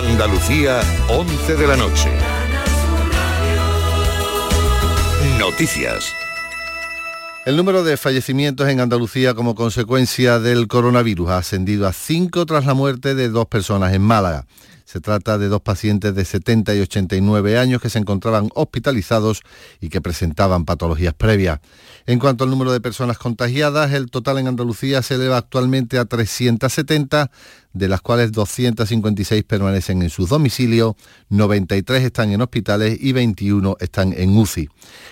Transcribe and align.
Andalucía, 0.00 0.80
11 1.10 1.56
de 1.56 1.66
la 1.66 1.76
noche. 1.76 2.08
Noticias. 5.38 6.14
El 7.44 7.58
número 7.58 7.84
de 7.84 7.98
fallecimientos 7.98 8.66
en 8.70 8.80
Andalucía 8.80 9.34
como 9.34 9.54
consecuencia 9.54 10.38
del 10.38 10.68
coronavirus 10.68 11.28
ha 11.28 11.36
ascendido 11.36 11.86
a 11.86 11.92
5 11.92 12.46
tras 12.46 12.64
la 12.64 12.72
muerte 12.72 13.14
de 13.14 13.28
dos 13.28 13.46
personas 13.46 13.92
en 13.92 14.00
Málaga. 14.00 14.46
Se 14.90 15.00
trata 15.00 15.38
de 15.38 15.46
dos 15.46 15.60
pacientes 15.60 16.16
de 16.16 16.24
70 16.24 16.74
y 16.74 16.80
89 16.80 17.56
años 17.56 17.80
que 17.80 17.88
se 17.88 18.00
encontraban 18.00 18.48
hospitalizados 18.56 19.42
y 19.80 19.88
que 19.88 20.00
presentaban 20.00 20.64
patologías 20.64 21.14
previas. 21.14 21.60
En 22.06 22.18
cuanto 22.18 22.42
al 22.42 22.50
número 22.50 22.72
de 22.72 22.80
personas 22.80 23.16
contagiadas, 23.16 23.92
el 23.92 24.10
total 24.10 24.38
en 24.38 24.48
Andalucía 24.48 25.00
se 25.02 25.14
eleva 25.14 25.36
actualmente 25.36 25.96
a 25.96 26.06
370, 26.06 27.30
de 27.72 27.86
las 27.86 28.00
cuales 28.00 28.32
256 28.32 29.44
permanecen 29.44 30.02
en 30.02 30.10
sus 30.10 30.28
domicilios, 30.28 30.96
93 31.28 32.02
están 32.02 32.32
en 32.32 32.40
hospitales 32.40 32.98
y 33.00 33.12
21 33.12 33.76
están 33.78 34.12
en 34.12 34.36
UCI. 34.36 34.70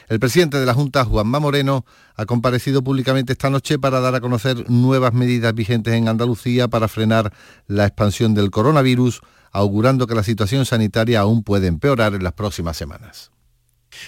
El 0.09 0.19
presidente 0.19 0.59
de 0.59 0.67
la 0.67 0.75
Junta, 0.75 1.05
Juanma 1.05 1.39
Moreno, 1.39 1.85
ha 2.17 2.27
comparecido 2.27 2.83
públicamente 2.83 3.35
esta 3.35 3.49
noche 3.49 3.79
para 3.79 4.01
dar 4.01 4.17
a 4.17 4.21
conocer 4.21 4.69
nuevas 4.69 5.13
medidas 5.13 5.55
vigentes 5.55 5.95
en 5.95 6.09
Andalucía 6.09 6.67
para 6.67 6.89
frenar 6.89 7.33
la 7.69 7.87
expansión 7.87 8.35
del 8.35 8.51
coronavirus, 8.51 9.21
augurando 9.53 10.07
que 10.07 10.15
la 10.15 10.23
situación 10.23 10.67
sanitaria 10.67 11.21
aún 11.21 11.43
puede 11.43 11.67
empeorar 11.67 12.15
en 12.15 12.23
las 12.23 12.33
próximas 12.33 12.77
semanas. 12.77 13.31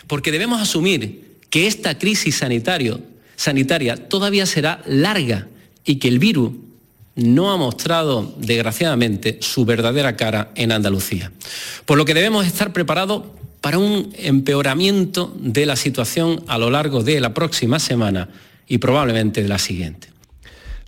Porque 0.06 0.32
debemos 0.32 0.60
asumir 0.60 1.38
que 1.50 1.66
esta 1.66 1.98
crisis 1.98 2.42
sanitaria 3.36 3.96
todavía 4.08 4.46
será 4.46 4.82
larga 4.86 5.48
y 5.84 5.96
que 5.96 6.08
el 6.08 6.18
virus 6.18 6.52
no 7.16 7.52
ha 7.52 7.56
mostrado, 7.56 8.34
desgraciadamente, 8.38 9.38
su 9.40 9.64
verdadera 9.64 10.16
cara 10.16 10.52
en 10.54 10.72
Andalucía. 10.72 11.32
Por 11.84 11.98
lo 11.98 12.04
que 12.04 12.14
debemos 12.14 12.46
estar 12.46 12.72
preparados 12.72 13.24
para 13.60 13.78
un 13.78 14.12
empeoramiento 14.16 15.34
de 15.38 15.66
la 15.66 15.76
situación 15.76 16.43
a 16.46 16.56
lo 16.56 16.70
largo 16.70 17.02
de 17.02 17.20
la 17.20 17.34
próxima 17.34 17.78
semana 17.78 18.28
y 18.66 18.78
probablemente 18.78 19.43
de 19.43 19.48
la 19.48 19.59
siguiente. 19.59 20.09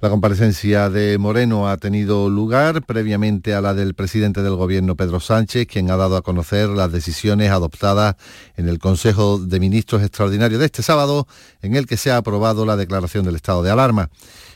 La 0.03 0.11
comparecencia 0.11 0.91
de 0.91 1.17
Moreno 1.17 1.69
ha 1.69 1.77
tenido 1.77 2.29
lugar 2.29 2.83
previamente 2.83 3.55
a 3.55 3.61
la 3.61 3.73
del 3.73 3.95
presidente 3.95 4.43
del 4.43 4.57
Gobierno, 4.57 4.97
Pedro 4.97 5.21
Sánchez, 5.21 5.69
quien 5.69 5.93
ha 5.93 5.97
dado 5.97 6.17
a 6.17 6.23
conocer 6.23 6.69
las 6.71 6.91
decisiones 6.91 7.53
adoptadas 7.53 8.17
en 8.57 8.69
el 8.69 8.81
Consejo 8.81 9.39
de 9.39 9.61
Ministros 9.61 10.03
Extraordinario 10.03 10.59
de 10.59 10.65
este 10.65 10.83
sábado, 10.83 11.29
en 11.61 11.77
el 11.77 11.87
que 11.87 11.97
se 11.97 12.11
ha 12.11 12.17
aprobado 12.17 12.67
la 12.67 12.77
declaración 12.77 13.25
del 13.25 13.37
estado 13.37 13.63
de 13.63 13.71
alarma. 13.71 14.11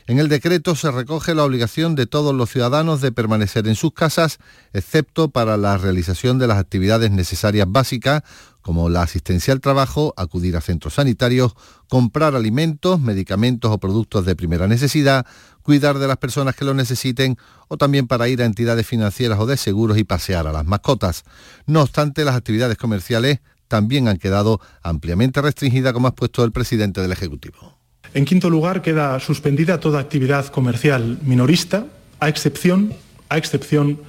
En 0.07 0.19
el 0.19 0.29
decreto 0.29 0.73
se 0.73 0.89
recoge 0.89 1.35
la 1.35 1.43
obligación 1.43 1.93
de 1.95 2.05
todos 2.05 2.33
los 2.33 2.49
ciudadanos 2.49 3.01
de 3.01 3.11
permanecer 3.11 3.67
en 3.67 3.75
sus 3.75 3.91
casas, 3.91 4.39
excepto 4.71 5.31
para 5.31 5.57
la 5.57 5.77
realización 5.77 6.39
de 6.39 6.47
las 6.47 6.59
actividades 6.59 7.11
necesarias 7.11 7.67
básicas, 7.69 8.23
como 8.61 8.87
la 8.87 9.01
asistencia 9.01 9.53
al 9.53 9.59
trabajo, 9.59 10.13
acudir 10.15 10.55
a 10.55 10.61
centros 10.61 10.93
sanitarios, 10.93 11.55
comprar 11.89 12.37
alimentos, 12.37 13.01
medicamentos 13.01 13.69
o 13.69 13.79
productos 13.79 14.25
de 14.25 14.37
primera 14.37 14.65
necesidad, 14.69 15.25
cuidar 15.61 15.99
de 15.99 16.07
las 16.07 16.15
personas 16.15 16.55
que 16.55 16.63
lo 16.63 16.73
necesiten 16.73 17.37
o 17.67 17.75
también 17.75 18.07
para 18.07 18.29
ir 18.29 18.41
a 18.41 18.45
entidades 18.45 18.87
financieras 18.87 19.39
o 19.39 19.45
de 19.45 19.57
seguros 19.57 19.97
y 19.97 20.05
pasear 20.05 20.47
a 20.47 20.53
las 20.53 20.65
mascotas. 20.65 21.25
No 21.65 21.81
obstante, 21.81 22.23
las 22.23 22.37
actividades 22.37 22.77
comerciales 22.77 23.41
también 23.67 24.07
han 24.07 24.19
quedado 24.19 24.61
ampliamente 24.83 25.41
restringidas, 25.41 25.91
como 25.91 26.07
ha 26.07 26.11
expuesto 26.11 26.45
el 26.45 26.53
presidente 26.53 27.01
del 27.01 27.11
Ejecutivo. 27.11 27.76
En 28.13 28.25
quinto 28.25 28.49
lugar, 28.49 28.81
queda 28.81 29.19
suspendida 29.19 29.79
toda 29.79 29.99
actividad 29.99 30.47
comercial 30.47 31.19
minorista, 31.23 31.87
a 32.19 32.29
excepción, 32.29 32.93
a 33.29 33.37
excepción 33.37 33.99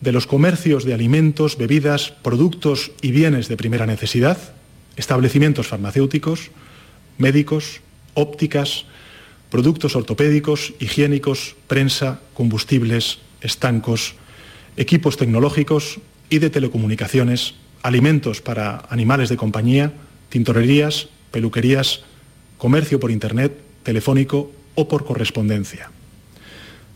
de 0.00 0.12
los 0.12 0.26
comercios 0.26 0.84
de 0.84 0.94
alimentos, 0.94 1.56
bebidas, 1.56 2.10
productos 2.22 2.90
y 3.02 3.12
bienes 3.12 3.48
de 3.48 3.56
primera 3.56 3.86
necesidad, 3.86 4.38
establecimientos 4.96 5.68
farmacéuticos, 5.68 6.50
médicos, 7.18 7.80
ópticas, 8.14 8.84
productos 9.50 9.94
ortopédicos, 9.96 10.74
higiénicos, 10.80 11.56
prensa, 11.68 12.20
combustibles, 12.34 13.18
estancos, 13.42 14.14
equipos 14.76 15.16
tecnológicos 15.16 16.00
y 16.30 16.38
de 16.38 16.50
telecomunicaciones, 16.50 17.54
alimentos 17.82 18.40
para 18.40 18.86
animales 18.88 19.28
de 19.28 19.36
compañía, 19.36 19.92
tintorerías, 20.30 21.08
peluquerías, 21.30 22.02
comercio 22.62 23.00
por 23.00 23.10
Internet, 23.10 23.58
telefónico 23.82 24.52
o 24.76 24.86
por 24.86 25.04
correspondencia. 25.04 25.90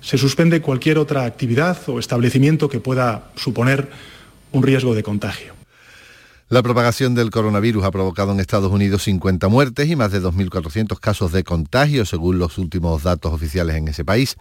Se 0.00 0.16
suspende 0.16 0.62
cualquier 0.62 0.96
otra 0.96 1.24
actividad 1.24 1.76
o 1.90 1.98
establecimiento 1.98 2.68
que 2.68 2.78
pueda 2.78 3.34
suponer 3.34 3.90
un 4.52 4.62
riesgo 4.62 4.94
de 4.94 5.02
contagio. 5.02 5.55
La 6.48 6.62
propagación 6.62 7.16
del 7.16 7.32
coronavirus 7.32 7.82
ha 7.82 7.90
provocado 7.90 8.30
en 8.30 8.38
Estados 8.38 8.70
Unidos 8.70 9.02
50 9.02 9.48
muertes 9.48 9.88
y 9.88 9.96
más 9.96 10.12
de 10.12 10.22
2.400 10.22 11.00
casos 11.00 11.32
de 11.32 11.42
contagio, 11.42 12.06
según 12.06 12.38
los 12.38 12.56
últimos 12.58 13.02
datos 13.02 13.32
oficiales 13.32 13.74
en 13.74 13.88
ese 13.88 14.04
país. 14.04 14.36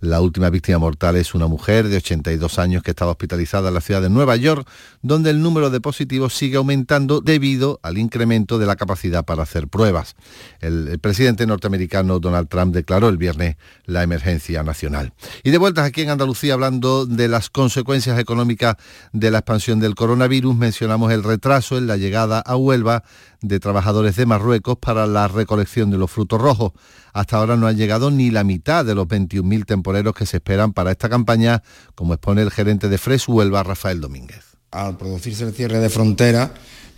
La 0.00 0.20
última 0.20 0.50
víctima 0.50 0.78
mortal 0.78 1.14
es 1.14 1.32
una 1.32 1.46
mujer 1.46 1.86
de 1.86 1.98
82 1.98 2.58
años 2.58 2.82
que 2.82 2.90
estaba 2.90 3.12
hospitalizada 3.12 3.68
en 3.68 3.74
la 3.74 3.80
ciudad 3.80 4.02
de 4.02 4.10
Nueva 4.10 4.34
York, 4.34 4.68
donde 5.00 5.30
el 5.30 5.42
número 5.42 5.70
de 5.70 5.80
positivos 5.80 6.34
sigue 6.34 6.56
aumentando 6.56 7.20
debido 7.20 7.78
al 7.84 7.98
incremento 7.98 8.58
de 8.58 8.66
la 8.66 8.74
capacidad 8.74 9.24
para 9.24 9.44
hacer 9.44 9.68
pruebas. 9.68 10.16
El, 10.58 10.88
el 10.88 10.98
presidente 10.98 11.46
norteamericano 11.46 12.18
Donald 12.18 12.48
Trump 12.48 12.74
declaró 12.74 13.08
el 13.08 13.16
viernes 13.16 13.54
la 13.84 14.02
emergencia 14.02 14.64
nacional. 14.64 15.12
Y 15.44 15.52
de 15.52 15.58
vueltas 15.58 15.86
aquí 15.86 16.02
en 16.02 16.10
Andalucía, 16.10 16.54
hablando 16.54 17.06
de 17.06 17.28
las 17.28 17.48
consecuencias 17.48 18.18
económicas 18.18 18.74
de 19.12 19.30
la 19.30 19.38
expansión 19.38 19.78
del 19.78 19.94
coronavirus, 19.94 20.56
mencionamos 20.56 21.12
el 21.12 21.22
reto 21.22 21.43
retraso 21.44 21.76
en 21.76 21.86
la 21.86 21.98
llegada 21.98 22.38
a 22.38 22.56
Huelva 22.56 23.04
de 23.42 23.60
trabajadores 23.60 24.16
de 24.16 24.24
Marruecos 24.24 24.78
para 24.78 25.06
la 25.06 25.28
recolección 25.28 25.90
de 25.90 25.98
los 25.98 26.10
frutos 26.10 26.40
rojos. 26.40 26.72
Hasta 27.12 27.36
ahora 27.36 27.54
no 27.58 27.66
han 27.66 27.76
llegado 27.76 28.10
ni 28.10 28.30
la 28.30 28.44
mitad 28.44 28.82
de 28.82 28.94
los 28.94 29.06
21.000 29.06 29.66
temporeros 29.66 30.14
que 30.14 30.24
se 30.24 30.38
esperan 30.38 30.72
para 30.72 30.90
esta 30.90 31.10
campaña, 31.10 31.62
como 31.94 32.14
expone 32.14 32.40
el 32.40 32.50
gerente 32.50 32.88
de 32.88 32.96
Fres 32.96 33.28
Huelva, 33.28 33.62
Rafael 33.62 34.00
Domínguez. 34.00 34.56
Al 34.70 34.96
producirse 34.96 35.44
el 35.44 35.52
cierre 35.52 35.80
de 35.80 35.90
frontera, 35.90 36.54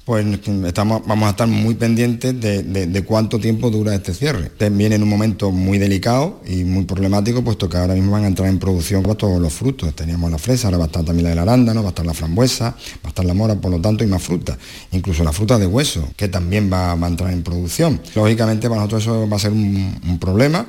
pues 0.06 0.24
estamos, 0.66 1.02
vamos 1.04 1.26
a 1.26 1.30
estar 1.30 1.48
muy 1.48 1.74
pendientes 1.74 2.40
de, 2.40 3.04
cuánto 3.04 3.40
tiempo 3.40 3.70
dura 3.70 3.92
este 3.92 4.14
cierre. 4.14 4.52
Viene 4.70 4.94
en 4.94 5.02
un 5.02 5.08
momento 5.08 5.50
muy 5.50 5.78
delicado 5.78 6.40
y 6.46 6.62
muy 6.62 6.84
problemático, 6.84 7.42
puesto 7.42 7.68
que 7.68 7.76
ahora 7.76 7.94
mismo 7.94 8.12
van 8.12 8.22
a 8.22 8.28
entrar 8.28 8.48
en 8.48 8.60
producción 8.60 9.02
todos 9.02 9.40
los 9.42 9.52
frutos. 9.52 9.96
Teníamos 9.96 10.30
la 10.30 10.38
fresa, 10.38 10.68
ahora 10.68 10.78
va 10.78 10.84
a 10.84 10.86
estar 10.86 11.04
también 11.04 11.24
la 11.24 11.30
del 11.30 11.40
arándano, 11.40 11.82
va 11.82 11.88
a 11.88 11.90
estar 11.90 12.06
la 12.06 12.14
frambuesa, 12.14 12.70
va 12.70 13.06
a 13.06 13.08
estar 13.08 13.24
la 13.24 13.34
mora, 13.34 13.56
por 13.56 13.72
lo 13.72 13.80
tanto, 13.80 14.04
y 14.04 14.06
más 14.06 14.22
fruta. 14.22 14.56
Incluso 14.92 15.24
la 15.24 15.32
fruta 15.32 15.58
de 15.58 15.66
hueso, 15.66 16.08
que 16.14 16.28
también 16.28 16.72
va, 16.72 16.92
a 16.92 17.06
entrar 17.08 17.32
en 17.32 17.42
producción. 17.42 18.00
Lógicamente 18.14 18.68
para 18.68 18.82
nosotros 18.82 19.02
eso 19.02 19.28
va 19.28 19.36
a 19.36 19.40
ser 19.40 19.50
un, 19.50 20.18
problema, 20.20 20.66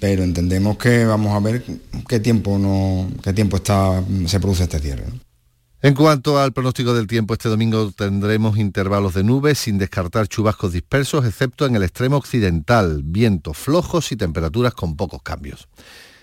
pero 0.00 0.24
entendemos 0.24 0.78
que 0.78 1.04
vamos 1.04 1.36
a 1.36 1.40
ver 1.40 1.64
qué 2.08 2.18
tiempo, 2.18 2.58
no, 2.58 3.08
qué 3.22 3.34
tiempo 3.34 3.58
está, 3.58 4.02
se 4.24 4.40
produce 4.40 4.62
este 4.62 4.78
cierre. 4.78 5.04
En 5.84 5.94
cuanto 5.94 6.38
al 6.38 6.52
pronóstico 6.52 6.94
del 6.94 7.08
tiempo, 7.08 7.34
este 7.34 7.48
domingo 7.48 7.90
tendremos 7.90 8.56
intervalos 8.56 9.14
de 9.14 9.24
nubes 9.24 9.58
sin 9.58 9.78
descartar 9.78 10.28
chubascos 10.28 10.72
dispersos, 10.72 11.26
excepto 11.26 11.66
en 11.66 11.74
el 11.74 11.82
extremo 11.82 12.18
occidental, 12.18 13.00
vientos 13.04 13.58
flojos 13.58 14.12
y 14.12 14.16
temperaturas 14.16 14.74
con 14.74 14.94
pocos 14.96 15.22
cambios. 15.22 15.68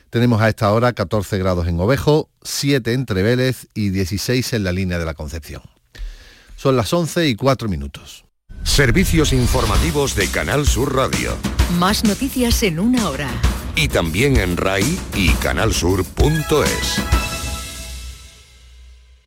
Tenemos 0.09 0.41
a 0.41 0.47
esta 0.47 0.71
hora 0.71 0.93
14 0.93 1.37
grados 1.39 1.67
en 1.67 1.77
Ovejo, 1.77 2.29
7 2.41 2.93
en 2.93 3.03
Vélez 3.03 3.67
y 3.73 3.89
16 3.89 4.53
en 4.53 4.63
la 4.63 4.71
línea 4.71 4.97
de 4.97 5.03
la 5.03 5.13
Concepción. 5.13 5.61
Son 6.55 6.77
las 6.77 6.93
11 6.93 7.27
y 7.27 7.35
4 7.35 7.67
minutos. 7.67 8.23
Servicios 8.63 9.33
informativos 9.33 10.15
de 10.15 10.29
Canal 10.29 10.67
Sur 10.67 10.95
Radio. 10.95 11.35
Más 11.77 12.05
noticias 12.05 12.63
en 12.63 12.79
una 12.79 13.09
hora. 13.09 13.29
Y 13.75 13.89
también 13.89 14.37
en 14.37 14.55
RAI 14.55 14.97
y 15.15 15.33
canalsur.es. 15.33 17.28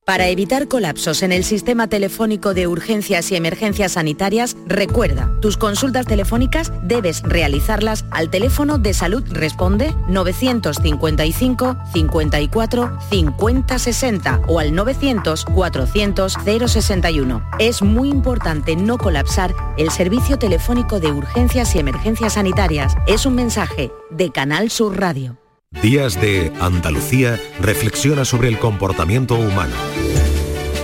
Para 0.05 0.27
evitar 0.27 0.67
colapsos 0.67 1.23
en 1.23 1.31
el 1.31 1.45
sistema 1.45 1.87
telefónico 1.87 2.55
de 2.55 2.67
urgencias 2.67 3.31
y 3.31 3.37
emergencias 3.37 3.93
sanitarias, 3.93 4.57
recuerda, 4.67 5.31
tus 5.41 5.57
consultas 5.57 6.07
telefónicas 6.07 6.73
debes 6.83 7.23
realizarlas 7.23 8.05
al 8.11 8.29
teléfono 8.29 8.79
de 8.79 8.95
Salud 8.95 9.23
Responde 9.31 9.95
955 10.09 11.77
54 11.93 12.99
50 13.11 13.79
60 13.79 14.41
o 14.49 14.59
al 14.59 14.75
900 14.75 15.45
400 15.45 16.37
061. 16.67 17.43
Es 17.61 17.81
muy 17.83 18.09
importante 18.09 18.75
no 18.75 18.99
colapsar 18.99 19.55
el 19.79 19.93
servicio 19.93 20.37
telefónico 20.37 20.99
de 20.99 21.13
urgencias 21.13 21.77
y 21.77 21.79
emergencias 21.79 22.33
sanitarias. 22.33 22.97
Es 23.07 23.25
un 23.25 23.37
mensaje 23.37 23.93
de 24.11 24.33
Canal 24.33 24.69
Sur 24.73 24.99
Radio. 24.99 25.42
Días 25.81 26.21
de 26.21 26.53
Andalucía 26.61 27.41
reflexiona 27.61 28.25
sobre 28.25 28.49
el 28.49 28.59
comportamiento 28.59 29.35
humano. 29.37 29.75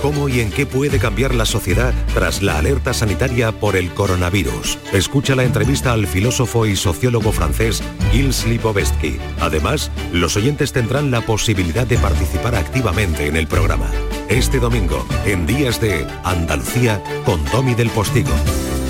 cómo 0.01 0.29
y 0.29 0.39
en 0.39 0.49
qué 0.49 0.65
puede 0.65 0.97
cambiar 0.97 1.35
la 1.35 1.45
sociedad 1.45 1.93
tras 2.13 2.41
la 2.41 2.57
alerta 2.57 2.93
sanitaria 2.93 3.51
por 3.51 3.75
el 3.75 3.93
coronavirus. 3.93 4.77
Escucha 4.93 5.35
la 5.35 5.43
entrevista 5.43 5.91
al 5.91 6.07
filósofo 6.07 6.65
y 6.65 6.77
sociólogo 6.77 7.33
francés 7.33 7.83
Gilles 8.11 8.45
Lipovetsky. 8.45 9.17
Además, 9.41 9.91
los 10.13 10.37
oyentes 10.37 10.71
tendrán 10.71 11.11
la 11.11 11.21
posibilidad 11.21 11.85
de 11.85 11.97
participar 11.97 12.55
activamente 12.55 13.27
en 13.27 13.35
el 13.35 13.47
programa. 13.47 13.91
Este 14.29 14.59
domingo, 14.59 15.05
en 15.25 15.45
Días 15.45 15.81
de 15.81 16.07
Andalucía, 16.23 17.03
con 17.25 17.43
Tommy 17.45 17.75
del 17.75 17.89
Postigo. 17.89 18.31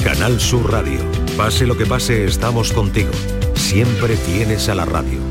Canal 0.03 0.39
Sur 0.39 0.71
Radio. 0.71 0.99
Pase 1.37 1.65
lo 1.65 1.75
que 1.75 1.85
pase, 1.85 2.25
estamos 2.25 2.71
contigo. 2.71 3.11
Siempre 3.55 4.15
tienes 4.15 4.69
a 4.69 4.75
la 4.75 4.85
radio. 4.85 5.28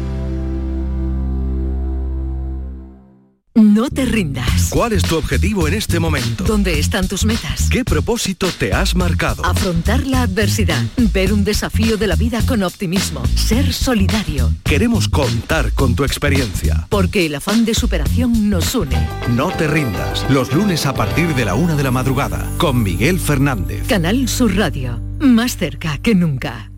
No 3.59 3.91
te 3.91 4.05
rindas. 4.05 4.69
¿Cuál 4.71 4.93
es 4.93 5.03
tu 5.03 5.17
objetivo 5.17 5.67
en 5.67 5.75
este 5.75 5.99
momento? 5.99 6.45
¿Dónde 6.45 6.79
están 6.79 7.09
tus 7.09 7.25
metas? 7.25 7.69
¿Qué 7.69 7.85
propósito 7.85 8.47
te 8.57 8.73
has 8.73 8.95
marcado? 8.95 9.45
Afrontar 9.45 10.07
la 10.07 10.23
adversidad, 10.23 10.81
ver 11.13 11.33
un 11.33 11.43
desafío 11.43 11.97
de 11.97 12.07
la 12.07 12.15
vida 12.15 12.41
con 12.47 12.63
optimismo, 12.63 13.21
ser 13.35 13.73
solidario. 13.73 14.53
Queremos 14.63 15.09
contar 15.09 15.73
con 15.73 15.97
tu 15.97 16.05
experiencia. 16.05 16.87
Porque 16.89 17.27
el 17.27 17.35
afán 17.35 17.65
de 17.65 17.75
superación 17.75 18.49
nos 18.49 18.77
une. 18.77 18.97
No 19.35 19.51
te 19.51 19.67
rindas. 19.67 20.25
Los 20.31 20.55
lunes 20.55 20.87
a 20.87 20.95
partir 20.95 21.35
de 21.35 21.45
la 21.45 21.57
una 21.57 21.75
de 21.75 21.83
la 21.83 21.91
madrugada, 21.91 22.49
con 22.59 22.81
Miguel 22.85 23.19
Fernández. 23.19 23.89
Canal 23.89 24.29
Sur 24.29 24.55
Radio, 24.55 25.01
más 25.19 25.57
cerca 25.57 25.99
que 25.99 26.15
nunca. 26.15 26.71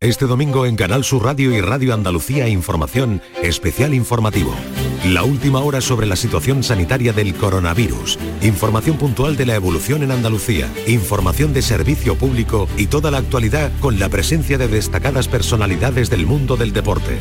Este 0.00 0.26
domingo 0.26 0.66
en 0.66 0.74
Canal 0.74 1.04
Sur 1.04 1.22
Radio 1.22 1.56
y 1.56 1.60
Radio 1.60 1.94
Andalucía 1.94 2.48
Información 2.48 3.22
Especial 3.40 3.94
Informativo. 3.94 4.52
La 5.04 5.24
última 5.24 5.58
hora 5.58 5.80
sobre 5.80 6.06
la 6.06 6.14
situación 6.14 6.62
sanitaria 6.62 7.12
del 7.12 7.34
coronavirus. 7.34 8.20
Información 8.40 8.98
puntual 8.98 9.36
de 9.36 9.46
la 9.46 9.56
evolución 9.56 10.04
en 10.04 10.12
Andalucía. 10.12 10.72
Información 10.86 11.52
de 11.52 11.60
servicio 11.60 12.14
público 12.14 12.68
y 12.76 12.86
toda 12.86 13.10
la 13.10 13.18
actualidad 13.18 13.72
con 13.80 13.98
la 13.98 14.08
presencia 14.08 14.58
de 14.58 14.68
destacadas 14.68 15.26
personalidades 15.26 16.08
del 16.08 16.24
mundo 16.24 16.56
del 16.56 16.72
deporte. 16.72 17.18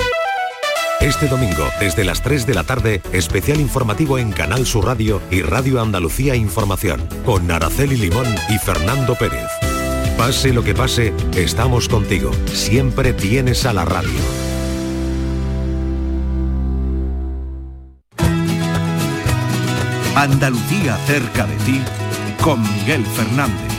Este 1.00 1.28
domingo, 1.28 1.66
desde 1.80 2.04
las 2.04 2.22
3 2.22 2.46
de 2.46 2.54
la 2.54 2.64
tarde, 2.66 3.02
especial 3.14 3.60
informativo 3.60 4.20
en 4.20 4.32
Canal 4.32 4.68
Sur 4.68 4.86
Radio 4.86 5.20
y 5.32 5.42
Radio 5.42 5.82
Andalucía 5.82 6.36
Información, 6.36 7.02
con 7.26 7.50
Araceli 7.50 7.98
Limón 7.98 8.28
y 8.50 8.60
Fernando 8.60 9.16
Pérez. 9.16 9.50
Pase 10.20 10.54
lo 10.54 10.64
que 10.64 10.76
pase, 10.76 11.14
estamos 11.36 11.90
contigo. 11.90 12.30
Siempre 12.54 13.12
tienes 13.14 13.66
a 13.66 13.74
la 13.74 13.86
radio. 13.86 14.51
Andalucía 20.22 20.98
cerca 21.08 21.48
de 21.48 21.56
ti, 21.66 21.82
con 22.44 22.62
Miguel 22.62 23.04
Fernández. 23.04 23.74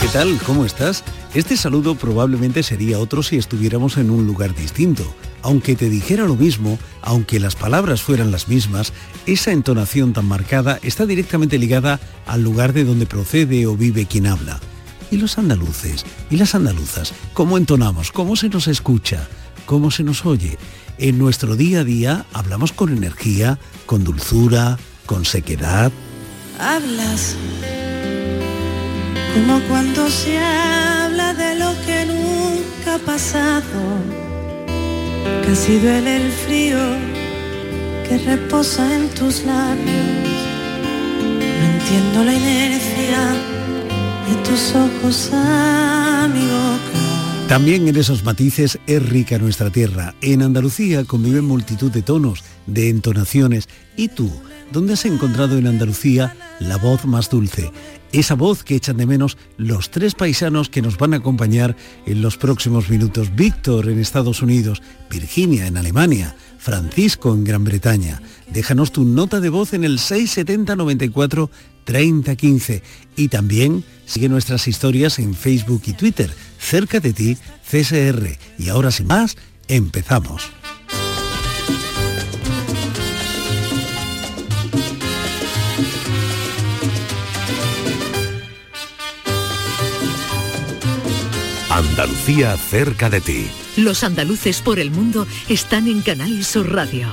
¿Qué 0.00 0.06
tal? 0.06 0.38
¿Cómo 0.46 0.64
estás? 0.64 1.02
Este 1.34 1.56
saludo 1.56 1.96
probablemente 1.96 2.62
sería 2.62 3.00
otro 3.00 3.24
si 3.24 3.38
estuviéramos 3.38 3.96
en 3.96 4.10
un 4.12 4.24
lugar 4.24 4.54
distinto. 4.54 5.02
Aunque 5.42 5.74
te 5.74 5.90
dijera 5.90 6.26
lo 6.26 6.36
mismo, 6.36 6.78
aunque 7.02 7.40
las 7.40 7.56
palabras 7.56 8.02
fueran 8.02 8.30
las 8.30 8.46
mismas, 8.46 8.92
esa 9.26 9.50
entonación 9.50 10.12
tan 10.12 10.26
marcada 10.26 10.78
está 10.84 11.06
directamente 11.06 11.58
ligada 11.58 11.98
al 12.24 12.44
lugar 12.44 12.72
de 12.72 12.84
donde 12.84 13.06
procede 13.06 13.66
o 13.66 13.76
vive 13.76 14.06
quien 14.06 14.28
habla. 14.28 14.60
¿Y 15.10 15.16
los 15.16 15.38
andaluces? 15.38 16.06
¿Y 16.30 16.36
las 16.36 16.54
andaluzas? 16.54 17.12
¿Cómo 17.32 17.58
entonamos? 17.58 18.12
¿Cómo 18.12 18.36
se 18.36 18.48
nos 18.48 18.68
escucha? 18.68 19.26
¿Cómo 19.66 19.90
se 19.90 20.04
nos 20.04 20.24
oye? 20.24 20.56
En 20.98 21.18
nuestro 21.18 21.56
día 21.56 21.80
a 21.80 21.84
día 21.84 22.26
hablamos 22.32 22.70
con 22.70 22.96
energía, 22.96 23.58
con 23.86 24.04
dulzura, 24.04 24.78
con 25.06 25.24
sequedad. 25.24 25.92
Hablas 26.58 27.36
como 29.34 29.60
cuando 29.68 30.08
se 30.08 30.38
habla 30.38 31.34
de 31.34 31.58
lo 31.58 31.74
que 31.84 32.06
nunca 32.06 32.94
ha 32.94 32.98
pasado. 32.98 33.80
Casi 35.44 35.78
duele 35.78 36.16
el 36.16 36.32
frío 36.32 36.78
que 38.08 38.18
reposa 38.18 38.94
en 38.94 39.08
tus 39.10 39.44
labios. 39.44 40.34
No 41.58 41.64
entiendo 41.74 42.24
la 42.24 42.34
inercia 42.34 43.20
de 44.28 44.34
tus 44.48 44.74
ojos 44.74 45.30
a 45.32 46.28
mi 46.32 46.46
boca. 46.46 47.48
También 47.48 47.88
en 47.88 47.96
esos 47.96 48.24
matices 48.24 48.78
es 48.86 49.06
rica 49.06 49.38
nuestra 49.38 49.70
tierra. 49.70 50.14
En 50.20 50.42
Andalucía 50.42 51.04
conviven 51.04 51.44
multitud 51.44 51.90
de 51.90 52.02
tonos, 52.02 52.42
de 52.66 52.88
entonaciones. 52.88 53.68
¿Y 53.96 54.08
tú? 54.08 54.30
¿Dónde 54.72 54.94
has 54.94 55.04
encontrado 55.04 55.58
en 55.58 55.66
Andalucía 55.66 56.36
la 56.60 56.76
voz 56.76 57.04
más 57.04 57.30
dulce? 57.30 57.70
Esa 58.12 58.34
voz 58.34 58.62
que 58.62 58.76
echan 58.76 58.96
de 58.96 59.06
menos 59.06 59.36
los 59.56 59.90
tres 59.90 60.14
paisanos 60.14 60.68
que 60.68 60.82
nos 60.82 60.98
van 60.98 61.14
a 61.14 61.18
acompañar 61.18 61.76
en 62.06 62.22
los 62.22 62.36
próximos 62.36 62.88
minutos. 62.88 63.34
Víctor 63.34 63.88
en 63.88 63.98
Estados 63.98 64.42
Unidos, 64.42 64.82
Virginia 65.10 65.66
en 65.66 65.76
Alemania, 65.76 66.36
Francisco 66.58 67.34
en 67.34 67.44
Gran 67.44 67.64
Bretaña. 67.64 68.22
Déjanos 68.52 68.92
tu 68.92 69.04
nota 69.04 69.40
de 69.40 69.48
voz 69.48 69.74
en 69.74 69.84
el 69.84 69.98
670 69.98 70.76
94 70.76 71.50
30 71.84 72.36
15 72.36 72.82
y 73.16 73.28
también 73.28 73.84
sigue 74.06 74.28
nuestras 74.28 74.66
historias 74.68 75.18
en 75.18 75.34
Facebook 75.34 75.82
y 75.86 75.92
Twitter. 75.92 76.30
Cerca 76.58 77.00
de 77.00 77.12
ti, 77.12 77.36
CSR. 77.68 78.38
Y 78.58 78.68
ahora 78.68 78.90
sin 78.90 79.06
más, 79.06 79.36
empezamos. 79.68 80.50
Andalucía 91.94 92.56
cerca 92.56 93.08
de 93.08 93.20
ti. 93.20 93.48
Los 93.76 94.02
andaluces 94.02 94.60
por 94.62 94.80
el 94.80 94.90
mundo 94.90 95.28
están 95.48 95.86
en 95.86 96.02
Canal 96.02 96.44
Sur 96.44 96.72
Radio. 96.72 97.06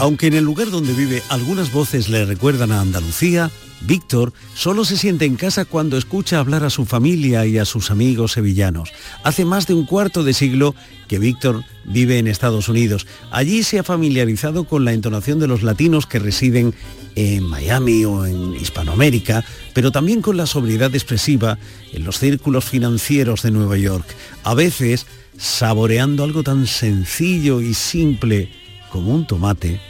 Aunque 0.00 0.28
en 0.28 0.34
el 0.34 0.44
lugar 0.44 0.70
donde 0.70 0.92
vive 0.92 1.24
algunas 1.28 1.72
voces 1.72 2.08
le 2.08 2.24
recuerdan 2.24 2.70
a 2.70 2.80
Andalucía, 2.80 3.50
Víctor 3.80 4.32
solo 4.54 4.84
se 4.84 4.96
siente 4.96 5.24
en 5.24 5.34
casa 5.34 5.64
cuando 5.64 5.98
escucha 5.98 6.38
hablar 6.38 6.62
a 6.62 6.70
su 6.70 6.84
familia 6.84 7.46
y 7.46 7.58
a 7.58 7.64
sus 7.64 7.90
amigos 7.90 8.32
sevillanos. 8.32 8.92
Hace 9.24 9.44
más 9.44 9.66
de 9.66 9.74
un 9.74 9.86
cuarto 9.86 10.22
de 10.22 10.34
siglo 10.34 10.76
que 11.08 11.18
Víctor 11.18 11.64
vive 11.84 12.18
en 12.18 12.28
Estados 12.28 12.68
Unidos. 12.68 13.08
Allí 13.32 13.64
se 13.64 13.80
ha 13.80 13.82
familiarizado 13.82 14.64
con 14.64 14.84
la 14.84 14.92
entonación 14.92 15.40
de 15.40 15.48
los 15.48 15.64
latinos 15.64 16.06
que 16.06 16.20
residen 16.20 16.74
en 17.16 17.42
Miami 17.42 18.04
o 18.04 18.24
en 18.24 18.54
Hispanoamérica, 18.54 19.44
pero 19.74 19.90
también 19.90 20.22
con 20.22 20.36
la 20.36 20.46
sobriedad 20.46 20.94
expresiva 20.94 21.58
en 21.92 22.04
los 22.04 22.20
círculos 22.20 22.64
financieros 22.64 23.42
de 23.42 23.50
Nueva 23.50 23.76
York. 23.76 24.06
A 24.44 24.54
veces, 24.54 25.06
saboreando 25.38 26.22
algo 26.22 26.44
tan 26.44 26.68
sencillo 26.68 27.60
y 27.60 27.74
simple 27.74 28.48
como 28.88 29.14
un 29.14 29.26
tomate, 29.26 29.80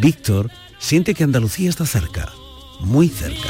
Víctor 0.00 0.50
siente 0.78 1.14
que 1.14 1.24
Andalucía 1.24 1.70
está 1.70 1.86
cerca 1.86 2.32
muy 2.80 3.08
cerca. 3.08 3.48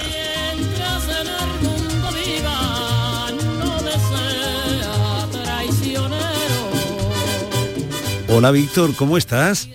Hola 8.28 8.50
Víctor, 8.50 8.94
¿cómo 8.94 9.16
estás? 9.16 9.68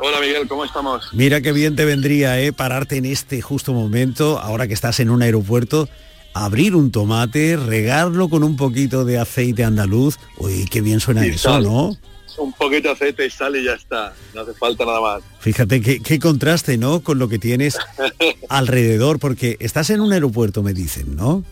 Hola 0.00 0.20
Miguel, 0.20 0.48
¿cómo 0.48 0.64
estamos? 0.64 1.10
Mira 1.12 1.40
qué 1.40 1.52
bien 1.52 1.76
te 1.76 1.84
vendría 1.84 2.40
eh, 2.40 2.52
pararte 2.52 2.96
en 2.96 3.04
este 3.04 3.40
justo 3.40 3.72
momento, 3.72 4.40
ahora 4.40 4.66
que 4.66 4.74
estás 4.74 4.98
en 5.00 5.10
un 5.10 5.22
aeropuerto, 5.22 5.88
abrir 6.34 6.74
un 6.74 6.90
tomate, 6.90 7.56
regarlo 7.56 8.28
con 8.28 8.42
un 8.42 8.56
poquito 8.56 9.04
de 9.04 9.18
aceite 9.18 9.64
andaluz. 9.64 10.18
Uy, 10.38 10.66
qué 10.70 10.80
bien 10.80 10.98
suena 10.98 11.26
Y 11.26 11.30
eso, 11.30 11.50
sal. 11.50 11.64
¿no? 11.64 11.96
Un 12.38 12.52
poquito 12.52 12.88
de 12.88 12.94
aceite 12.94 13.26
y 13.26 13.30
sal 13.30 13.56
y 13.56 13.64
ya 13.64 13.74
está. 13.74 14.14
No 14.34 14.40
hace 14.42 14.54
falta 14.54 14.84
nada 14.84 15.00
más. 15.00 15.22
Fíjate 15.40 15.80
qué, 15.80 16.00
qué 16.00 16.18
contraste, 16.18 16.78
¿no? 16.78 17.00
Con 17.02 17.18
lo 17.18 17.28
que 17.28 17.38
tienes 17.38 17.76
alrededor, 18.48 19.18
porque 19.18 19.56
estás 19.60 19.90
en 19.90 20.00
un 20.00 20.12
aeropuerto, 20.12 20.62
me 20.62 20.72
dicen, 20.72 21.16
¿no? 21.16 21.44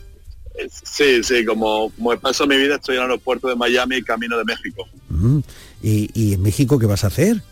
Sí, 0.85 1.23
sí, 1.23 1.45
como, 1.45 1.91
como 1.91 2.19
paso 2.19 2.47
mi 2.47 2.57
vida 2.57 2.77
estoy 2.77 2.97
en 2.97 3.03
el 3.03 3.11
aeropuerto 3.11 3.49
de 3.49 3.57
Miami, 3.57 4.03
camino 4.03 4.37
de 4.37 4.45
México. 4.45 4.87
Mm. 5.09 5.39
¿Y, 5.83 6.11
y 6.13 6.35
en 6.35 6.43
México 6.43 6.79
qué 6.79 6.87
vas 6.87 7.05
a 7.05 7.07
hacer? 7.07 7.43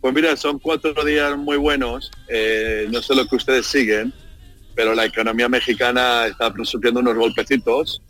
Pues 0.00 0.14
mira, 0.14 0.36
son 0.36 0.58
cuatro 0.58 1.04
días 1.04 1.36
muy 1.36 1.58
buenos. 1.58 2.10
eh, 2.28 2.88
no 2.90 3.02
sé 3.02 3.14
lo 3.14 3.26
que 3.26 3.36
ustedes 3.36 3.66
siguen, 3.66 4.12
pero 4.74 4.94
la 4.94 5.04
economía 5.04 5.48
mexicana 5.48 6.26
está 6.26 6.52
sufriendo 6.64 7.00
unos 7.00 7.14
golpecitos. 7.16 8.02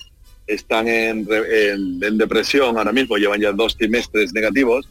Están 0.53 0.89
en, 0.89 1.27
en- 1.31 2.03
en 2.03 2.19
depresión 2.19 2.77
ahora 2.77 2.93
mismo, 2.93 3.17
llevan 3.17 3.41
ya 3.41 3.53
dos 3.53 3.77
trimestres 3.77 4.33
negativos. 4.33 4.89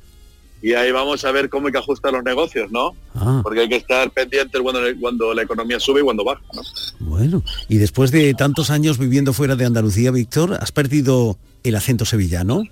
Y 0.62 0.74
ahí 0.74 0.92
vamos 0.92 1.24
a 1.24 1.32
ver 1.32 1.48
cómo 1.50 1.68
hay 1.68 1.72
que 1.72 1.80
ajustar 1.80 2.12
los 2.12 2.24
negocios, 2.24 2.70
¿no? 2.70 2.94
Ah, 3.16 3.40
Porque 3.44 3.62
hay 3.62 3.70
que 3.70 3.78
estar 3.78 4.10
pendientes 4.12 4.60
cuando, 4.62 4.82
cuando 5.00 5.34
la 5.34 5.44
economía 5.44 5.80
sube 5.80 6.02
y 6.02 6.04
cuando 6.04 6.26
baja, 6.26 6.42
¿no? 6.54 6.62
bueno. 7.00 7.44
Y 7.70 7.78
después 7.78 8.12
de 8.12 8.34
tantos 8.34 8.70
años 8.70 8.98
viviendo 8.98 9.32
fuera 9.32 9.56
de 9.56 9.64
Andalucía, 9.66 10.12
Víctor, 10.12 10.58
¿has 10.60 10.72
perdido 10.74 11.38
el 11.64 11.76
acento 11.76 12.04
sevillano? 12.04 12.64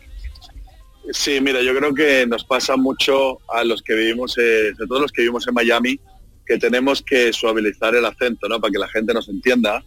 Sí, 1.12 1.40
mira, 1.40 1.62
yo 1.62 1.74
creo 1.76 1.94
que 1.94 2.28
nos 2.28 2.44
pasa 2.44 2.76
mucho 2.76 3.40
a 3.54 3.64
los 3.64 3.82
que 3.82 3.96
vivimos, 3.96 4.38
eh, 4.38 4.72
sobre 4.76 4.88
todo 4.88 5.00
los 5.00 5.12
que 5.14 5.22
vivimos 5.22 5.48
en 5.48 5.54
Miami, 5.54 6.00
que 6.46 6.58
tenemos 6.58 7.02
que 7.02 7.32
suavizar 7.32 7.96
el 7.96 8.06
acento, 8.06 8.50
¿no? 8.50 8.60
Para 8.60 8.72
que 8.72 8.80
la 8.80 8.90
gente 8.90 9.14
nos 9.14 9.30
entienda. 9.30 9.82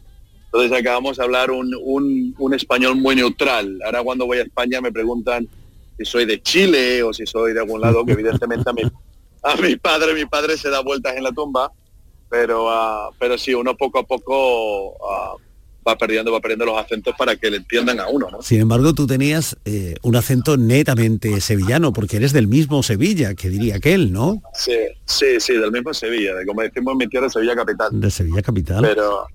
Entonces 0.52 0.78
acabamos 0.78 1.16
de 1.16 1.22
hablar 1.22 1.50
un, 1.52 1.72
un, 1.80 2.34
un 2.36 2.54
español 2.54 2.96
muy 2.96 3.14
neutral. 3.14 3.78
Ahora 3.84 4.02
cuando 4.02 4.26
voy 4.26 4.38
a 4.38 4.42
España 4.42 4.80
me 4.80 4.90
preguntan 4.90 5.48
si 5.96 6.04
soy 6.04 6.24
de 6.24 6.42
Chile 6.42 7.02
o 7.04 7.12
si 7.12 7.24
soy 7.24 7.52
de 7.52 7.60
algún 7.60 7.80
lado, 7.80 8.04
que 8.04 8.12
evidentemente 8.12 8.68
a 8.68 8.72
mi, 8.72 8.82
a 9.42 9.56
mi 9.56 9.76
padre, 9.76 10.14
mi 10.14 10.26
padre 10.26 10.56
se 10.56 10.68
da 10.68 10.80
vueltas 10.80 11.16
en 11.16 11.22
la 11.22 11.30
tumba, 11.30 11.70
pero, 12.28 12.68
ah, 12.68 13.10
pero 13.18 13.38
sí, 13.38 13.54
uno 13.54 13.76
poco 13.76 14.00
a 14.00 14.02
poco 14.02 14.96
ah, 15.08 15.34
va 15.86 15.96
perdiendo, 15.96 16.32
va 16.32 16.40
perdiendo 16.40 16.66
los 16.66 16.78
acentos 16.78 17.14
para 17.16 17.36
que 17.36 17.50
le 17.50 17.58
entiendan 17.58 18.00
a 18.00 18.08
uno, 18.08 18.28
¿no? 18.30 18.42
Sin 18.42 18.60
embargo, 18.60 18.92
tú 18.94 19.06
tenías 19.06 19.56
eh, 19.64 19.94
un 20.02 20.16
acento 20.16 20.56
netamente 20.56 21.40
sevillano, 21.40 21.92
porque 21.92 22.16
eres 22.16 22.32
del 22.32 22.48
mismo 22.48 22.82
Sevilla, 22.82 23.34
que 23.34 23.50
diría 23.50 23.76
aquel, 23.76 24.12
¿no? 24.12 24.42
Sí, 24.54 24.76
sí, 25.04 25.38
sí, 25.38 25.54
del 25.54 25.70
mismo 25.70 25.94
Sevilla, 25.94 26.34
de 26.34 26.44
como 26.44 26.62
decimos 26.62 26.92
en 26.92 26.98
mi 26.98 27.08
tierra, 27.08 27.28
Sevilla 27.28 27.54
capital. 27.54 27.88
De 27.92 28.10
Sevilla 28.10 28.42
capital. 28.42 28.82
Pero, 28.82 29.26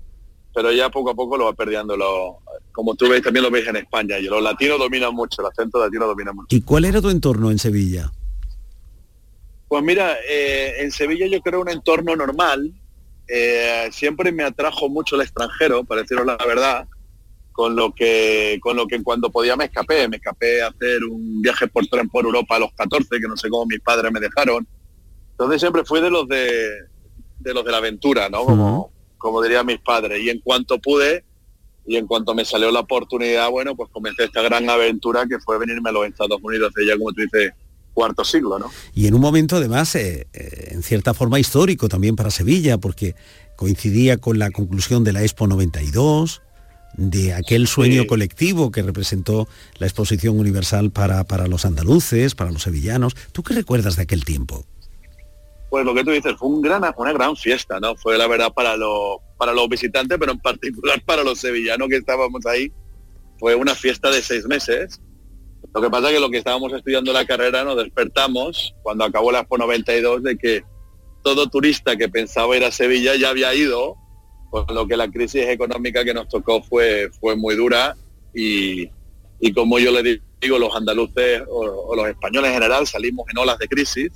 pero 0.56 0.72
ya 0.72 0.88
poco 0.88 1.10
a 1.10 1.14
poco 1.14 1.36
lo 1.36 1.44
va 1.44 1.52
perdiendo, 1.52 1.98
lo, 1.98 2.38
como 2.72 2.94
tú 2.94 3.10
ves, 3.10 3.20
también 3.20 3.44
lo 3.44 3.50
ves 3.50 3.68
en 3.68 3.76
España, 3.76 4.18
y 4.18 4.22
los 4.22 4.42
latinos 4.42 4.78
dominan 4.78 5.14
mucho, 5.14 5.42
el 5.42 5.48
acento 5.48 5.78
latino 5.78 6.06
domina 6.06 6.32
mucho. 6.32 6.56
¿Y 6.56 6.62
cuál 6.62 6.86
era 6.86 7.02
tu 7.02 7.10
entorno 7.10 7.50
en 7.50 7.58
Sevilla? 7.58 8.10
Pues 9.68 9.84
mira, 9.84 10.16
eh, 10.26 10.76
en 10.78 10.90
Sevilla 10.92 11.26
yo 11.26 11.42
creo 11.42 11.60
un 11.60 11.68
entorno 11.68 12.16
normal. 12.16 12.72
Eh, 13.28 13.90
siempre 13.92 14.32
me 14.32 14.44
atrajo 14.44 14.88
mucho 14.88 15.16
el 15.16 15.22
extranjero, 15.22 15.84
para 15.84 16.00
deciros 16.00 16.24
la 16.24 16.38
verdad, 16.38 16.88
con 17.52 17.76
lo 17.76 17.92
que 17.92 18.58
con 18.62 18.78
lo 18.78 18.86
que 18.86 19.02
cuando 19.02 19.28
podía 19.28 19.56
me 19.56 19.66
escapé. 19.66 20.08
Me 20.08 20.16
escapé 20.16 20.62
a 20.62 20.68
hacer 20.68 21.04
un 21.04 21.42
viaje 21.42 21.66
por 21.68 21.86
tren 21.86 22.08
por 22.08 22.24
Europa 22.24 22.56
a 22.56 22.60
los 22.60 22.72
14, 22.72 23.10
que 23.10 23.28
no 23.28 23.36
sé 23.36 23.50
cómo 23.50 23.66
mis 23.66 23.80
padres 23.80 24.10
me 24.10 24.20
dejaron. 24.20 24.66
Entonces 25.32 25.60
siempre 25.60 25.84
fui 25.84 26.00
de 26.00 26.08
los 26.08 26.26
de, 26.26 26.66
de 27.40 27.52
los 27.52 27.62
de 27.62 27.72
la 27.72 27.76
aventura, 27.76 28.30
¿no? 28.30 28.46
Como, 28.46 28.95
como 29.18 29.42
dirían 29.42 29.66
mis 29.66 29.80
padres. 29.80 30.22
Y 30.22 30.30
en 30.30 30.40
cuanto 30.40 30.78
pude, 30.78 31.24
y 31.86 31.96
en 31.96 32.06
cuanto 32.06 32.34
me 32.34 32.44
salió 32.44 32.70
la 32.70 32.80
oportunidad, 32.80 33.48
bueno, 33.50 33.76
pues 33.76 33.90
comencé 33.90 34.24
esta 34.24 34.42
gran 34.42 34.68
aventura 34.68 35.26
que 35.28 35.38
fue 35.38 35.58
venirme 35.58 35.90
a 35.90 35.92
los 35.92 36.06
Estados 36.06 36.38
Unidos 36.42 36.72
de 36.74 36.86
ya, 36.86 36.96
como 36.96 37.12
tú 37.12 37.22
dices, 37.22 37.52
cuarto 37.94 38.24
siglo, 38.24 38.58
¿no? 38.58 38.70
Y 38.94 39.06
en 39.06 39.14
un 39.14 39.20
momento 39.20 39.56
además, 39.56 39.94
eh, 39.94 40.26
eh, 40.32 40.68
en 40.72 40.82
cierta 40.82 41.14
forma 41.14 41.38
histórico 41.38 41.88
también 41.88 42.16
para 42.16 42.30
Sevilla, 42.30 42.78
porque 42.78 43.14
coincidía 43.56 44.18
con 44.18 44.38
la 44.38 44.50
conclusión 44.50 45.02
de 45.02 45.12
la 45.12 45.22
Expo 45.22 45.46
92, 45.46 46.42
de 46.96 47.34
aquel 47.34 47.66
sueño 47.66 48.06
colectivo 48.06 48.70
que 48.70 48.82
representó 48.82 49.48
la 49.78 49.86
exposición 49.86 50.38
universal 50.38 50.90
para, 50.90 51.24
para 51.24 51.46
los 51.46 51.64
andaluces, 51.64 52.34
para 52.34 52.50
los 52.50 52.62
sevillanos. 52.62 53.14
¿Tú 53.32 53.42
qué 53.42 53.54
recuerdas 53.54 53.96
de 53.96 54.02
aquel 54.02 54.24
tiempo? 54.24 54.64
Pues 55.76 55.84
lo 55.84 55.94
que 55.94 56.04
tú 56.04 56.10
dices, 56.10 56.34
fue 56.38 56.48
un 56.48 56.62
gran, 56.62 56.82
una 56.96 57.12
gran 57.12 57.36
fiesta, 57.36 57.78
¿no? 57.78 57.94
Fue 57.96 58.16
la 58.16 58.26
verdad 58.26 58.50
para 58.50 58.78
los, 58.78 59.18
para 59.36 59.52
los 59.52 59.68
visitantes, 59.68 60.16
pero 60.18 60.32
en 60.32 60.38
particular 60.38 61.02
para 61.04 61.22
los 61.22 61.38
sevillanos 61.38 61.90
que 61.90 61.96
estábamos 61.96 62.46
ahí. 62.46 62.72
Fue 63.38 63.54
una 63.54 63.74
fiesta 63.74 64.10
de 64.10 64.22
seis 64.22 64.46
meses. 64.46 65.02
Lo 65.74 65.82
que 65.82 65.90
pasa 65.90 66.08
es 66.08 66.14
que 66.14 66.20
lo 66.20 66.30
que 66.30 66.38
estábamos 66.38 66.72
estudiando 66.72 67.12
la 67.12 67.26
carrera 67.26 67.62
nos 67.62 67.76
despertamos 67.76 68.74
cuando 68.82 69.04
acabó 69.04 69.30
la 69.30 69.40
Expo 69.40 69.58
92 69.58 70.22
de 70.22 70.38
que 70.38 70.64
todo 71.22 71.46
turista 71.46 71.94
que 71.94 72.08
pensaba 72.08 72.56
ir 72.56 72.64
a 72.64 72.70
Sevilla 72.70 73.14
ya 73.14 73.28
había 73.28 73.52
ido, 73.52 73.96
con 74.48 74.64
lo 74.74 74.86
que 74.86 74.96
la 74.96 75.10
crisis 75.10 75.42
económica 75.42 76.06
que 76.06 76.14
nos 76.14 76.26
tocó 76.30 76.62
fue, 76.62 77.10
fue 77.20 77.36
muy 77.36 77.54
dura 77.54 77.94
y, 78.34 78.88
y 79.40 79.52
como 79.52 79.78
yo 79.78 79.90
le 79.90 80.22
digo, 80.40 80.58
los 80.58 80.74
andaluces 80.74 81.42
o, 81.50 81.60
o 81.88 81.94
los 81.94 82.08
españoles 82.08 82.48
en 82.48 82.54
general 82.54 82.86
salimos 82.86 83.26
en 83.28 83.36
olas 83.36 83.58
de 83.58 83.68
crisis 83.68 84.10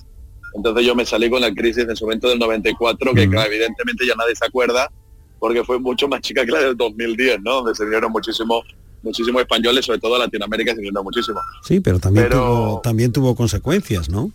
entonces 0.54 0.86
yo 0.86 0.94
me 0.94 1.04
salí 1.04 1.30
con 1.30 1.40
la 1.40 1.52
crisis 1.52 1.86
en 1.88 1.96
su 1.96 2.04
momento 2.04 2.28
del 2.28 2.38
94, 2.38 3.14
que 3.14 3.28
claro, 3.28 3.50
evidentemente 3.50 4.06
ya 4.06 4.14
nadie 4.14 4.34
se 4.34 4.44
acuerda, 4.44 4.90
porque 5.38 5.64
fue 5.64 5.78
mucho 5.78 6.08
más 6.08 6.20
chica 6.20 6.44
que 6.44 6.52
la 6.52 6.60
del 6.60 6.76
2010, 6.76 7.40
¿no? 7.42 7.56
Donde 7.56 7.74
se 7.74 7.84
vinieron 7.84 8.12
muchísimos 8.12 8.64
muchísimos 9.02 9.40
españoles, 9.42 9.84
sobre 9.84 9.98
todo 9.98 10.18
Latinoamérica, 10.18 10.72
se 10.72 10.78
vinieron 10.78 11.04
muchísimo. 11.04 11.40
Sí, 11.62 11.80
pero 11.80 11.98
también, 11.98 12.28
Tuvo, 12.28 12.80
también 12.82 13.12
tuvo 13.12 13.34
consecuencias, 13.34 14.08
¿no? 14.08 14.32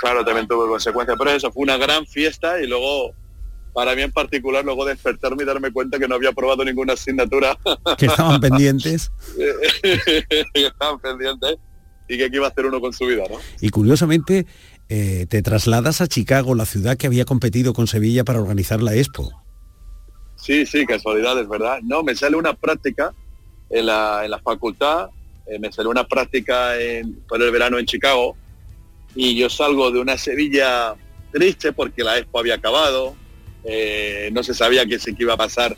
Claro, 0.00 0.24
también 0.24 0.46
tuvo 0.46 0.68
consecuencias, 0.68 1.16
pero 1.18 1.30
eso 1.30 1.50
fue 1.52 1.62
una 1.62 1.76
gran 1.76 2.06
fiesta 2.06 2.60
y 2.62 2.66
luego, 2.66 3.12
para 3.72 3.94
mí 3.94 4.02
en 4.02 4.12
particular, 4.12 4.64
luego 4.64 4.84
despertarme 4.84 5.42
y 5.42 5.46
darme 5.46 5.72
cuenta 5.72 5.98
que 5.98 6.08
no 6.08 6.14
había 6.14 6.32
probado 6.32 6.64
ninguna 6.64 6.94
asignatura. 6.94 7.58
Que 7.98 8.06
estaban 8.06 8.40
pendientes. 8.40 9.10
que 9.82 10.66
estaban 10.66 10.98
pendientes 11.00 11.56
y 12.08 12.16
que 12.16 12.24
aquí 12.24 12.36
iba 12.36 12.46
a 12.46 12.50
hacer 12.50 12.66
uno 12.66 12.80
con 12.80 12.92
su 12.92 13.06
vida, 13.06 13.24
¿no? 13.30 13.36
Y 13.60 13.70
curiosamente, 13.70 14.46
eh, 14.92 15.26
te 15.28 15.40
trasladas 15.40 16.00
a 16.00 16.08
Chicago, 16.08 16.56
la 16.56 16.66
ciudad 16.66 16.96
que 16.96 17.06
había 17.06 17.24
competido 17.24 17.72
con 17.72 17.86
Sevilla 17.86 18.24
para 18.24 18.40
organizar 18.40 18.82
la 18.82 18.96
Expo. 18.96 19.30
Sí, 20.34 20.66
sí, 20.66 20.84
casualidades, 20.84 21.48
¿verdad? 21.48 21.78
No, 21.84 22.02
me 22.02 22.16
sale 22.16 22.36
una 22.36 22.54
práctica 22.54 23.14
en 23.68 23.86
la, 23.86 24.22
en 24.24 24.32
la 24.32 24.40
facultad, 24.40 25.10
eh, 25.46 25.60
me 25.60 25.70
sale 25.70 25.88
una 25.88 26.08
práctica 26.08 26.76
en, 26.76 27.20
por 27.28 27.40
el 27.40 27.52
verano 27.52 27.78
en 27.78 27.86
Chicago 27.86 28.36
y 29.14 29.36
yo 29.36 29.48
salgo 29.48 29.92
de 29.92 30.00
una 30.00 30.18
Sevilla 30.18 30.96
triste 31.30 31.72
porque 31.72 32.02
la 32.02 32.18
Expo 32.18 32.40
había 32.40 32.56
acabado, 32.56 33.14
eh, 33.62 34.28
no 34.32 34.42
se 34.42 34.54
sabía 34.54 34.84
qué 34.86 34.98
se 34.98 35.14
iba 35.16 35.34
a 35.34 35.36
pasar 35.36 35.76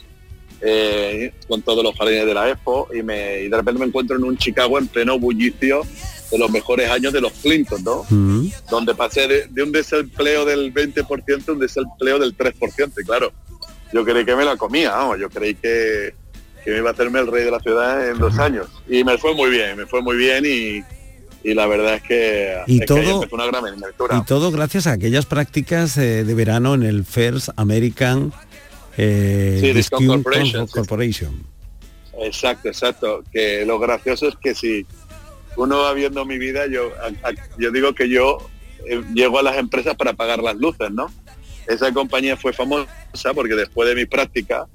con 1.49 1.61
todos 1.61 1.85
los 1.85 1.95
jardines 1.99 2.25
de 2.25 2.33
la 2.33 2.49
Expo 2.49 2.89
y, 2.95 3.03
me, 3.03 3.43
y 3.43 3.49
de 3.49 3.57
repente 3.59 3.79
me 3.79 3.87
encuentro 3.87 4.17
en 4.17 4.25
un 4.25 4.39
Chicago 4.39 4.79
en 4.79 4.87
pleno 4.87 5.19
bullicio 5.19 5.83
de 6.33 6.39
los 6.39 6.51
mejores 6.51 6.91
años 6.91 7.13
de 7.13 7.21
los 7.21 7.33
Clinton, 7.33 7.85
¿no? 7.85 8.07
Donde 8.71 8.95
pasé 8.95 9.29
de, 9.29 9.63
un 9.63 9.71
desempleo 9.71 10.45
del 10.45 10.73
20% 10.73 11.49
a 11.49 11.53
un 11.53 11.59
desempleo 11.59 12.19
del 12.19 12.37
3%, 12.37 12.93
y 13.01 13.05
claro, 13.05 13.33
yo 13.93 14.05
creí 14.05 14.25
que 14.25 14.35
me 14.35 14.45
la 14.45 14.57
comía, 14.57 14.93
vamos, 14.93 15.19
yo 15.21 15.29
creí 15.29 15.55
que, 15.55 16.15
que 16.65 16.71
me 16.71 16.79
iba 16.79 16.91
a 16.91 16.93
hacerme 16.95 17.21
el 17.21 17.27
rey 17.27 17.45
de 17.45 17.51
la 17.51 17.61
ciudad 17.61 18.09
en 18.09 18.19
dos 18.19 18.39
años. 18.39 18.67
Y 18.89 19.05
me 19.05 19.19
fue 19.19 19.35
muy 19.35 19.51
bien, 19.51 19.77
me 19.77 19.87
fue 19.87 20.01
muy 20.01 20.17
bien 20.17 20.45
y, 20.47 20.83
y 21.45 21.55
la 21.55 21.67
verdad 21.67 21.97
es 21.97 22.03
que, 22.03 22.57
y 22.67 22.81
es 22.81 22.87
todo, 22.87 23.21
que 23.21 23.35
una 23.35 23.47
gran 23.47 23.67
aventura. 23.67 24.17
Y 24.17 24.25
todo 24.25 24.51
gracias 24.51 24.87
a 24.87 24.93
aquellas 24.93 25.27
prácticas 25.27 25.99
eh, 25.99 26.25
de 26.25 26.35
verano 26.35 26.75
en 26.75 26.83
el 26.83 27.05
First 27.05 27.51
American 27.57 28.33
eh, 28.97 29.59
Sí, 29.61 29.73
Discount 29.73 30.03
Discount 30.03 30.25
Corporation, 30.25 30.67
sí, 30.67 30.73
Corporation. 30.73 31.47
Exacto, 32.21 32.69
exacto. 32.69 33.25
Que 33.33 33.65
lo 33.67 33.79
gracioso 33.79 34.29
es 34.29 34.37
que 34.37 34.55
si 34.55 34.87
uno 35.57 35.79
va 35.81 35.93
viendo 35.93 36.25
mi 36.25 36.39
vida, 36.39 36.67
yo, 36.67 36.91
a- 37.03 37.29
a- 37.29 37.33
yo 37.59 37.71
digo 37.71 37.95
que 37.95 38.09
yo 38.09 38.39
eh, 38.87 39.03
llego 39.15 39.39
a 39.39 39.43
las 39.43 39.57
empresas 39.59 39.95
para 39.97 40.13
pagar 40.15 40.43
las 40.43 40.57
luces, 40.57 40.91
¿no? 40.91 41.07
Esa 41.69 41.93
compañía 41.93 42.37
fue 42.37 42.53
famosa 42.53 42.89
porque 43.35 43.55
después 43.55 43.89
de 43.89 43.95
mi 43.95 44.05
práctica, 44.07 44.67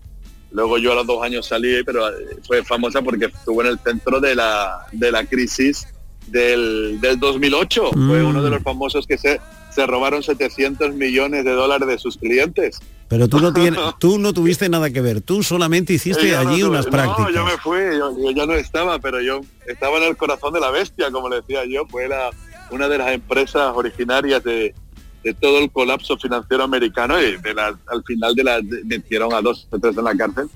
luego 0.52 0.78
yo 0.78 0.94
a 0.94 0.96
los 0.96 1.06
dos 1.08 1.22
años 1.24 1.46
salí, 1.48 1.84
pero 1.86 2.08
eh, 2.08 2.38
fue 2.46 2.64
famosa 2.64 3.02
porque 3.02 3.26
estuvo 3.26 3.62
en 3.62 3.68
el 3.68 3.80
centro 3.80 4.20
de 4.22 4.36
la, 4.36 4.86
de 4.94 5.12
la 5.12 5.26
crisis 5.26 5.88
del, 6.28 7.00
del 7.02 7.20
2008. 7.20 7.90
Fue 7.92 8.24
Mm. 8.24 8.28
uno 8.28 8.44
de 8.44 8.50
los 8.50 8.64
famosos 8.64 9.06
que 9.08 9.18
se, 9.18 9.42
se 9.72 9.86
robaron 9.86 10.24
700 10.24 10.94
millones 10.96 11.44
de 11.44 11.52
dólares 11.52 11.88
de 11.88 11.98
sus 11.98 12.18
clientes. 12.18 12.80
Pero 13.10 13.28
tú 13.28 13.40
no 13.40 13.54
tienes, 13.54 13.80
tú 14.00 14.20
no 14.20 14.34
tuviste 14.34 14.68
nada 14.70 14.90
que 14.90 15.02
ver, 15.02 15.22
tú 15.22 15.42
solamente 15.44 15.94
hiciste 15.94 16.24
Yo 16.24 16.30
ya 16.30 16.44
no 16.44 16.50
allí 16.50 16.62
tuve- 16.62 16.70
unas 16.70 16.86
prácticas. 16.88 17.20
No, 17.20 17.30
yo 17.32 17.46
me 17.46 17.58
fui, 17.58 17.80
yo, 17.98 18.12
yo 18.24 18.32
ya 18.32 18.46
no 18.46 18.54
estaba, 18.54 19.00
pero 19.00 19.22
yo 19.22 19.42
estaba 19.66 19.98
en 19.98 20.04
el 20.04 20.18
corazón 20.18 20.54
de 20.54 20.60
la 20.60 20.72
bestia, 20.72 21.10
como 21.12 21.30
le 21.30 21.38
decía 21.38 21.62
yo, 21.66 21.86
fue 21.88 22.08
la, 22.08 22.30
una 22.72 22.88
de 22.90 22.98
las 22.98 23.12
empresas 23.12 23.72
originarias 23.76 24.44
de, 24.44 24.76
de 25.24 25.34
todo 25.36 25.60
el 25.60 25.72
colapso 25.72 26.18
financiero 26.18 26.64
americano 26.64 27.22
y 27.22 27.38
de 27.38 27.54
la, 27.54 27.68
al 27.88 28.04
final 28.06 28.36
de 28.36 28.44
la 28.44 28.60
metieron 28.86 29.34
a 29.34 29.42
dos 29.42 29.68
o 29.72 29.80
tres 29.80 29.98
en 29.98 30.04
la 30.04 30.16
cárcel. 30.16 30.48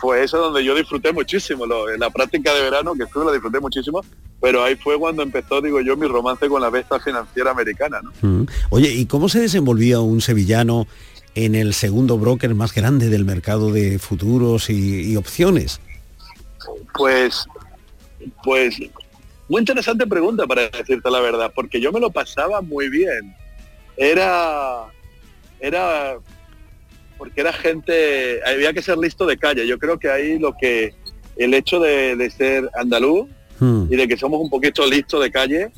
Fue 0.00 0.22
eso 0.24 0.36
donde 0.38 0.62
yo 0.64 0.74
disfruté 0.74 1.12
muchísimo, 1.12 1.64
lo- 1.64 1.88
en 1.88 2.00
la 2.00 2.10
práctica 2.10 2.52
de 2.52 2.62
verano 2.62 2.94
que 2.94 3.04
estuve 3.04 3.24
la 3.24 3.32
disfruté 3.32 3.60
muchísimo, 3.60 4.02
pero 4.42 4.62
ahí 4.62 4.74
fue 4.76 4.98
cuando 4.98 5.22
empezó, 5.22 5.62
digo 5.62 5.80
yo, 5.80 5.96
mi 5.96 6.06
romance 6.06 6.46
con 6.48 6.60
la 6.60 6.68
bestia 6.68 6.98
financiera 7.00 7.52
americana, 7.52 8.00
¿no? 8.02 8.10
Mm. 8.28 8.46
Oye, 8.70 8.92
¿y 8.92 9.06
cómo 9.06 9.28
se 9.30 9.40
desenvolvía 9.40 10.00
un 10.00 10.20
sevillano 10.20 10.86
en 11.34 11.54
el 11.54 11.74
segundo 11.74 12.18
broker 12.18 12.54
más 12.54 12.74
grande 12.74 13.08
del 13.08 13.24
mercado 13.24 13.72
de 13.72 13.98
futuros 13.98 14.70
y, 14.70 15.12
y 15.12 15.16
opciones? 15.16 15.80
Pues, 16.96 17.44
pues, 18.42 18.76
muy 19.48 19.60
interesante 19.60 20.06
pregunta 20.06 20.46
para 20.46 20.68
decirte 20.68 21.10
la 21.10 21.20
verdad, 21.20 21.52
porque 21.54 21.80
yo 21.80 21.92
me 21.92 22.00
lo 22.00 22.10
pasaba 22.10 22.60
muy 22.60 22.88
bien. 22.88 23.34
Era, 23.96 24.86
era, 25.60 26.16
porque 27.18 27.40
era 27.40 27.52
gente, 27.52 28.40
había 28.46 28.72
que 28.72 28.82
ser 28.82 28.98
listo 28.98 29.26
de 29.26 29.36
calle. 29.36 29.66
Yo 29.66 29.78
creo 29.78 29.98
que 29.98 30.10
ahí 30.10 30.38
lo 30.38 30.56
que, 30.56 30.94
el 31.36 31.54
hecho 31.54 31.80
de, 31.80 32.16
de 32.16 32.30
ser 32.30 32.70
andaluz 32.74 33.28
Mm. 33.60 33.86
y 33.90 33.96
de 33.96 34.08
que 34.08 34.16
somos 34.16 34.40
un 34.40 34.50
poquito 34.50 34.86
listos 34.86 35.22
de 35.22 35.30
calle, 35.30 35.70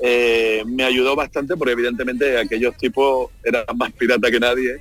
eh, 0.00 0.62
me 0.66 0.84
ayudó 0.84 1.14
bastante 1.14 1.56
porque 1.56 1.72
evidentemente 1.72 2.38
aquellos 2.38 2.76
tipos 2.76 3.30
eran 3.44 3.64
más 3.76 3.92
pirata 3.92 4.30
que 4.30 4.40
nadie. 4.40 4.80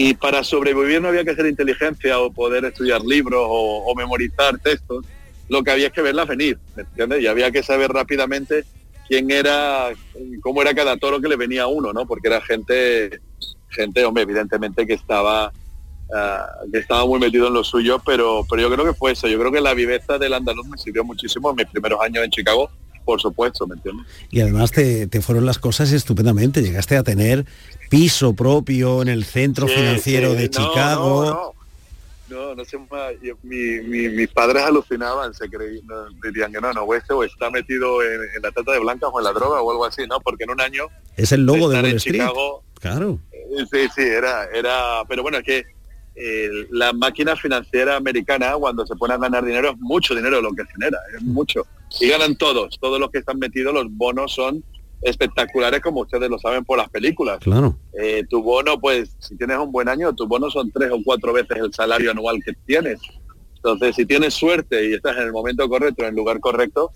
Y 0.00 0.14
para 0.14 0.44
sobrevivir 0.44 1.02
no 1.02 1.08
había 1.08 1.24
que 1.24 1.32
hacer 1.32 1.46
inteligencia 1.46 2.20
o 2.20 2.30
poder 2.30 2.64
estudiar 2.64 3.02
libros 3.02 3.44
o, 3.44 3.92
memorizar 3.96 4.56
textos. 4.60 5.04
Lo 5.48 5.64
que 5.64 5.72
había 5.72 5.88
es 5.88 5.92
que 5.92 6.02
verlas 6.02 6.28
venir, 6.28 6.56
¿me 6.76 6.84
entiendes? 6.84 7.20
Y 7.20 7.26
había 7.26 7.50
que 7.50 7.64
saber 7.64 7.90
rápidamente 7.90 8.64
quién 9.08 9.28
era, 9.32 9.88
cómo 10.40 10.62
era 10.62 10.72
cada 10.72 10.96
toro 10.98 11.20
que 11.20 11.26
le 11.26 11.34
venía 11.34 11.64
a 11.64 11.66
uno, 11.66 11.92
¿no? 11.92 12.06
Porque 12.06 12.28
era 12.28 12.40
gente, 12.40 13.20
gente, 13.70 14.04
hombre, 14.04 14.22
evidentemente 14.22 14.86
que 14.86 14.94
estaba 14.94 15.52
ah, 16.14 16.46
que 16.70 16.78
estaba 16.78 17.04
muy 17.04 17.18
metido 17.18 17.48
en 17.48 17.54
lo 17.54 17.64
suyo, 17.64 18.00
pero, 18.06 18.46
pero 18.48 18.62
yo 18.62 18.72
creo 18.72 18.84
que 18.84 18.96
fue 18.96 19.10
eso. 19.10 19.26
Yo 19.26 19.36
creo 19.40 19.50
que 19.50 19.60
la 19.60 19.74
viveza 19.74 20.16
del 20.16 20.32
andaluz 20.32 20.68
me 20.68 20.78
sirvió 20.78 21.02
muchísimo 21.02 21.50
en 21.50 21.56
mis 21.56 21.66
primeros 21.66 22.00
años 22.00 22.22
en 22.22 22.30
Chicago, 22.30 22.70
por 23.08 23.22
supuesto, 23.22 23.66
¿me 23.66 23.74
entiendes? 23.74 24.06
Y 24.30 24.42
además 24.42 24.70
te, 24.70 25.06
te 25.06 25.22
fueron 25.22 25.46
las 25.46 25.58
cosas 25.58 25.90
estupendamente. 25.92 26.60
Llegaste 26.60 26.94
a 26.94 27.02
tener 27.02 27.46
piso 27.88 28.34
propio 28.34 29.00
en 29.00 29.08
el 29.08 29.24
centro 29.24 29.66
Sí, 29.66 29.72
financiero 29.76 30.32
sí, 30.32 30.36
de 30.36 30.42
no, 30.44 30.50
Chicago. 30.50 31.24
No, 31.24 31.30
no. 31.30 31.54
No, 32.28 32.54
no 32.54 32.64
sé 32.66 32.76
mi- 33.42 33.80
mi- 33.88 34.08
mis 34.10 34.28
padres 34.28 34.62
alucinaban, 34.62 35.32
se 35.32 35.48
creían, 35.48 35.86
no, 35.86 36.04
dirían 36.22 36.52
que 36.52 36.60
no, 36.60 36.70
no, 36.74 36.92
este 36.94 37.14
o 37.14 37.24
está 37.24 37.50
metido 37.50 38.02
en, 38.02 38.20
en 38.36 38.42
la 38.42 38.50
trata 38.50 38.72
de 38.72 38.80
blancas 38.80 39.08
o 39.10 39.18
en 39.18 39.24
la 39.24 39.32
droga 39.32 39.62
o 39.62 39.70
algo 39.70 39.86
así, 39.86 40.02
¿no? 40.06 40.20
Porque 40.20 40.44
en 40.44 40.50
un 40.50 40.60
año 40.60 40.84
Es 41.16 41.32
el 41.32 41.46
logo 41.46 41.70
de 41.70 41.76
Wall 41.80 41.86
Street. 41.94 42.16
Chicago, 42.20 42.62
Claro. 42.78 43.18
eh, 43.32 43.64
sí, 43.72 43.88
sí, 43.96 44.02
era, 44.02 44.44
era, 44.54 45.02
pero 45.08 45.22
bueno, 45.22 45.38
es 45.38 45.44
que 45.44 45.64
eh, 46.16 46.50
la 46.70 46.92
máquina 46.92 47.34
financiera 47.36 47.96
americana 47.96 48.52
cuando 48.58 48.86
se 48.86 48.94
pone 48.96 49.14
a 49.14 49.16
ganar 49.16 49.42
dinero 49.46 49.70
es 49.70 49.78
mucho 49.78 50.14
dinero 50.14 50.42
lo 50.42 50.50
que 50.52 50.64
genera, 50.66 50.98
es 51.16 51.22
mucho. 51.22 51.66
Y 52.00 52.08
ganan 52.08 52.36
todos, 52.36 52.78
todos 52.80 53.00
los 53.00 53.10
que 53.10 53.18
están 53.18 53.38
metidos, 53.38 53.74
los 53.74 53.86
bonos 53.90 54.32
son 54.32 54.64
espectaculares 55.00 55.80
como 55.80 56.00
ustedes 56.00 56.28
lo 56.28 56.38
saben 56.38 56.64
por 56.64 56.78
las 56.78 56.88
películas. 56.88 57.38
Claro. 57.38 57.76
Eh, 57.98 58.24
tu 58.28 58.42
bono, 58.42 58.80
pues, 58.80 59.16
si 59.20 59.36
tienes 59.36 59.58
un 59.58 59.70
buen 59.70 59.88
año, 59.88 60.14
tu 60.14 60.26
bono 60.26 60.50
son 60.50 60.70
tres 60.70 60.90
o 60.92 60.98
cuatro 61.04 61.32
veces 61.32 61.56
el 61.58 61.72
salario 61.72 62.10
anual 62.10 62.42
que 62.44 62.52
tienes. 62.66 63.00
Entonces, 63.56 63.96
si 63.96 64.06
tienes 64.06 64.34
suerte 64.34 64.88
y 64.88 64.94
estás 64.94 65.16
en 65.16 65.24
el 65.24 65.32
momento 65.32 65.68
correcto, 65.68 66.02
en 66.02 66.10
el 66.10 66.14
lugar 66.14 66.40
correcto, 66.40 66.92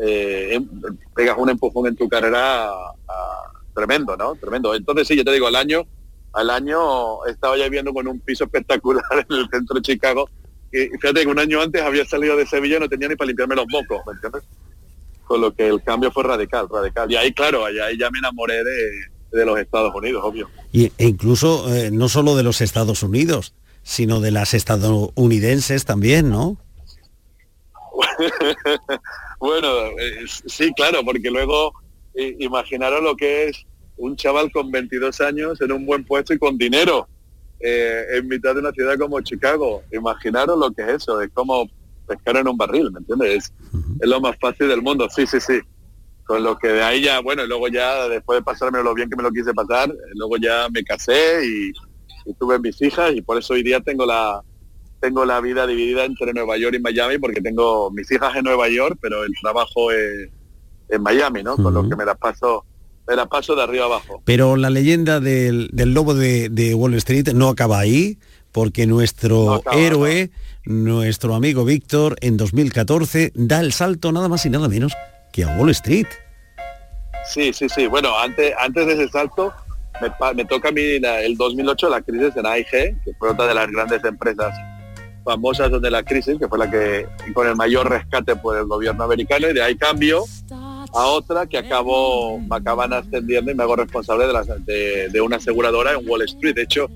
eh, 0.00 0.50
em- 0.52 0.68
pegas 1.14 1.36
un 1.38 1.50
empujón 1.50 1.86
en 1.88 1.96
tu 1.96 2.08
carrera 2.08 2.68
ah, 2.68 3.52
tremendo, 3.74 4.16
¿no? 4.16 4.34
Tremendo. 4.34 4.74
Entonces, 4.74 5.08
sí, 5.08 5.16
yo 5.16 5.24
te 5.24 5.32
digo, 5.32 5.46
al 5.46 5.56
año, 5.56 5.86
al 6.32 6.50
año 6.50 7.24
estaba 7.26 7.56
ya 7.56 7.68
viendo 7.68 7.92
con 7.92 8.06
un 8.06 8.20
piso 8.20 8.44
espectacular 8.44 9.04
en 9.28 9.36
el 9.36 9.48
centro 9.50 9.76
de 9.76 9.82
Chicago. 9.82 10.28
Y 10.72 10.88
fíjate 10.98 11.22
que 11.22 11.28
un 11.28 11.38
año 11.38 11.60
antes 11.60 11.82
había 11.82 12.04
salido 12.04 12.36
de 12.36 12.46
Sevilla 12.46 12.76
y 12.76 12.80
no 12.80 12.88
tenía 12.88 13.08
ni 13.08 13.16
para 13.16 13.28
limpiarme 13.28 13.56
los 13.56 13.66
mocos, 13.68 14.00
¿me 14.06 14.12
entiendes? 14.12 14.42
Con 15.24 15.40
lo 15.40 15.54
que 15.54 15.66
el 15.66 15.82
cambio 15.82 16.10
fue 16.10 16.24
radical, 16.24 16.68
radical. 16.70 17.10
Y 17.10 17.16
ahí, 17.16 17.32
claro, 17.32 17.64
ahí, 17.64 17.78
ahí 17.78 17.98
ya 17.98 18.10
me 18.10 18.18
enamoré 18.18 18.62
de, 18.62 18.90
de 19.32 19.46
los 19.46 19.58
Estados 19.58 19.94
Unidos, 19.94 20.22
obvio. 20.24 20.48
Y, 20.72 20.86
e 20.98 21.06
incluso 21.06 21.72
eh, 21.74 21.90
no 21.90 22.08
solo 22.08 22.36
de 22.36 22.42
los 22.42 22.60
Estados 22.60 23.02
Unidos, 23.02 23.54
sino 23.82 24.20
de 24.20 24.32
las 24.32 24.54
estadounidenses 24.54 25.84
también, 25.84 26.30
¿no? 26.30 26.58
bueno, 29.38 29.68
eh, 29.98 30.24
sí, 30.46 30.72
claro, 30.74 31.04
porque 31.04 31.30
luego 31.30 31.72
eh, 32.14 32.36
imaginaros 32.40 33.02
lo 33.02 33.16
que 33.16 33.48
es 33.48 33.66
un 33.96 34.16
chaval 34.16 34.50
con 34.50 34.70
22 34.70 35.20
años 35.20 35.60
en 35.60 35.72
un 35.72 35.86
buen 35.86 36.04
puesto 36.04 36.34
y 36.34 36.38
con 36.38 36.58
dinero 36.58 37.08
eh, 37.60 38.04
en 38.14 38.28
mitad 38.28 38.54
de 38.54 38.60
una 38.60 38.72
ciudad 38.72 38.98
como 38.98 39.20
Chicago. 39.20 39.82
Imaginaros 39.92 40.58
lo 40.58 40.70
que 40.72 40.82
es 40.82 40.88
eso, 40.88 41.20
es 41.20 41.30
como 41.32 41.68
pescar 42.06 42.36
en 42.36 42.48
un 42.48 42.56
barril, 42.56 42.90
¿me 42.92 43.00
entiendes? 43.00 43.36
Es, 43.36 43.52
es 44.00 44.08
lo 44.08 44.20
más 44.20 44.36
fácil 44.40 44.68
del 44.68 44.82
mundo, 44.82 45.08
sí, 45.10 45.26
sí, 45.26 45.40
sí. 45.40 45.60
Con 46.24 46.42
lo 46.42 46.58
que 46.58 46.68
de 46.68 46.82
ahí 46.82 47.02
ya, 47.02 47.20
bueno, 47.20 47.44
y 47.44 47.48
luego 47.48 47.68
ya 47.68 48.08
después 48.08 48.38
de 48.38 48.44
pasarme 48.44 48.82
lo 48.82 48.94
bien 48.94 49.08
que 49.08 49.16
me 49.16 49.22
lo 49.22 49.30
quise 49.30 49.54
pasar, 49.54 49.90
eh, 49.90 49.94
luego 50.14 50.36
ya 50.36 50.68
me 50.72 50.82
casé 50.82 51.46
y, 51.46 51.72
y 52.26 52.34
tuve 52.34 52.58
mis 52.58 52.80
hijas 52.82 53.12
y 53.14 53.22
por 53.22 53.38
eso 53.38 53.54
hoy 53.54 53.62
día 53.62 53.80
tengo 53.80 54.04
la 54.04 54.42
tengo 55.00 55.24
la 55.24 55.40
vida 55.40 55.66
dividida 55.66 56.04
entre 56.04 56.32
Nueva 56.32 56.56
York 56.56 56.74
y 56.76 56.80
Miami 56.80 57.18
porque 57.18 57.40
tengo 57.40 57.90
mis 57.90 58.10
hijas 58.10 58.34
en 58.34 58.44
Nueva 58.44 58.68
York, 58.68 58.98
pero 59.00 59.24
el 59.24 59.32
trabajo 59.40 59.92
es 59.92 60.30
en 60.88 61.02
Miami, 61.02 61.42
¿no? 61.42 61.56
Con 61.56 61.74
lo 61.74 61.88
que 61.88 61.96
me 61.96 62.04
las 62.04 62.16
paso 62.16 62.64
me 63.08 63.16
las 63.16 63.28
paso 63.28 63.54
de 63.54 63.62
arriba 63.62 63.84
abajo. 63.86 64.20
Pero 64.24 64.56
la 64.56 64.70
leyenda 64.70 65.20
del, 65.20 65.68
del 65.72 65.94
lobo 65.94 66.14
de, 66.14 66.48
de 66.48 66.74
Wall 66.74 66.94
Street 66.94 67.28
no 67.34 67.48
acaba 67.48 67.78
ahí, 67.78 68.18
porque 68.52 68.86
nuestro 68.86 69.54
acaba, 69.54 69.76
héroe, 69.76 70.30
nuestro 70.64 71.34
amigo 71.34 71.64
Víctor, 71.64 72.16
en 72.20 72.36
2014 72.36 73.32
da 73.34 73.60
el 73.60 73.72
salto 73.72 74.12
nada 74.12 74.28
más 74.28 74.44
y 74.46 74.50
nada 74.50 74.68
menos 74.68 74.92
que 75.32 75.44
a 75.44 75.48
Wall 75.56 75.70
Street. 75.70 76.06
Sí, 77.32 77.52
sí, 77.52 77.68
sí. 77.68 77.86
Bueno, 77.86 78.16
antes, 78.18 78.52
antes 78.58 78.86
de 78.86 78.92
ese 78.94 79.08
salto, 79.08 79.52
me, 80.00 80.10
me 80.34 80.44
toca 80.44 80.68
a 80.68 80.72
mí 80.72 80.98
la- 81.00 81.22
el 81.22 81.36
2008 81.36 81.88
la 81.88 82.00
crisis 82.02 82.36
en 82.36 82.46
AIG, 82.46 82.70
que 83.04 83.12
fue 83.18 83.30
otra 83.30 83.46
de 83.46 83.54
las 83.54 83.70
grandes 83.70 84.02
empresas 84.04 84.54
famosas 85.24 85.70
donde 85.70 85.90
la 85.90 86.04
crisis, 86.04 86.38
que 86.38 86.46
fue 86.46 86.56
la 86.58 86.70
que 86.70 87.06
con 87.34 87.48
el 87.48 87.56
mayor 87.56 87.90
rescate 87.90 88.36
por 88.36 88.56
el 88.56 88.64
gobierno 88.66 89.02
americano, 89.04 89.50
y 89.50 89.54
de 89.54 89.62
ahí 89.62 89.76
cambio 89.76 90.24
a 90.96 91.06
otra 91.08 91.46
que 91.46 91.58
acabo, 91.58 92.38
me 92.38 92.56
acaban 92.56 92.92
ascendiendo 92.92 93.50
y 93.50 93.54
me 93.54 93.62
hago 93.62 93.76
responsable 93.76 94.26
de, 94.26 94.32
de, 94.60 95.08
de 95.10 95.20
una 95.20 95.36
aseguradora 95.36 95.92
en 95.92 96.08
Wall 96.08 96.22
Street. 96.22 96.54
De 96.54 96.62
hecho, 96.62 96.88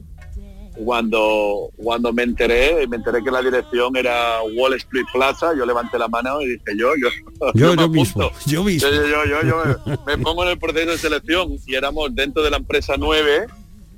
cuando, 0.85 1.71
cuando 1.77 2.11
me 2.13 2.23
enteré, 2.23 2.87
me 2.87 2.97
enteré 2.97 3.23
que 3.23 3.31
la 3.31 3.43
dirección 3.43 3.95
era 3.97 4.41
Wall 4.57 4.75
Street 4.75 5.05
Plaza, 5.13 5.53
yo 5.55 5.67
levanté 5.67 5.99
la 5.99 6.09
mano 6.09 6.41
y 6.41 6.49
dije 6.49 6.77
yo, 6.77 6.93
yo, 6.97 7.09
Yo, 7.55 7.75
me 7.75 7.83
yo 7.83 7.89
mismo, 7.89 8.31
yo 8.47 8.65
mismo. 8.65 8.89
Yo, 8.89 9.07
yo, 9.07 9.25
yo, 9.25 9.43
yo 9.43 9.97
me, 10.07 10.17
pongo 10.17 10.45
en 10.45 10.51
el 10.51 10.59
proceso 10.59 10.91
de 10.91 10.99
selección 10.99 11.57
y 11.67 11.75
éramos 11.75 12.15
dentro 12.15 12.43
de 12.43 12.51
la 12.51 12.57
empresa 12.57 12.95
nueve, 12.99 13.47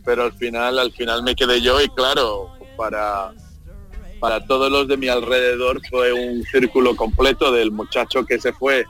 pero 0.04 0.24
al 0.24 0.32
final, 0.32 0.78
al 0.80 0.90
final 0.92 1.22
me 1.22 1.36
quedé 1.36 1.60
yo 1.60 1.80
y 1.80 1.88
claro, 1.90 2.50
para, 2.76 3.32
para 4.18 4.44
todos 4.46 4.70
los 4.70 4.88
de 4.88 4.96
mi 4.96 5.06
alrededor 5.06 5.80
fue 5.88 6.12
un 6.12 6.42
círculo 6.44 6.96
completo 6.96 7.52
del 7.52 7.70
muchacho 7.70 8.24
que 8.26 8.40
se 8.40 8.52
fue 8.52 8.84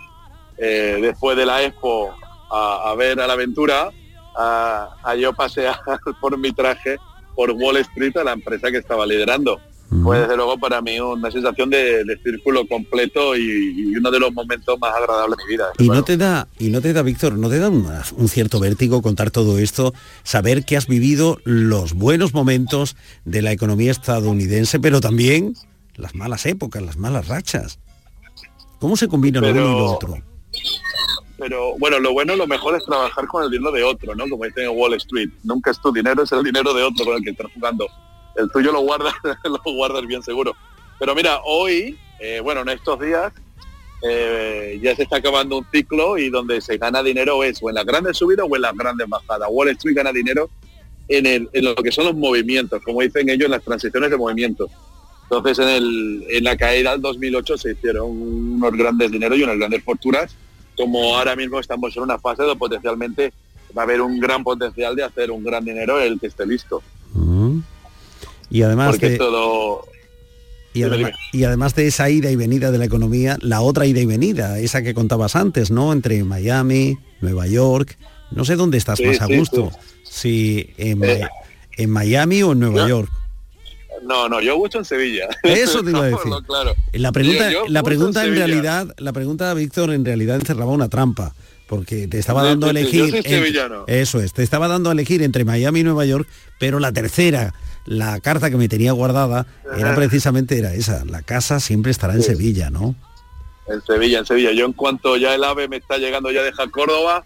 eh, 0.62 0.98
después 1.00 1.36
de 1.36 1.44
la 1.46 1.62
expo 1.64 2.12
a, 2.50 2.90
a 2.90 2.94
ver 2.94 3.20
a 3.20 3.26
la 3.26 3.32
aventura, 3.32 3.90
a, 4.36 4.96
a 5.02 5.14
yo 5.16 5.32
pasear 5.32 5.76
por 6.20 6.38
mi 6.38 6.52
traje 6.52 6.96
por 7.34 7.50
Wall 7.50 7.78
Street 7.78 8.16
a 8.16 8.24
la 8.24 8.32
empresa 8.32 8.70
que 8.70 8.78
estaba 8.78 9.04
liderando. 9.06 9.60
Fue 10.02 10.20
desde 10.20 10.36
luego 10.38 10.56
para 10.58 10.80
mí 10.80 10.98
una 11.00 11.30
sensación 11.30 11.68
de, 11.68 12.02
de 12.04 12.16
círculo 12.22 12.66
completo 12.66 13.36
y, 13.36 13.42
y 13.42 13.96
uno 13.96 14.10
de 14.10 14.20
los 14.20 14.32
momentos 14.32 14.78
más 14.80 14.94
agradables 14.94 15.36
de 15.36 15.44
mi 15.44 15.50
vida. 15.50 15.66
Y 15.78 15.88
no 15.90 16.02
te 16.02 16.16
da, 16.16 16.48
y 16.58 16.70
no 16.70 16.80
te 16.80 16.94
da, 16.94 17.02
Víctor, 17.02 17.34
no 17.34 17.50
te 17.50 17.58
da 17.58 17.68
un 17.68 18.28
cierto 18.28 18.58
vértigo 18.58 19.02
contar 19.02 19.30
todo 19.30 19.58
esto, 19.58 19.92
saber 20.22 20.64
que 20.64 20.78
has 20.78 20.86
vivido 20.86 21.36
los 21.44 21.92
buenos 21.92 22.32
momentos 22.32 22.96
de 23.26 23.42
la 23.42 23.52
economía 23.52 23.90
estadounidense, 23.90 24.80
pero 24.80 25.02
también 25.02 25.52
las 25.96 26.14
malas 26.14 26.46
épocas, 26.46 26.82
las 26.82 26.96
malas 26.96 27.28
rachas. 27.28 27.78
¿Cómo 28.78 28.96
se 28.96 29.08
combina 29.08 29.40
lo 29.42 29.46
Pero- 29.46 29.66
uno 29.66 29.76
y 29.76 29.78
lo 29.78 29.92
otro? 29.92 30.18
Pero 31.38 31.76
bueno, 31.78 31.98
lo 31.98 32.12
bueno, 32.12 32.36
lo 32.36 32.46
mejor 32.46 32.76
es 32.76 32.84
trabajar 32.84 33.26
con 33.26 33.44
el 33.44 33.50
dinero 33.50 33.72
de 33.72 33.82
otro, 33.82 34.14
¿no? 34.14 34.28
Como 34.28 34.44
dicen 34.44 34.64
en 34.64 34.78
Wall 34.78 34.94
Street, 34.94 35.30
nunca 35.42 35.72
es 35.72 35.80
tu 35.80 35.92
dinero, 35.92 36.22
es 36.22 36.32
el 36.32 36.44
dinero 36.44 36.72
de 36.72 36.82
otro 36.82 37.04
con 37.04 37.16
el 37.16 37.22
que 37.24 37.30
estás 37.30 37.50
jugando. 37.52 37.88
El 38.36 38.50
tuyo 38.50 38.70
lo 38.72 38.80
guardas, 38.80 39.14
lo 39.44 39.72
guardas 39.74 40.06
bien 40.06 40.22
seguro. 40.22 40.54
Pero 40.98 41.14
mira, 41.14 41.40
hoy, 41.44 41.98
eh, 42.20 42.40
bueno, 42.40 42.60
en 42.60 42.68
estos 42.68 43.00
días, 43.00 43.32
eh, 44.02 44.78
ya 44.82 44.94
se 44.94 45.02
está 45.02 45.16
acabando 45.16 45.58
un 45.58 45.66
ciclo 45.72 46.16
y 46.18 46.30
donde 46.30 46.60
se 46.60 46.76
gana 46.76 47.02
dinero 47.02 47.42
es 47.44 47.58
o 47.62 47.68
en 47.68 47.74
las 47.76 47.86
grandes 47.86 48.16
subidas 48.16 48.46
o 48.48 48.54
en 48.54 48.62
las 48.62 48.74
grandes 48.74 49.08
bajadas. 49.08 49.48
Wall 49.50 49.68
Street 49.70 49.96
gana 49.96 50.12
dinero 50.12 50.48
en, 51.08 51.26
en 51.26 51.64
lo 51.64 51.74
que 51.74 51.90
son 51.90 52.04
los 52.04 52.14
movimientos, 52.14 52.82
como 52.84 53.00
dicen 53.00 53.28
ellos, 53.28 53.50
las 53.50 53.62
transiciones 53.62 54.10
de 54.10 54.16
movimientos. 54.16 54.70
Entonces, 55.32 55.58
en, 55.60 55.68
el, 55.68 56.24
en 56.28 56.44
la 56.44 56.56
caída 56.58 56.92
del 56.92 57.00
2008 57.00 57.56
se 57.56 57.72
hicieron 57.72 58.10
unos 58.10 58.72
grandes 58.72 59.10
dineros 59.10 59.38
y 59.38 59.42
unas 59.44 59.56
grandes 59.56 59.82
fortunas, 59.82 60.36
como 60.76 61.16
ahora 61.16 61.34
mismo 61.36 61.58
estamos 61.58 61.96
en 61.96 62.02
una 62.02 62.18
fase 62.18 62.42
donde 62.42 62.58
potencialmente 62.58 63.32
va 63.76 63.82
a 63.82 63.84
haber 63.86 64.02
un 64.02 64.20
gran 64.20 64.44
potencial 64.44 64.94
de 64.94 65.04
hacer 65.04 65.30
un 65.30 65.42
gran 65.42 65.64
dinero 65.64 65.98
el 66.00 66.20
que 66.20 66.26
esté 66.26 66.44
listo. 66.46 66.82
Mm. 67.14 67.60
Y 68.50 68.62
además 68.62 68.90
Porque 68.90 69.08
de, 69.10 69.16
todo... 69.16 69.86
y, 70.74 70.82
además, 70.82 70.98
dime. 70.98 71.12
y 71.32 71.44
además 71.44 71.74
de 71.74 71.86
esa 71.86 72.10
ida 72.10 72.30
y 72.30 72.36
venida 72.36 72.70
de 72.70 72.76
la 72.76 72.84
economía, 72.84 73.38
la 73.40 73.62
otra 73.62 73.86
ida 73.86 74.00
y 74.00 74.06
venida, 74.06 74.58
esa 74.58 74.82
que 74.82 74.92
contabas 74.92 75.34
antes, 75.34 75.70
¿no? 75.70 75.94
Entre 75.94 76.22
Miami, 76.24 76.98
Nueva 77.22 77.46
York. 77.46 77.96
No 78.30 78.44
sé 78.44 78.56
dónde 78.56 78.76
estás 78.76 78.98
Sí, 78.98 79.06
más 79.06 79.22
a 79.22 79.26
sí, 79.28 79.38
gusto. 79.38 79.70
Si 80.04 80.68
en, 80.76 81.02
Eh. 81.04 81.26
en 81.78 81.88
Miami 81.90 82.42
o 82.42 82.52
en 82.52 82.60
Nueva 82.60 82.82
No. 82.82 82.88
York. 82.88 83.10
No, 84.04 84.28
no, 84.28 84.40
yo 84.40 84.56
gusto 84.56 84.78
en 84.78 84.84
Sevilla. 84.84 85.28
Eso 85.42 85.82
te 85.82 85.90
iba 85.90 86.00
a 86.00 86.02
decir. 86.04 86.18
Digámoslo 86.24 86.46
claro. 86.46 86.74
La 86.92 87.12
pregunta, 87.12 87.50
Yo- 87.50 87.64
yo 87.66 87.72
la 87.72 87.82
pregunta 87.82 88.24
en 88.24 88.34
realidad, 88.36 88.94
la 88.98 89.12
pregunta 89.12 89.52
Víctor 89.54 89.90
en 89.92 90.04
realidad 90.04 90.36
encerraba 90.36 90.70
una 90.72 90.88
trampa, 90.88 91.34
porque 91.68 92.06
te 92.08 92.18
estaba 92.18 92.42
dando 92.44 92.66
a 92.66 92.70
elegir. 92.70 93.14
entre- 93.14 94.00
eso 94.00 94.20
es, 94.20 94.32
te 94.32 94.42
estaba 94.42 94.68
dando 94.68 94.90
a 94.90 94.92
elegir 94.92 95.22
entre 95.22 95.44
Miami 95.44 95.80
y 95.80 95.84
Nueva 95.84 96.04
York, 96.04 96.28
pero 96.58 96.78
la 96.80 96.92
tercera, 96.92 97.54
la 97.86 98.20
carta 98.20 98.50
que 98.50 98.56
me 98.56 98.68
tenía 98.68 98.92
guardada, 98.92 99.46
era 99.78 99.94
precisamente 99.94 100.58
era 100.58 100.74
esa. 100.74 101.04
La 101.04 101.22
casa 101.22 101.60
siempre 101.60 101.90
estará 101.90 102.14
en 102.14 102.22
Sí. 102.22 102.28
Sevilla, 102.32 102.70
¿no? 102.70 102.94
En 103.68 103.80
Sevilla, 103.82 104.18
en 104.18 104.26
Sevilla. 104.26 104.52
Yo 104.52 104.66
en 104.66 104.72
cuanto 104.72 105.16
ya 105.16 105.34
el 105.34 105.44
AVE 105.44 105.68
me 105.68 105.76
está 105.76 105.96
llegando 105.96 106.30
ya 106.32 106.42
deja 106.42 106.66
Córdoba, 106.68 107.24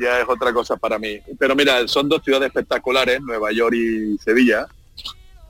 ya 0.00 0.20
es 0.20 0.26
otra 0.28 0.52
cosa 0.52 0.76
para 0.76 0.98
mí. 0.98 1.18
Pero 1.38 1.54
mira, 1.54 1.86
son 1.88 2.08
dos 2.08 2.22
ciudades 2.24 2.46
espectaculares, 2.46 3.20
Nueva 3.20 3.52
York 3.52 3.74
y 3.74 4.16
Sevilla. 4.18 4.66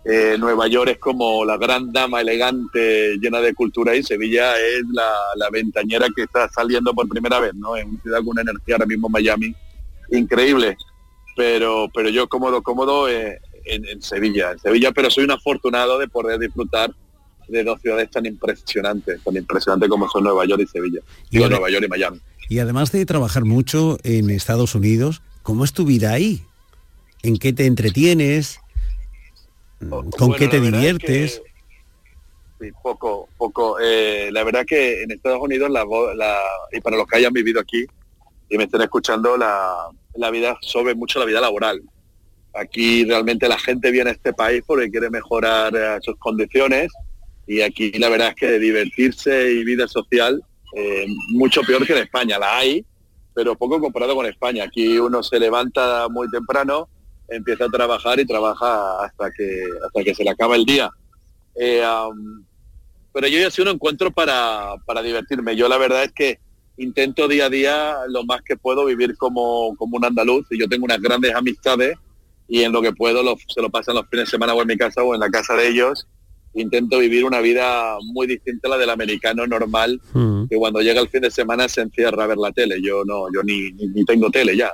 Eh, 0.04 0.36
Nueva 0.38 0.66
York 0.66 0.90
es 0.90 0.98
como 0.98 1.44
la 1.44 1.56
gran 1.56 1.92
dama 1.92 2.20
elegante 2.20 3.16
llena 3.20 3.40
de 3.40 3.54
cultura 3.54 3.94
y 3.94 4.02
Sevilla 4.02 4.58
es 4.58 4.82
la, 4.92 5.48
ventañera 5.50 6.08
que 6.14 6.22
está 6.22 6.48
saliendo 6.48 6.92
por 6.92 7.08
primera 7.08 7.38
vez, 7.38 7.54
¿no? 7.54 7.76
En 7.76 7.88
una 7.88 8.02
ciudad 8.02 8.18
con 8.18 8.28
una 8.28 8.42
energía 8.42 8.74
ahora 8.76 8.86
mismo 8.86 9.08
Miami 9.08 9.54
increíble. 10.10 10.76
Pero, 11.36 11.88
pero 11.94 12.08
yo 12.08 12.28
cómodo, 12.28 12.62
cómodo 12.62 13.08
eh, 13.08 13.40
en, 13.64 14.02
Sevilla, 14.02 14.52
en 14.52 14.58
Sevilla, 14.58 14.92
pero 14.92 15.10
soy 15.10 15.24
un 15.24 15.30
afortunado 15.30 15.98
de 15.98 16.08
poder 16.08 16.38
disfrutar 16.38 16.92
de 17.48 17.64
dos 17.64 17.80
ciudades 17.80 18.10
tan 18.10 18.26
impresionantes, 18.26 19.22
tan 19.22 19.36
impresionantes 19.36 19.88
como 19.88 20.08
son 20.08 20.24
Nueva 20.24 20.44
York 20.46 20.62
y 20.64 20.66
Sevilla. 20.66 21.00
Y 21.30 21.38
Nueva 21.38 21.70
York 21.70 21.84
y 21.86 21.88
Miami. 21.88 22.20
Y 22.48 22.58
además 22.58 22.90
de 22.92 23.06
trabajar 23.06 23.44
mucho 23.44 23.98
en 24.02 24.30
Estados 24.30 24.74
Unidos, 24.74 25.22
¿cómo 25.42 25.64
es 25.64 25.72
tu 25.72 25.84
vida 25.84 26.12
ahí? 26.12 26.42
¿En 27.22 27.38
qué 27.38 27.52
te 27.52 27.66
entretienes? 27.66 28.61
¿Con 29.90 30.34
qué 30.34 30.48
te 30.48 30.60
diviertes? 30.60 31.42
sí, 32.60 32.70
poco, 32.82 33.28
poco. 33.36 33.78
Eh, 33.80 34.30
la 34.32 34.44
verdad 34.44 34.64
que 34.66 35.02
en 35.02 35.10
Estados 35.10 35.40
Unidos, 35.40 35.70
la, 35.70 35.84
y 36.72 36.80
para 36.80 36.96
los 36.96 37.06
que 37.06 37.16
hayan 37.16 37.32
vivido 37.32 37.60
aquí 37.60 37.84
y 38.48 38.56
me 38.56 38.64
estén 38.64 38.82
escuchando, 38.82 39.36
la, 39.36 39.88
la 40.14 40.30
vida 40.30 40.56
sobre 40.60 40.94
mucho 40.94 41.18
la 41.18 41.24
vida 41.24 41.40
laboral. 41.40 41.82
Aquí 42.54 43.04
realmente 43.04 43.48
la 43.48 43.58
gente 43.58 43.90
viene 43.90 44.10
a 44.10 44.12
este 44.12 44.32
país 44.32 44.62
porque 44.66 44.90
quiere 44.90 45.08
mejorar 45.10 45.74
eh, 45.74 45.98
sus 46.02 46.16
condiciones 46.18 46.92
y 47.46 47.62
aquí 47.62 47.92
la 47.92 48.10
verdad 48.10 48.28
es 48.28 48.34
que 48.34 48.58
divertirse 48.58 49.52
y 49.52 49.64
vida 49.64 49.88
social 49.88 50.42
eh, 50.74 51.06
mucho 51.30 51.62
peor 51.62 51.86
que 51.86 51.92
en 51.92 52.00
España. 52.00 52.38
La 52.38 52.58
hay, 52.58 52.84
pero 53.34 53.56
poco 53.56 53.80
comparado 53.80 54.14
con 54.14 54.26
España. 54.26 54.64
Aquí 54.64 54.98
uno 54.98 55.22
se 55.22 55.38
levanta 55.38 56.08
muy 56.08 56.28
temprano, 56.30 56.88
empieza 57.34 57.64
a 57.64 57.70
trabajar 57.70 58.20
y 58.20 58.26
trabaja 58.26 59.04
hasta 59.04 59.30
que, 59.30 59.64
hasta 59.84 60.04
que 60.04 60.14
se 60.14 60.24
le 60.24 60.30
acaba 60.30 60.56
el 60.56 60.64
día. 60.64 60.90
Eh, 61.54 61.82
pero 63.12 63.28
yo 63.28 63.38
ya 63.38 63.50
sí 63.50 63.60
un 63.60 63.68
encuentro 63.68 64.10
para, 64.10 64.74
para 64.86 65.02
divertirme. 65.02 65.56
Yo 65.56 65.68
la 65.68 65.78
verdad 65.78 66.04
es 66.04 66.12
que 66.12 66.38
intento 66.78 67.28
día 67.28 67.46
a 67.46 67.50
día 67.50 67.96
lo 68.08 68.24
más 68.24 68.42
que 68.42 68.56
puedo 68.56 68.86
vivir 68.86 69.16
como, 69.16 69.76
como 69.76 69.96
un 69.96 70.04
andaluz 70.04 70.46
y 70.50 70.58
yo 70.58 70.68
tengo 70.68 70.84
unas 70.84 71.00
grandes 71.00 71.34
amistades 71.34 71.96
y 72.48 72.62
en 72.62 72.72
lo 72.72 72.82
que 72.82 72.92
puedo 72.92 73.22
se 73.48 73.62
lo 73.62 73.70
pasan 73.70 73.94
los 73.94 74.06
fines 74.08 74.26
de 74.26 74.30
semana 74.30 74.54
o 74.54 74.62
en 74.62 74.68
mi 74.68 74.76
casa 74.76 75.02
o 75.02 75.14
en 75.14 75.20
la 75.20 75.30
casa 75.30 75.54
de 75.54 75.68
ellos. 75.68 76.06
Intento 76.54 76.98
vivir 76.98 77.24
una 77.24 77.40
vida 77.40 77.96
muy 78.12 78.26
distinta 78.26 78.68
a 78.68 78.72
la 78.72 78.78
del 78.78 78.90
americano 78.90 79.46
normal, 79.46 79.98
mm. 80.12 80.48
que 80.48 80.56
cuando 80.56 80.82
llega 80.82 81.00
el 81.00 81.08
fin 81.08 81.22
de 81.22 81.30
semana 81.30 81.66
se 81.66 81.80
encierra 81.80 82.24
a 82.24 82.26
ver 82.26 82.36
la 82.36 82.52
tele. 82.52 82.76
Yo 82.82 83.04
no, 83.06 83.24
yo 83.32 83.42
ni, 83.42 83.72
ni, 83.72 84.04
tengo 84.04 84.30
tele 84.30 84.54
ya. 84.54 84.70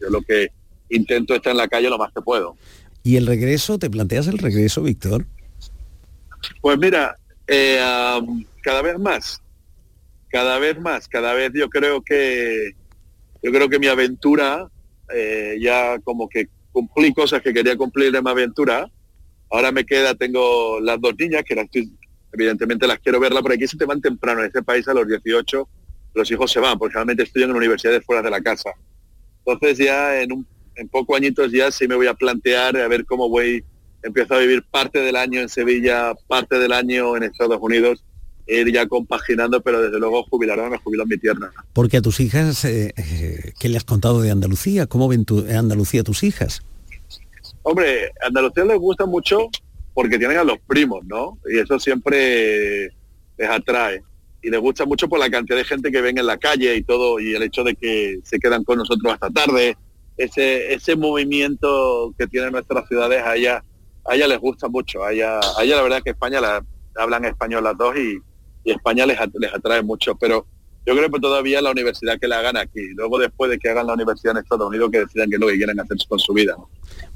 Yo 0.00 0.10
lo 0.10 0.22
que 0.22 0.48
intento 0.90 1.34
estar 1.34 1.52
en 1.52 1.56
la 1.56 1.68
calle 1.68 1.88
lo 1.88 1.98
más 1.98 2.12
que 2.12 2.20
puedo. 2.20 2.56
¿Y 3.02 3.16
el 3.16 3.26
regreso? 3.26 3.78
¿Te 3.78 3.88
planteas 3.88 4.26
el 4.26 4.38
regreso, 4.38 4.82
Víctor? 4.82 5.24
Pues 6.60 6.78
mira, 6.78 7.16
eh, 7.46 7.80
cada 8.62 8.82
vez 8.82 8.98
más, 8.98 9.40
cada 10.28 10.58
vez 10.58 10.78
más, 10.78 11.08
cada 11.08 11.32
vez 11.32 11.52
yo 11.54 11.68
creo 11.68 12.02
que 12.02 12.72
yo 13.42 13.50
creo 13.50 13.68
que 13.68 13.78
mi 13.78 13.86
aventura 13.86 14.68
eh, 15.14 15.56
ya 15.60 15.98
como 16.00 16.28
que 16.28 16.48
cumplí 16.72 17.12
cosas 17.12 17.42
que 17.42 17.52
quería 17.52 17.76
cumplir 17.76 18.14
en 18.14 18.22
mi 18.22 18.30
aventura. 18.30 18.90
Ahora 19.50 19.72
me 19.72 19.84
queda, 19.84 20.14
tengo 20.14 20.78
las 20.80 21.00
dos 21.00 21.14
niñas 21.18 21.42
que 21.44 21.56
las 21.56 21.66
evidentemente 22.32 22.86
las 22.86 22.98
quiero 23.00 23.20
verla 23.20 23.42
por 23.42 23.52
aquí 23.52 23.66
se 23.66 23.76
te 23.76 23.84
van 23.84 24.00
temprano 24.00 24.40
en 24.40 24.46
este 24.46 24.62
país 24.62 24.86
a 24.88 24.94
los 24.94 25.06
18 25.06 25.68
los 26.14 26.30
hijos 26.30 26.50
se 26.50 26.60
van 26.60 26.78
porque 26.78 26.94
realmente 26.94 27.22
estudian 27.22 27.50
en 27.50 27.56
universidades 27.56 28.04
fuera 28.04 28.22
de 28.22 28.30
la 28.30 28.40
casa 28.40 28.70
entonces 29.44 29.78
ya 29.78 30.20
en 30.20 30.32
un 30.32 30.46
en 30.76 30.88
pocos 30.88 31.16
añitos 31.16 31.52
ya 31.52 31.70
sí 31.70 31.86
me 31.86 31.94
voy 31.94 32.06
a 32.06 32.14
plantear 32.14 32.76
a 32.76 32.88
ver 32.88 33.04
cómo 33.04 33.28
voy, 33.28 33.64
empiezo 34.02 34.34
a 34.34 34.38
vivir 34.38 34.62
parte 34.70 35.00
del 35.00 35.16
año 35.16 35.40
en 35.40 35.48
Sevilla, 35.48 36.14
parte 36.26 36.58
del 36.58 36.72
año 36.72 37.16
en 37.16 37.24
Estados 37.24 37.58
Unidos, 37.60 38.04
ir 38.46 38.72
ya 38.72 38.86
compaginando, 38.86 39.60
pero 39.60 39.80
desde 39.80 39.98
luego 39.98 40.24
jubilarme, 40.24 40.70
me 40.70 40.78
jubilo 40.78 41.04
en 41.04 41.08
mi 41.08 41.18
tierra. 41.18 41.52
Porque 41.72 41.98
a 41.98 42.02
tus 42.02 42.20
hijas, 42.20 42.64
eh, 42.64 42.92
eh, 42.96 43.52
¿qué 43.58 43.68
le 43.68 43.76
has 43.76 43.84
contado 43.84 44.20
de 44.22 44.30
Andalucía? 44.30 44.86
¿Cómo 44.86 45.08
ven 45.08 45.24
tu, 45.24 45.46
Andalucía 45.48 46.02
tus 46.02 46.22
hijas? 46.22 46.62
Hombre, 47.62 48.10
Andalucía 48.22 48.64
les 48.64 48.78
gusta 48.78 49.06
mucho 49.06 49.48
porque 49.94 50.18
tienen 50.18 50.38
a 50.38 50.44
los 50.44 50.58
primos, 50.66 51.04
¿no? 51.04 51.38
Y 51.52 51.58
eso 51.58 51.78
siempre 51.78 52.86
les 53.36 53.48
atrae. 53.48 54.02
Y 54.42 54.48
les 54.48 54.60
gusta 54.60 54.86
mucho 54.86 55.08
por 55.08 55.18
la 55.18 55.28
cantidad 55.30 55.58
de 55.58 55.64
gente 55.64 55.90
que 55.90 56.00
ven 56.00 56.16
en 56.16 56.26
la 56.26 56.38
calle 56.38 56.74
y 56.74 56.82
todo, 56.82 57.20
y 57.20 57.34
el 57.34 57.42
hecho 57.42 57.62
de 57.62 57.74
que 57.74 58.20
se 58.24 58.38
quedan 58.38 58.64
con 58.64 58.78
nosotros 58.78 59.12
hasta 59.12 59.28
tarde, 59.28 59.76
ese, 60.24 60.72
ese 60.74 60.96
movimiento 60.96 62.14
que 62.18 62.26
tienen 62.26 62.52
nuestras 62.52 62.86
ciudades, 62.88 63.22
a 63.24 63.36
ella, 63.36 63.64
a 64.04 64.14
ella 64.14 64.28
les 64.28 64.38
gusta 64.38 64.68
mucho. 64.68 65.02
A 65.02 65.12
ella, 65.12 65.38
a 65.38 65.64
ella 65.64 65.76
la 65.76 65.82
verdad 65.82 66.02
que 66.02 66.10
España 66.10 66.40
la, 66.40 66.64
hablan 66.96 67.24
español 67.24 67.64
las 67.64 67.76
dos 67.76 67.96
y, 67.96 68.18
España 68.62 69.06
les, 69.06 69.18
les 69.38 69.54
atrae 69.54 69.82
mucho, 69.82 70.14
pero 70.16 70.46
yo 70.86 70.94
creo 70.94 71.10
que 71.10 71.18
todavía 71.18 71.62
la 71.62 71.70
universidad 71.70 72.20
que 72.20 72.28
la 72.28 72.40
hagan 72.40 72.58
aquí, 72.58 72.80
luego 72.94 73.18
después 73.18 73.50
de 73.50 73.58
que 73.58 73.70
hagan 73.70 73.86
la 73.86 73.94
universidad 73.94 74.36
en 74.36 74.42
Estados 74.42 74.68
Unidos, 74.68 74.90
que 74.90 75.00
decidan 75.00 75.30
qué 75.30 75.36
es 75.36 75.40
lo 75.40 75.48
que 75.48 75.56
quieren 75.56 75.80
hacer 75.80 75.96
con 76.06 76.18
su 76.18 76.34
vida. 76.34 76.56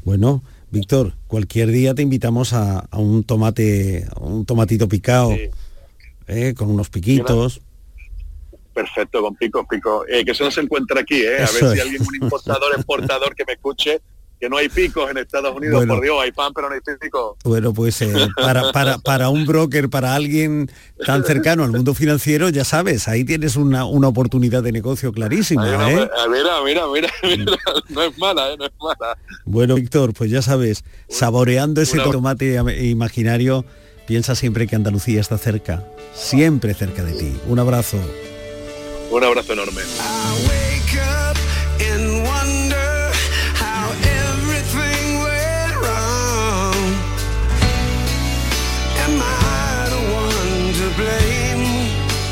Bueno, 0.04 0.42
Víctor, 0.70 1.12
cualquier 1.26 1.70
día 1.70 1.94
te 1.94 2.00
invitamos 2.00 2.54
a, 2.54 2.88
un 2.96 3.24
tomate, 3.24 4.06
un 4.20 4.46
tomatito 4.46 4.88
picado, 4.88 5.34
eh, 6.26 6.54
con 6.56 6.70
unos 6.70 6.88
piquitos. 6.88 7.60
Perfecto, 8.74 9.22
con 9.22 9.36
pico, 9.36 9.66
pico. 9.68 10.04
Eh, 10.08 10.24
que 10.24 10.32
eso 10.32 10.44
no 10.44 10.50
se 10.50 10.60
encuentra 10.60 11.00
aquí, 11.00 11.22
¿eh? 11.22 11.36
A 11.36 11.50
ver 11.52 11.74
si 11.74 11.80
alguien, 11.80 12.02
un 12.02 12.14
importador, 12.16 12.72
exportador 12.76 13.34
que 13.34 13.44
me 13.46 13.52
escuche, 13.52 14.00
que 14.40 14.48
no 14.48 14.56
hay 14.56 14.68
picos 14.68 15.10
en 15.10 15.18
Estados 15.18 15.56
Unidos, 15.56 15.86
por 15.86 16.02
Dios, 16.02 16.16
hay 16.20 16.32
pan, 16.32 16.52
pero 16.52 16.68
no 16.68 16.74
hay 16.74 16.80
picos. 16.98 17.36
Bueno, 17.44 17.72
pues 17.72 18.02
eh, 18.02 18.12
para, 18.36 18.72
para, 18.72 18.98
para 18.98 19.28
un 19.28 19.46
broker, 19.46 19.88
para 19.88 20.14
alguien 20.14 20.70
tan 21.06 21.24
cercano 21.24 21.62
al 21.62 21.70
mundo 21.70 21.94
financiero, 21.94 22.48
ya 22.48 22.64
sabes, 22.64 23.06
ahí 23.06 23.24
tienes 23.24 23.56
una, 23.56 23.84
una 23.84 24.08
oportunidad 24.08 24.62
de 24.62 24.72
negocio 24.72 25.12
clarísima. 25.12 25.90
¿eh? 25.90 26.10
Mira, 26.28 26.60
mira, 26.62 26.86
mira, 26.92 27.10
mira, 27.22 27.46
no 27.90 28.02
es 28.02 28.18
mala, 28.18 28.52
¿eh? 28.52 28.56
no 28.58 28.66
es 28.66 28.72
mala. 28.80 29.16
Bueno, 29.44 29.76
Víctor, 29.76 30.12
pues 30.12 30.30
ya 30.30 30.42
sabes, 30.42 30.84
saboreando 31.08 31.80
ese 31.80 31.98
tomate 32.00 32.60
imaginario, 32.82 33.64
piensa 34.06 34.34
siempre 34.34 34.66
que 34.66 34.74
Andalucía 34.74 35.20
está 35.20 35.38
cerca, 35.38 35.84
siempre 36.12 36.74
cerca 36.74 37.04
de 37.04 37.12
ti. 37.12 37.36
Un 37.46 37.60
abrazo. 37.60 37.98
Un 39.14 39.22
abrazo 39.22 39.52
enorme. 39.52 39.82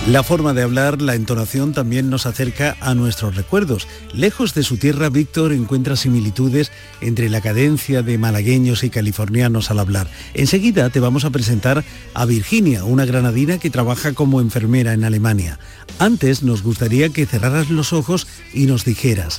La 0.09 0.25
forma 0.25 0.53
de 0.53 0.63
hablar, 0.63 1.01
la 1.01 1.15
entonación 1.15 1.73
también 1.73 2.11
nos 2.11 2.27
acerca 2.27 2.77
a 2.81 2.93
nuestros 2.93 3.37
recuerdos. 3.37 3.87
Lejos 4.13 4.53
de 4.53 4.65
su 4.65 4.77
tierra, 4.77 5.11
Víctor 5.11 5.53
encuentra 5.53 5.95
similitudes 5.95 6.73
entre 7.01 7.29
la 7.29 7.41
cadencia 7.41 8.03
de 8.03 8.19
malagueños 8.19 8.83
y 8.83 8.91
californianos 8.91 9.71
al 9.71 9.79
hablar. 9.79 10.11
Enseguida 10.35 10.91
te 10.91 10.99
vamos 10.99 11.25
a 11.25 11.31
presentar 11.31 11.85
a 12.15 12.25
Virginia, 12.25 12.83
una 12.83 13.05
granadina 13.05 13.59
que 13.59 13.71
trabaja 13.71 14.13
como 14.13 14.41
enfermera 14.41 14.93
en 14.93 15.05
Alemania. 15.05 15.61
Antes 16.01 16.43
nos 16.43 16.65
gustaría 16.65 17.11
que 17.11 17.25
cerraras 17.25 17.71
los 17.71 17.93
ojos 17.93 18.27
y 18.53 18.67
nos 18.67 18.85
dijeras, 18.85 19.39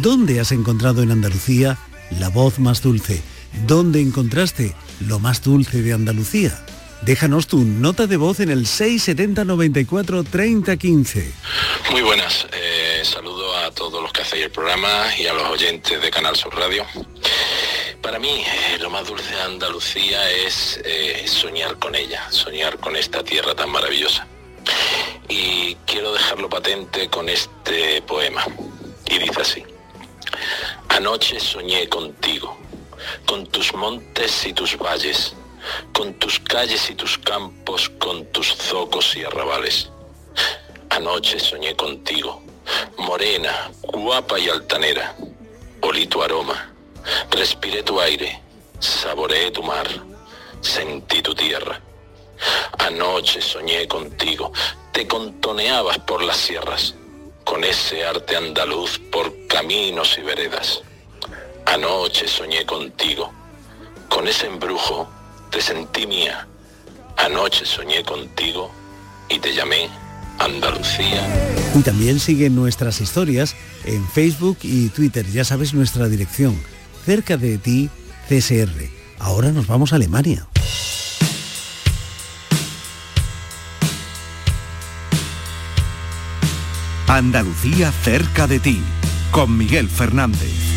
¿dónde 0.00 0.38
has 0.38 0.52
encontrado 0.52 1.02
en 1.02 1.10
Andalucía 1.10 1.76
la 2.20 2.28
voz 2.28 2.60
más 2.60 2.82
dulce? 2.82 3.20
¿Dónde 3.66 4.00
encontraste 4.00 4.76
lo 5.00 5.18
más 5.18 5.42
dulce 5.42 5.82
de 5.82 5.92
Andalucía? 5.92 6.64
Déjanos 7.04 7.46
tu 7.48 7.58
nota 7.58 8.06
de 8.06 8.16
voz 8.16 8.40
en 8.40 8.50
el 8.50 8.66
670 8.66 9.44
94 9.44 10.24
30 10.24 10.74
15. 10.78 11.32
Muy 11.90 12.00
buenas, 12.00 12.46
eh, 12.50 13.02
saludo 13.04 13.54
a 13.58 13.70
todos 13.72 14.02
los 14.02 14.10
que 14.10 14.22
hacéis 14.22 14.44
el 14.46 14.50
programa 14.50 15.14
y 15.18 15.26
a 15.26 15.34
los 15.34 15.42
oyentes 15.50 16.00
de 16.00 16.10
Canal 16.10 16.34
Sur 16.34 16.56
Radio. 16.56 16.86
Para 18.00 18.18
mí, 18.18 18.30
eh, 18.30 18.78
lo 18.80 18.88
más 18.88 19.06
dulce 19.06 19.34
de 19.34 19.42
Andalucía 19.42 20.30
es 20.30 20.80
eh, 20.82 21.24
soñar 21.26 21.78
con 21.78 21.94
ella, 21.94 22.26
soñar 22.30 22.78
con 22.78 22.96
esta 22.96 23.22
tierra 23.22 23.54
tan 23.54 23.68
maravillosa. 23.70 24.26
Y 25.28 25.74
quiero 25.84 26.10
dejarlo 26.14 26.48
patente 26.48 27.10
con 27.10 27.28
este 27.28 28.00
poema. 28.00 28.46
Y 29.04 29.18
dice 29.18 29.42
así. 29.42 29.62
Anoche 30.88 31.38
soñé 31.38 31.86
contigo, 31.86 32.58
con 33.26 33.46
tus 33.46 33.74
montes 33.74 34.46
y 34.46 34.54
tus 34.54 34.78
valles 34.78 35.34
con 35.92 36.14
tus 36.14 36.40
calles 36.40 36.90
y 36.90 36.94
tus 36.94 37.18
campos, 37.18 37.90
con 37.98 38.26
tus 38.26 38.54
zocos 38.54 39.16
y 39.16 39.24
arrabales. 39.24 39.90
Anoche 40.90 41.38
soñé 41.38 41.74
contigo, 41.74 42.42
morena, 42.98 43.70
guapa 43.82 44.38
y 44.38 44.48
altanera. 44.48 45.14
Olí 45.80 46.06
tu 46.06 46.22
aroma, 46.22 46.72
respiré 47.30 47.82
tu 47.82 48.00
aire, 48.00 48.40
saboreé 48.78 49.50
tu 49.50 49.62
mar, 49.62 49.86
sentí 50.60 51.22
tu 51.22 51.34
tierra. 51.34 51.80
Anoche 52.78 53.40
soñé 53.40 53.86
contigo, 53.88 54.52
te 54.92 55.06
contoneabas 55.06 55.98
por 56.00 56.22
las 56.22 56.36
sierras, 56.36 56.94
con 57.44 57.64
ese 57.64 58.04
arte 58.04 58.36
andaluz 58.36 58.98
por 59.10 59.46
caminos 59.46 60.16
y 60.18 60.22
veredas. 60.22 60.82
Anoche 61.66 62.28
soñé 62.28 62.64
contigo, 62.66 63.32
con 64.08 64.26
ese 64.28 64.46
embrujo 64.46 65.08
te 65.54 65.60
sentí 65.60 66.04
mía. 66.08 66.48
Anoche 67.16 67.64
soñé 67.64 68.02
contigo 68.02 68.72
y 69.28 69.38
te 69.38 69.54
llamé 69.54 69.88
Andalucía. 70.40 71.22
Y 71.76 71.82
también 71.82 72.18
siguen 72.18 72.56
nuestras 72.56 73.00
historias 73.00 73.54
en 73.84 74.04
Facebook 74.08 74.58
y 74.62 74.88
Twitter. 74.88 75.24
Ya 75.30 75.44
sabes 75.44 75.72
nuestra 75.72 76.08
dirección. 76.08 76.60
Cerca 77.06 77.36
de 77.36 77.58
ti, 77.58 77.88
CSR. 78.28 78.90
Ahora 79.20 79.52
nos 79.52 79.68
vamos 79.68 79.92
a 79.92 79.96
Alemania. 79.96 80.44
Andalucía 87.06 87.92
cerca 88.02 88.48
de 88.48 88.58
ti, 88.58 88.82
con 89.30 89.56
Miguel 89.56 89.88
Fernández. 89.88 90.73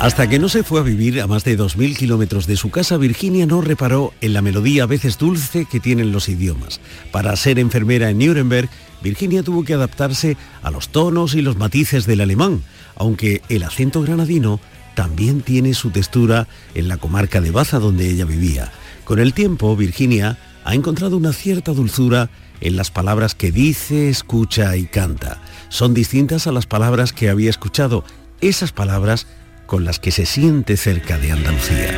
Hasta 0.00 0.30
que 0.30 0.38
no 0.38 0.48
se 0.48 0.62
fue 0.62 0.80
a 0.80 0.82
vivir 0.82 1.20
a 1.20 1.26
más 1.26 1.44
de 1.44 1.58
2.000 1.58 1.94
kilómetros 1.94 2.46
de 2.46 2.56
su 2.56 2.70
casa, 2.70 2.96
Virginia 2.96 3.44
no 3.44 3.60
reparó 3.60 4.14
en 4.22 4.32
la 4.32 4.40
melodía 4.40 4.84
a 4.84 4.86
veces 4.86 5.18
dulce 5.18 5.66
que 5.70 5.78
tienen 5.78 6.10
los 6.10 6.30
idiomas. 6.30 6.80
Para 7.12 7.36
ser 7.36 7.58
enfermera 7.58 8.08
en 8.08 8.18
Nuremberg, 8.18 8.70
Virginia 9.02 9.42
tuvo 9.42 9.62
que 9.62 9.74
adaptarse 9.74 10.38
a 10.62 10.70
los 10.70 10.88
tonos 10.88 11.34
y 11.34 11.42
los 11.42 11.58
matices 11.58 12.06
del 12.06 12.22
alemán, 12.22 12.62
aunque 12.96 13.42
el 13.50 13.62
acento 13.62 14.00
granadino 14.00 14.58
también 14.94 15.42
tiene 15.42 15.74
su 15.74 15.90
textura 15.90 16.48
en 16.74 16.88
la 16.88 16.96
comarca 16.96 17.42
de 17.42 17.50
Baza 17.50 17.78
donde 17.78 18.08
ella 18.08 18.24
vivía. 18.24 18.72
Con 19.04 19.18
el 19.18 19.34
tiempo, 19.34 19.76
Virginia 19.76 20.38
ha 20.64 20.74
encontrado 20.74 21.18
una 21.18 21.34
cierta 21.34 21.74
dulzura 21.74 22.30
en 22.62 22.74
las 22.74 22.90
palabras 22.90 23.34
que 23.34 23.52
dice, 23.52 24.08
escucha 24.08 24.74
y 24.78 24.86
canta. 24.86 25.42
Son 25.68 25.92
distintas 25.92 26.46
a 26.46 26.52
las 26.52 26.64
palabras 26.64 27.12
que 27.12 27.28
había 27.28 27.50
escuchado, 27.50 28.02
esas 28.40 28.72
palabras 28.72 29.26
con 29.70 29.84
las 29.84 30.00
que 30.00 30.10
se 30.10 30.26
siente 30.26 30.76
cerca 30.76 31.16
de 31.16 31.30
Andalucía. 31.30 31.96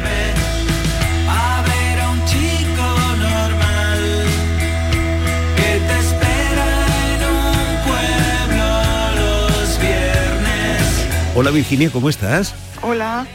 Hola 11.35 11.51
Virginia, 11.51 11.89
¿cómo 11.91 12.11
estás? 12.11 12.55
Hola. 12.83 13.27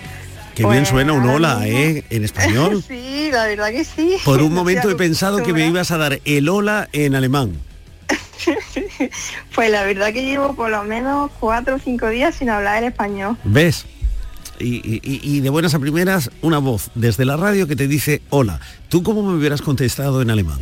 Qué 0.53 0.61
bien 0.61 0.75
Pues, 0.83 0.89
suena 0.89 1.13
un 1.13 1.27
hola, 1.27 1.67
¿eh? 1.67 2.03
En 2.11 2.23
español. 2.23 2.83
sí, 2.87 3.31
la 3.31 3.47
verdad 3.47 3.71
que 3.71 3.83
sí. 3.83 4.17
Por 4.23 4.43
un 4.43 4.53
momento 4.53 4.87
he 4.91 4.95
pensado 4.95 5.41
que 5.41 5.51
me 5.51 5.65
ibas 5.65 5.89
a 5.89 5.97
dar 5.97 6.19
el 6.25 6.47
hola 6.47 6.89
en 6.93 7.15
alemán. 7.15 7.53
Pues 9.55 9.71
la 9.71 9.83
verdad 9.83 10.13
que 10.13 10.23
llevo 10.23 10.53
por 10.53 10.69
lo 10.69 10.83
menos 10.83 11.31
cuatro 11.39 11.77
o 11.77 11.79
cinco 11.79 12.07
días 12.09 12.35
sin 12.35 12.51
hablar 12.51 12.83
en 12.83 12.89
español. 12.89 13.35
¿Ves? 13.43 13.87
Y, 14.59 14.75
y- 14.77 15.01
y- 15.03 15.19
y 15.37 15.39
de 15.41 15.49
buenas 15.49 15.73
a 15.75 15.79
primeras, 15.79 16.31
una 16.41 16.57
voz 16.57 16.89
desde 16.95 17.25
la 17.25 17.37
radio 17.37 17.67
que 17.67 17.75
te 17.75 17.87
dice 17.87 18.21
hola. 18.29 18.59
¿Tú 18.89 19.03
cómo 19.03 19.21
me 19.23 19.37
hubieras 19.37 19.61
contestado 19.61 20.21
en 20.21 20.29
alemán? 20.31 20.59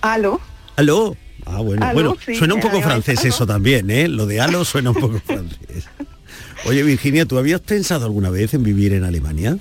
Aló. 0.00 0.40
¿Aló? 0.76 1.16
Ah, 1.46 1.60
bueno, 1.60 1.84
Aló, 1.86 1.94
bueno, 1.94 2.16
sí, 2.24 2.34
suena 2.34 2.54
un 2.54 2.60
poco 2.60 2.82
francés 2.82 3.24
eso 3.24 3.46
también, 3.46 3.90
¿eh? 3.90 4.08
Lo 4.08 4.26
de 4.26 4.40
aló 4.40 4.64
suena 4.64 4.90
un 4.90 4.96
poco 4.96 5.18
francés. 5.26 5.86
Oye, 6.66 6.82
Virginia, 6.82 7.24
¿tú 7.24 7.38
habías 7.38 7.60
pensado 7.60 8.04
alguna 8.04 8.30
vez 8.30 8.52
en 8.54 8.62
vivir 8.64 8.92
en 8.92 9.04
Alemania? 9.04 9.56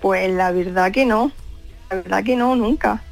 Pues 0.00 0.32
la 0.32 0.50
verdad 0.50 0.90
que 0.90 1.04
no. 1.06 1.30
La 1.90 1.96
verdad 1.96 2.24
que 2.24 2.34
no, 2.36 2.56
nunca. 2.56 3.02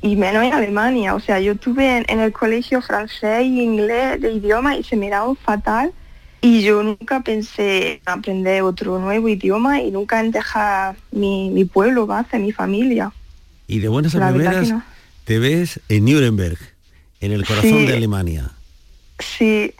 Y 0.00 0.16
menos 0.16 0.44
en 0.44 0.52
Alemania. 0.52 1.14
O 1.14 1.20
sea, 1.20 1.40
yo 1.40 1.52
estuve 1.52 1.98
en, 1.98 2.04
en 2.08 2.20
el 2.20 2.32
colegio 2.32 2.80
francés 2.80 3.42
y 3.44 3.60
inglés 3.62 4.20
de 4.20 4.32
idioma 4.32 4.76
y 4.76 4.84
se 4.84 4.96
me 4.96 5.10
daban 5.10 5.36
fatal. 5.36 5.92
Y 6.44 6.60
yo 6.62 6.82
nunca 6.82 7.20
pensé 7.20 7.92
en 7.94 8.00
aprender 8.04 8.60
otro 8.62 8.98
nuevo 8.98 9.30
idioma 9.30 9.80
y 9.80 9.90
nunca 9.90 10.20
en 10.20 10.30
dejar 10.30 10.94
mi, 11.10 11.48
mi 11.48 11.64
pueblo, 11.64 12.06
base, 12.06 12.38
mi 12.38 12.52
familia. 12.52 13.12
Y 13.66 13.78
de 13.78 13.88
buenas 13.88 14.14
a 14.14 14.28
primeras 14.28 14.68
no. 14.68 14.82
te 15.24 15.38
ves 15.38 15.80
en 15.88 16.04
Nuremberg, 16.04 16.58
en 17.22 17.32
el 17.32 17.46
corazón 17.46 17.70
Sí. 17.70 17.86
de 17.86 17.96
Alemania. 17.96 18.50
Sí, 19.18 19.72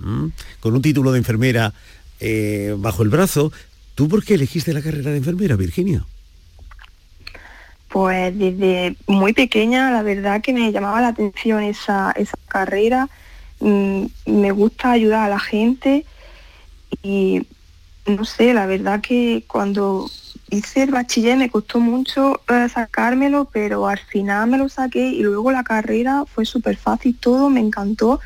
¿m? 0.00 0.30
Con 0.60 0.74
un 0.74 0.82
título 0.82 1.10
de 1.10 1.18
enfermera 1.18 1.72
eh, 2.20 2.72
bajo 2.78 3.02
el 3.02 3.08
brazo. 3.08 3.50
¿Tú 3.96 4.08
por 4.08 4.24
qué 4.24 4.34
elegiste 4.34 4.72
la 4.72 4.82
carrera 4.82 5.10
de 5.10 5.16
enfermera, 5.16 5.56
Virginia? 5.56 6.04
Pues 7.88 8.38
desde 8.38 8.94
muy 9.08 9.32
pequeña, 9.32 9.90
la 9.90 10.02
verdad 10.02 10.40
que 10.40 10.52
me 10.52 10.70
llamaba 10.70 11.00
la 11.00 11.08
atención 11.08 11.64
esa, 11.64 12.12
esa 12.12 12.36
carrera. 12.46 13.08
Mm, 13.60 14.06
me 14.26 14.52
gusta 14.52 14.90
ayudar 14.90 15.26
a 15.26 15.28
la 15.28 15.38
gente 15.38 16.06
y 17.02 17.42
no 18.06 18.24
sé, 18.24 18.54
la 18.54 18.66
verdad 18.66 19.00
que 19.00 19.44
cuando 19.46 20.10
hice 20.50 20.82
el 20.82 20.90
bachiller 20.90 21.36
me 21.36 21.50
costó 21.50 21.78
mucho 21.78 22.40
eh, 22.48 22.68
sacármelo, 22.72 23.48
pero 23.52 23.86
al 23.86 23.98
final 23.98 24.48
me 24.48 24.58
lo 24.58 24.68
saqué 24.68 25.08
y 25.08 25.22
luego 25.22 25.52
la 25.52 25.62
carrera 25.62 26.24
fue 26.26 26.44
súper 26.44 26.76
fácil, 26.76 27.16
todo 27.18 27.50
me 27.50 27.60
encantó 27.60 28.20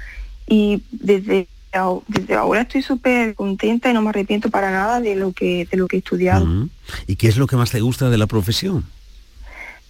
y 0.46 0.82
desde, 0.90 1.48
ahora 1.72 2.62
estoy 2.62 2.82
súper 2.82 3.34
contenta 3.34 3.90
y 3.90 3.92
no 3.92 4.02
me 4.02 4.10
arrepiento 4.10 4.50
para 4.50 4.70
nada 4.70 5.00
de 5.00 5.16
lo 5.16 5.32
que, 5.32 5.66
de 5.70 5.76
lo 5.76 5.88
que 5.88 5.96
he 5.96 5.98
estudiado. 5.98 6.46
¿Y 7.06 7.16
qué 7.16 7.28
es 7.28 7.36
lo 7.36 7.46
que 7.46 7.56
más 7.56 7.70
te 7.70 7.80
gusta 7.80 8.08
de 8.08 8.18
la 8.18 8.26
profesión? 8.26 8.84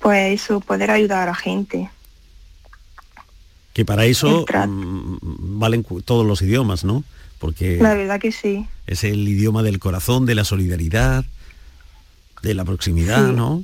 Pues 0.00 0.40
eso, 0.42 0.60
poder 0.60 0.90
ayudar 0.90 1.22
a 1.22 1.26
la 1.26 1.34
gente. 1.34 1.90
Que 3.74 3.84
para 3.84 4.06
eso 4.06 4.46
mm, 4.66 5.18
valen 5.58 5.84
todos 6.04 6.26
los 6.26 6.40
idiomas, 6.40 6.84
¿no? 6.84 7.04
Porque 7.38 7.76
La 7.76 7.92
verdad 7.94 8.18
que 8.20 8.32
sí. 8.32 8.66
es 8.86 9.04
el 9.04 9.28
idioma 9.28 9.62
del 9.62 9.78
corazón, 9.78 10.24
de 10.24 10.34
la 10.34 10.44
solidaridad, 10.44 11.24
de 12.42 12.54
la 12.54 12.64
proximidad, 12.64 13.28
Sí. 13.28 13.34
¿no? 13.36 13.62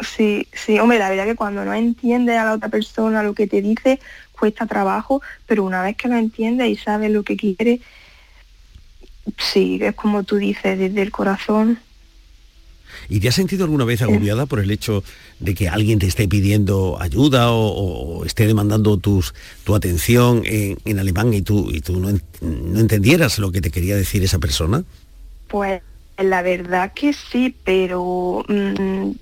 Sí, 0.00 0.46
sí, 0.52 0.78
hombre, 0.78 0.98
la 1.00 1.10
verdad 1.10 1.24
que 1.26 1.34
cuando 1.34 1.64
no 1.64 1.74
entiendes 1.74 2.36
a 2.38 2.44
la 2.44 2.52
otra 2.54 2.68
persona 2.68 3.22
lo 3.24 3.34
que 3.34 3.46
te 3.48 3.60
dice, 3.62 3.98
cuesta 4.32 4.64
trabajo, 4.66 5.20
pero 5.46 5.64
una 5.64 5.82
vez 5.82 5.96
que 5.96 6.06
lo 6.08 6.16
entiendes 6.16 6.68
y 6.70 6.76
sabes 6.76 7.10
lo 7.10 7.24
que 7.24 7.36
quiere, 7.36 7.80
sí, 9.36 9.78
es 9.82 9.94
como 9.96 10.22
tú 10.22 10.36
dices, 10.36 10.78
desde 10.78 11.02
el 11.02 11.10
corazón. 11.10 11.78
¿Y 13.08 13.20
te 13.20 13.28
has 13.28 13.34
sentido 13.34 13.64
alguna 13.64 13.84
vez 13.84 14.02
agobiada 14.02 14.46
por 14.46 14.60
el 14.60 14.70
hecho 14.70 15.02
de 15.40 15.54
que 15.54 15.68
alguien 15.68 15.98
te 15.98 16.06
esté 16.06 16.28
pidiendo 16.28 17.00
ayuda 17.00 17.52
o, 17.52 18.24
esté 18.24 18.46
demandando 18.46 18.96
tus, 18.96 19.34
tu 19.64 19.74
atención 19.74 20.42
en, 20.44 20.78
en 20.84 20.98
alemán 20.98 21.32
y 21.32 21.42
tú, 21.42 21.70
y 21.70 21.80
tú 21.80 22.00
no, 22.00 22.10
no 22.40 22.80
entendieras 22.80 23.38
lo 23.38 23.52
que 23.52 23.60
te 23.60 23.70
quería 23.70 23.96
decir 23.96 24.22
esa 24.22 24.38
persona? 24.38 24.84
Pues 25.48 25.80
la 26.18 26.42
verdad 26.42 26.92
que 26.94 27.12
sí, 27.12 27.54
pero 27.64 28.44
mm, 28.48 29.12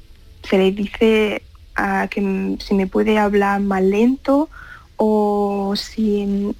se 0.48 0.58
le 0.58 0.72
dice 0.72 1.42
a 1.74 2.08
que 2.08 2.56
si 2.58 2.74
me 2.74 2.86
puede 2.86 3.18
hablar 3.18 3.60
más 3.60 3.82
lento 3.82 4.48
o 4.96 5.74
mm, 5.74 6.50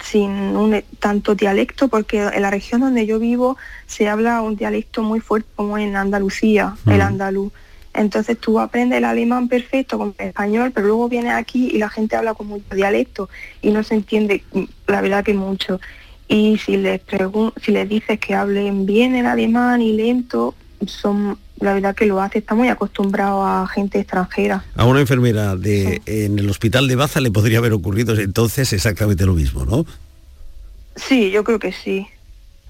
sin 0.00 0.30
un 0.30 0.82
tanto 0.98 1.34
dialecto, 1.34 1.88
porque 1.88 2.22
en 2.22 2.42
la 2.42 2.50
región 2.50 2.80
donde 2.80 3.06
yo 3.06 3.18
vivo 3.18 3.56
se 3.86 4.08
habla 4.08 4.42
un 4.42 4.56
dialecto 4.56 5.02
muy 5.02 5.20
fuerte 5.20 5.48
como 5.56 5.78
en 5.78 5.96
Andalucía, 5.96 6.76
el 6.86 7.00
andaluz. 7.00 7.52
Entonces 7.94 8.38
tú 8.38 8.60
aprendes 8.60 8.98
el 8.98 9.04
alemán 9.04 9.48
perfecto 9.48 9.96
con 9.98 10.14
el 10.18 10.28
español, 10.28 10.72
pero 10.74 10.86
luego 10.88 11.08
vienes 11.08 11.32
aquí 11.32 11.70
y 11.72 11.78
la 11.78 11.88
gente 11.88 12.16
habla 12.16 12.34
con 12.34 12.46
mucho 12.46 12.74
dialecto 12.74 13.30
y 13.62 13.70
no 13.70 13.82
se 13.82 13.94
entiende, 13.94 14.44
mm, 14.52 14.64
la 14.88 15.00
verdad 15.00 15.24
que 15.24 15.32
mucho. 15.32 15.80
Y 16.28 16.58
si 16.58 16.76
les 16.76 17.00
si 17.62 17.72
les 17.72 17.88
dices 17.88 18.18
que 18.18 18.34
hablen 18.34 18.84
bien 18.84 19.14
el 19.14 19.26
alemán 19.26 19.80
y 19.80 19.92
lento, 19.92 20.54
son 20.84 21.38
la 21.58 21.74
verdad 21.74 21.94
que 21.94 22.06
lo 22.06 22.20
hace, 22.20 22.38
está 22.38 22.54
muy 22.54 22.68
acostumbrado 22.68 23.44
a 23.44 23.66
gente 23.66 23.98
extranjera. 23.98 24.64
A 24.74 24.84
una 24.84 25.00
enfermera 25.00 25.56
de, 25.56 26.02
en 26.06 26.38
el 26.38 26.50
hospital 26.50 26.88
de 26.88 26.96
Baza 26.96 27.20
le 27.20 27.30
podría 27.30 27.58
haber 27.58 27.72
ocurrido 27.72 28.14
entonces 28.14 28.72
exactamente 28.72 29.24
lo 29.24 29.34
mismo, 29.34 29.64
¿no? 29.64 29.86
Sí, 30.96 31.30
yo 31.30 31.44
creo 31.44 31.58
que 31.58 31.72
sí. 31.72 32.06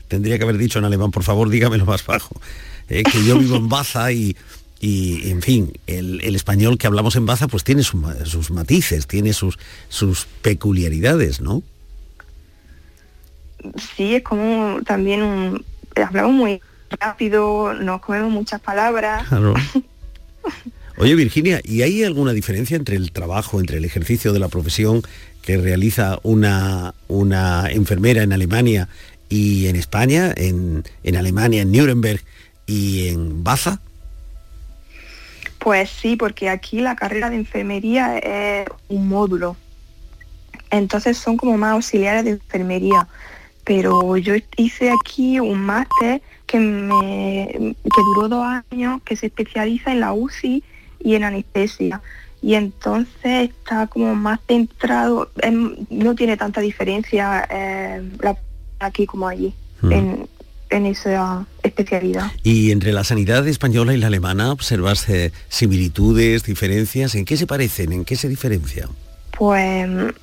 Tendría 0.08 0.38
que 0.38 0.44
haber 0.44 0.58
dicho 0.58 0.78
en 0.78 0.84
alemán, 0.84 1.10
por 1.10 1.24
favor, 1.24 1.48
dígamelo 1.48 1.84
más 1.84 2.04
bajo. 2.06 2.40
Eh, 2.88 3.02
que 3.02 3.24
yo 3.24 3.38
vivo 3.38 3.56
en 3.56 3.68
Baza 3.68 4.12
y, 4.12 4.36
y, 4.80 5.30
en 5.30 5.42
fin, 5.42 5.72
el, 5.88 6.20
el 6.22 6.36
español 6.36 6.78
que 6.78 6.86
hablamos 6.86 7.16
en 7.16 7.26
Baza 7.26 7.48
pues 7.48 7.64
tiene 7.64 7.82
su 7.82 8.00
sus 8.24 8.50
matices, 8.52 9.08
tiene 9.08 9.32
sus, 9.32 9.58
sus 9.88 10.26
peculiaridades, 10.42 11.40
¿no? 11.40 11.62
Sí, 13.96 14.14
es 14.14 14.22
como 14.22 14.80
también 14.84 15.22
un, 15.22 15.64
hablamos 15.96 16.32
muy 16.32 16.60
rápido, 16.90 17.74
nos 17.74 18.00
comemos 18.00 18.30
muchas 18.30 18.60
palabras. 18.60 19.26
Claro. 19.28 19.54
Oye, 20.98 21.14
Virginia, 21.14 21.60
¿y 21.62 21.82
hay 21.82 22.04
alguna 22.04 22.32
diferencia 22.32 22.76
entre 22.76 22.96
el 22.96 23.12
trabajo, 23.12 23.60
entre 23.60 23.76
el 23.76 23.84
ejercicio 23.84 24.32
de 24.32 24.38
la 24.38 24.48
profesión 24.48 25.02
que 25.42 25.58
realiza 25.58 26.18
una, 26.22 26.94
una 27.08 27.70
enfermera 27.70 28.22
en 28.22 28.32
Alemania 28.32 28.88
y 29.28 29.66
en 29.66 29.76
España, 29.76 30.32
en, 30.34 30.84
en 31.02 31.16
Alemania, 31.16 31.62
en 31.62 31.72
Nuremberg 31.72 32.22
y 32.66 33.08
en 33.08 33.44
Baza? 33.44 33.80
Pues 35.58 35.90
sí, 35.90 36.16
porque 36.16 36.48
aquí 36.48 36.80
la 36.80 36.96
carrera 36.96 37.28
de 37.28 37.36
enfermería 37.36 38.18
es 38.18 38.66
un 38.88 39.08
módulo. 39.08 39.56
Entonces 40.70 41.18
son 41.18 41.36
como 41.36 41.58
más 41.58 41.72
auxiliares 41.72 42.24
de 42.24 42.30
enfermería. 42.30 43.06
Pero 43.64 44.16
yo 44.16 44.34
hice 44.56 44.90
aquí 44.90 45.40
un 45.40 45.60
máster 45.60 46.22
que, 46.46 46.58
me, 46.58 47.74
que 47.84 48.02
duró 48.14 48.28
dos 48.28 48.46
años, 48.70 49.02
que 49.04 49.16
se 49.16 49.26
especializa 49.26 49.92
en 49.92 50.00
la 50.00 50.12
UCI 50.12 50.62
y 51.00 51.14
en 51.14 51.24
anestesia. 51.24 52.00
Y 52.42 52.54
entonces 52.54 53.50
está 53.50 53.86
como 53.86 54.14
más 54.14 54.40
centrado, 54.46 55.30
no 55.90 56.14
tiene 56.14 56.36
tanta 56.36 56.60
diferencia 56.60 57.46
eh, 57.50 58.02
aquí 58.78 59.06
como 59.06 59.26
allí, 59.26 59.52
mm. 59.82 59.92
en, 59.92 60.28
en, 60.70 60.86
esa 60.86 61.46
especialidad. 61.62 62.30
¿Y 62.44 62.70
entre 62.70 62.92
la 62.92 63.04
sanidad 63.04 63.46
española 63.48 63.94
y 63.94 63.96
la 63.96 64.08
alemana 64.08 64.52
observas 64.52 65.06
similitudes, 65.48 66.44
diferencias? 66.44 67.14
¿En 67.14 67.24
qué 67.24 67.36
se 67.36 67.46
parecen? 67.46 67.92
¿En 67.92 68.04
qué 68.04 68.16
se 68.16 68.28
diferencian? 68.28 68.90
Pues, 69.36 70.14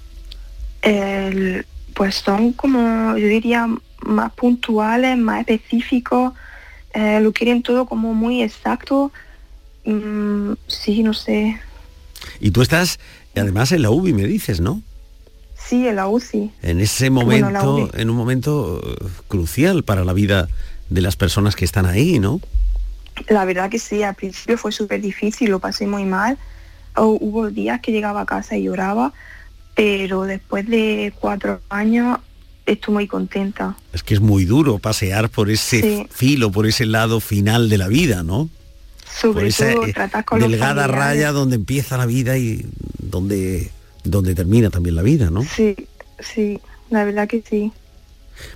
pues 1.94 2.16
son 2.16 2.54
como, 2.54 3.18
yo 3.18 3.28
diría, 3.28 3.68
más 4.06 4.34
puntuales, 4.34 5.18
más 5.18 5.40
específicos, 5.40 6.34
eh, 6.94 7.20
lo 7.22 7.32
quieren 7.32 7.64
todo 7.64 7.86
como 7.86 8.14
muy 8.14 8.42
exacto. 8.42 9.12
Mm, 9.86 10.54
sí, 10.68 11.04
no 11.04 11.14
sé. 11.14 11.60
Y 12.40 12.52
tú 12.52 12.62
estás, 12.62 13.00
además, 13.36 13.72
en 13.72 13.82
la 13.82 13.90
UBI, 13.90 14.14
me 14.14 14.26
dices, 14.26 14.62
¿no? 14.62 14.82
Sí, 15.56 15.88
en 15.88 15.96
la 15.96 16.08
UCI. 16.08 16.52
En 16.62 16.80
ese 16.82 17.10
momento, 17.10 17.90
en 17.94 18.10
un 18.10 18.16
momento 18.16 18.82
eh, 18.84 19.08
crucial 19.28 19.84
para 19.84 20.04
la 20.04 20.14
vida 20.14 20.50
de 20.90 21.02
las 21.02 21.16
personas 21.16 21.56
que 21.56 21.66
están 21.66 21.86
ahí, 21.86 22.20
¿no? 22.20 22.42
La 23.30 23.46
verdad 23.46 23.70
que 23.70 23.80
sí, 23.80 24.04
al 24.04 24.16
principio 24.16 24.58
fue 24.58 24.72
súper 24.72 25.02
difícil, 25.02 25.50
lo 25.50 25.60
pasé 25.60 25.88
muy 25.88 26.04
mal. 26.04 26.38
hubo 26.98 27.50
días 27.50 27.80
que 27.80 27.92
llegaba 27.92 28.22
a 28.22 28.26
casa 28.26 28.58
y 28.58 28.64
lloraba, 28.64 29.14
pero 29.76 30.24
después 30.24 30.68
de 30.68 31.14
cuatro 31.20 31.62
años 31.70 32.20
estoy 32.66 32.94
muy 32.94 33.08
contenta. 33.08 33.76
Es 33.92 34.04
que 34.04 34.14
es 34.14 34.22
muy 34.22 34.46
duro 34.46 34.80
pasear 34.80 35.30
por 35.30 35.50
ese 35.50 36.08
filo, 36.10 36.52
por 36.52 36.66
ese 36.66 36.86
lado 36.86 37.20
final 37.20 37.70
de 37.70 37.78
la 37.78 37.88
vida, 37.88 38.24
¿no? 38.24 38.50
Sobre 39.20 39.34
por 39.34 39.46
esa 39.46 39.74
todo, 39.74 39.86
eh, 39.86 39.94
con 40.26 40.40
delgada 40.40 40.88
raya 40.88 41.32
donde 41.32 41.56
empieza 41.56 41.98
la 41.98 42.06
vida 42.06 42.38
y 42.38 42.66
donde, 42.98 43.70
donde 44.04 44.34
termina 44.34 44.70
también 44.70 44.96
la 44.96 45.04
vida, 45.04 45.30
¿no? 45.30 45.44
Sí, 45.44 45.76
sí, 46.20 46.60
la 46.90 47.04
verdad 47.04 47.28
que 47.28 47.44
sí. 47.48 47.72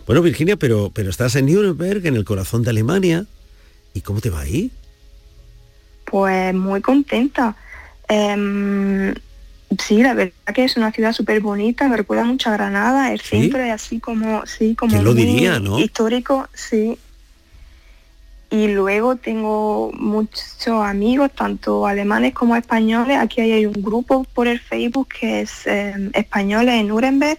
Bueno, 0.05 0.21
Virginia, 0.21 0.57
pero, 0.57 0.91
pero 0.93 1.09
estás 1.09 1.35
en 1.35 1.45
Nuremberg, 1.45 2.05
en 2.05 2.15
el 2.15 2.25
corazón 2.25 2.63
de 2.63 2.71
Alemania. 2.71 3.25
¿Y 3.93 4.01
cómo 4.01 4.21
te 4.21 4.29
va 4.29 4.41
ahí? 4.41 4.71
Pues 6.05 6.53
muy 6.53 6.81
contenta. 6.81 7.55
Em, 8.07 9.13
Sí, 9.77 10.01
la 10.01 10.13
verdad 10.13 10.33
que 10.55 10.63
es 10.63 10.77
una 10.77 10.91
ciudad 10.93 11.11
súper 11.11 11.41
bonita, 11.41 11.89
me 11.89 11.97
recuerda 11.97 12.23
mucho 12.23 12.49
a 12.49 12.53
Granada, 12.53 13.11
el 13.11 13.19
centro 13.19 13.59
es 13.59 13.71
así 13.71 13.99
como, 13.99 14.45
sí, 14.45 14.75
como 14.75 15.01
lo 15.01 15.13
diría, 15.13 15.59
¿no? 15.59 15.77
histórico, 15.77 16.47
sí. 16.53 16.97
Y 18.49 18.69
luego 18.69 19.17
tengo 19.17 19.91
muchos 19.93 20.67
amigos, 20.67 21.31
tanto 21.35 21.85
alemanes 21.85 22.33
como 22.33 22.55
españoles. 22.55 23.17
Aquí 23.17 23.41
hay 23.41 23.65
un 23.65 23.73
grupo 23.73 24.23
por 24.33 24.47
el 24.47 24.61
Facebook 24.61 25.09
que 25.19 25.41
es 25.41 25.67
em, 25.67 26.11
españoles 26.13 26.75
en 26.75 26.87
Nuremberg. 26.87 27.37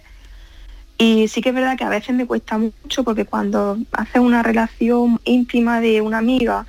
Y 0.99 1.27
sí 1.27 1.41
que 1.41 1.49
es 1.49 1.55
verdad 1.55 1.77
que 1.77 1.83
a 1.83 1.89
veces 1.89 2.13
me 2.13 2.27
cuesta 2.27 2.59
mucho 2.59 3.03
porque 3.03 3.25
cuando 3.25 3.79
haces 3.93 4.21
una 4.21 4.43
relación 4.43 5.19
íntima 5.23 5.81
de 5.81 6.01
una 6.01 6.19
amiga, 6.19 6.67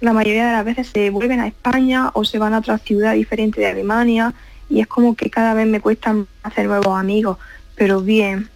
la 0.00 0.14
mayoría 0.14 0.46
de 0.46 0.52
las 0.52 0.64
veces 0.64 0.88
se 0.88 1.10
vuelven 1.10 1.40
a 1.40 1.46
España 1.46 2.10
o 2.14 2.24
se 2.24 2.38
van 2.38 2.54
a 2.54 2.60
otra 2.60 2.78
ciudad 2.78 3.12
diferente 3.12 3.60
de 3.60 3.66
Alemania 3.66 4.32
y 4.72 4.80
es 4.80 4.86
como 4.86 5.14
que 5.14 5.28
cada 5.28 5.52
vez 5.52 5.66
me 5.66 5.80
cuesta 5.80 6.16
hacer 6.42 6.66
nuevos 6.66 6.98
amigos, 6.98 7.36
pero 7.76 8.00
bien. 8.00 8.48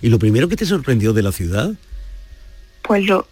¿Y 0.00 0.08
lo 0.08 0.18
primero 0.18 0.48
que 0.48 0.56
te 0.56 0.64
sorprendió 0.64 1.12
de 1.12 1.22
la 1.22 1.30
ciudad? 1.30 1.72
Pues 2.82 3.04
lo, 3.04 3.28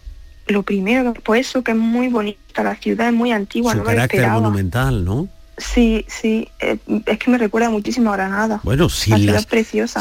lo 0.47 0.63
primero, 0.63 1.15
pues 1.15 1.49
eso 1.49 1.65
que 1.65 1.73
es 1.73 1.79
muy 1.79 2.09
bonita, 2.09 2.63
la 2.63 2.77
ciudad 2.77 3.09
es 3.09 3.15
muy 3.15 3.33
antigua. 3.33 3.73
Su 3.73 3.83
carácter 3.83 4.29
monumental, 4.29 5.05
¿no? 5.05 5.29
Sí, 5.57 6.05
sí, 6.09 6.49
eh, 6.61 6.77
es 7.07 7.19
que 7.19 7.31
me 7.31 7.39
recuerda 7.39 7.71
muchísimo 7.71 8.13
a 8.13 8.17
Granada. 8.17 8.61
Bueno, 8.65 8.89
sin 8.89 9.27
las, 9.27 9.47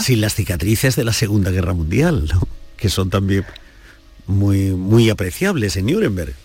sin 0.03 0.21
las 0.21 0.35
cicatrices 0.35 0.95
de 0.95 1.03
la 1.03 1.13
Segunda 1.13 1.51
Guerra 1.51 1.73
Mundial, 1.73 2.29
¿no? 2.31 2.41
que 2.75 2.89
son 2.89 3.09
también 3.09 3.45
muy, 4.27 4.71
muy 4.71 5.09
apreciables 5.09 5.77
en 5.77 5.85
Nuremberg. 5.85 6.35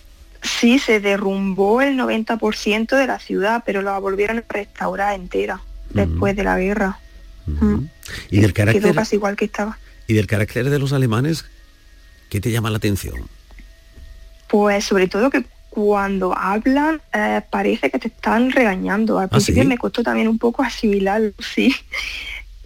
Sí, 0.42 0.78
se 0.78 1.00
derrumbó 1.00 1.82
el 1.82 1.98
90% 1.98 2.96
de 2.96 3.06
la 3.06 3.18
ciudad, 3.18 3.62
pero 3.66 3.82
la 3.82 3.98
volvieron 3.98 4.38
a 4.38 4.44
restaurar 4.48 5.14
entera 5.14 5.60
después 5.90 6.36
de 6.36 6.44
la 6.44 6.58
guerra. 6.58 6.98
Mm. 7.46 7.86
Y 8.30 8.40
del 8.40 8.52
carácter 8.52 8.82
Quedó 8.82 8.94
casi 8.94 9.16
igual 9.16 9.36
que 9.36 9.46
estaba. 9.46 9.78
¿Y 10.06 10.14
del 10.14 10.26
carácter 10.26 10.70
de 10.70 10.78
los 10.78 10.92
alemanes 10.92 11.44
qué 12.28 12.40
te 12.40 12.50
llama 12.50 12.70
la 12.70 12.76
atención? 12.76 13.28
Pues 14.48 14.84
sobre 14.84 15.08
todo 15.08 15.30
que 15.30 15.44
cuando 15.70 16.36
hablan 16.36 17.00
eh, 17.12 17.42
parece 17.50 17.90
que 17.90 17.98
te 17.98 18.08
están 18.08 18.50
regañando. 18.50 19.18
Al 19.18 19.26
¿Ah, 19.26 19.28
principio 19.28 19.64
me 19.64 19.78
costó 19.78 20.02
también 20.02 20.28
un 20.28 20.38
poco 20.38 20.62
asimilarlo, 20.62 21.32
sí. 21.38 21.74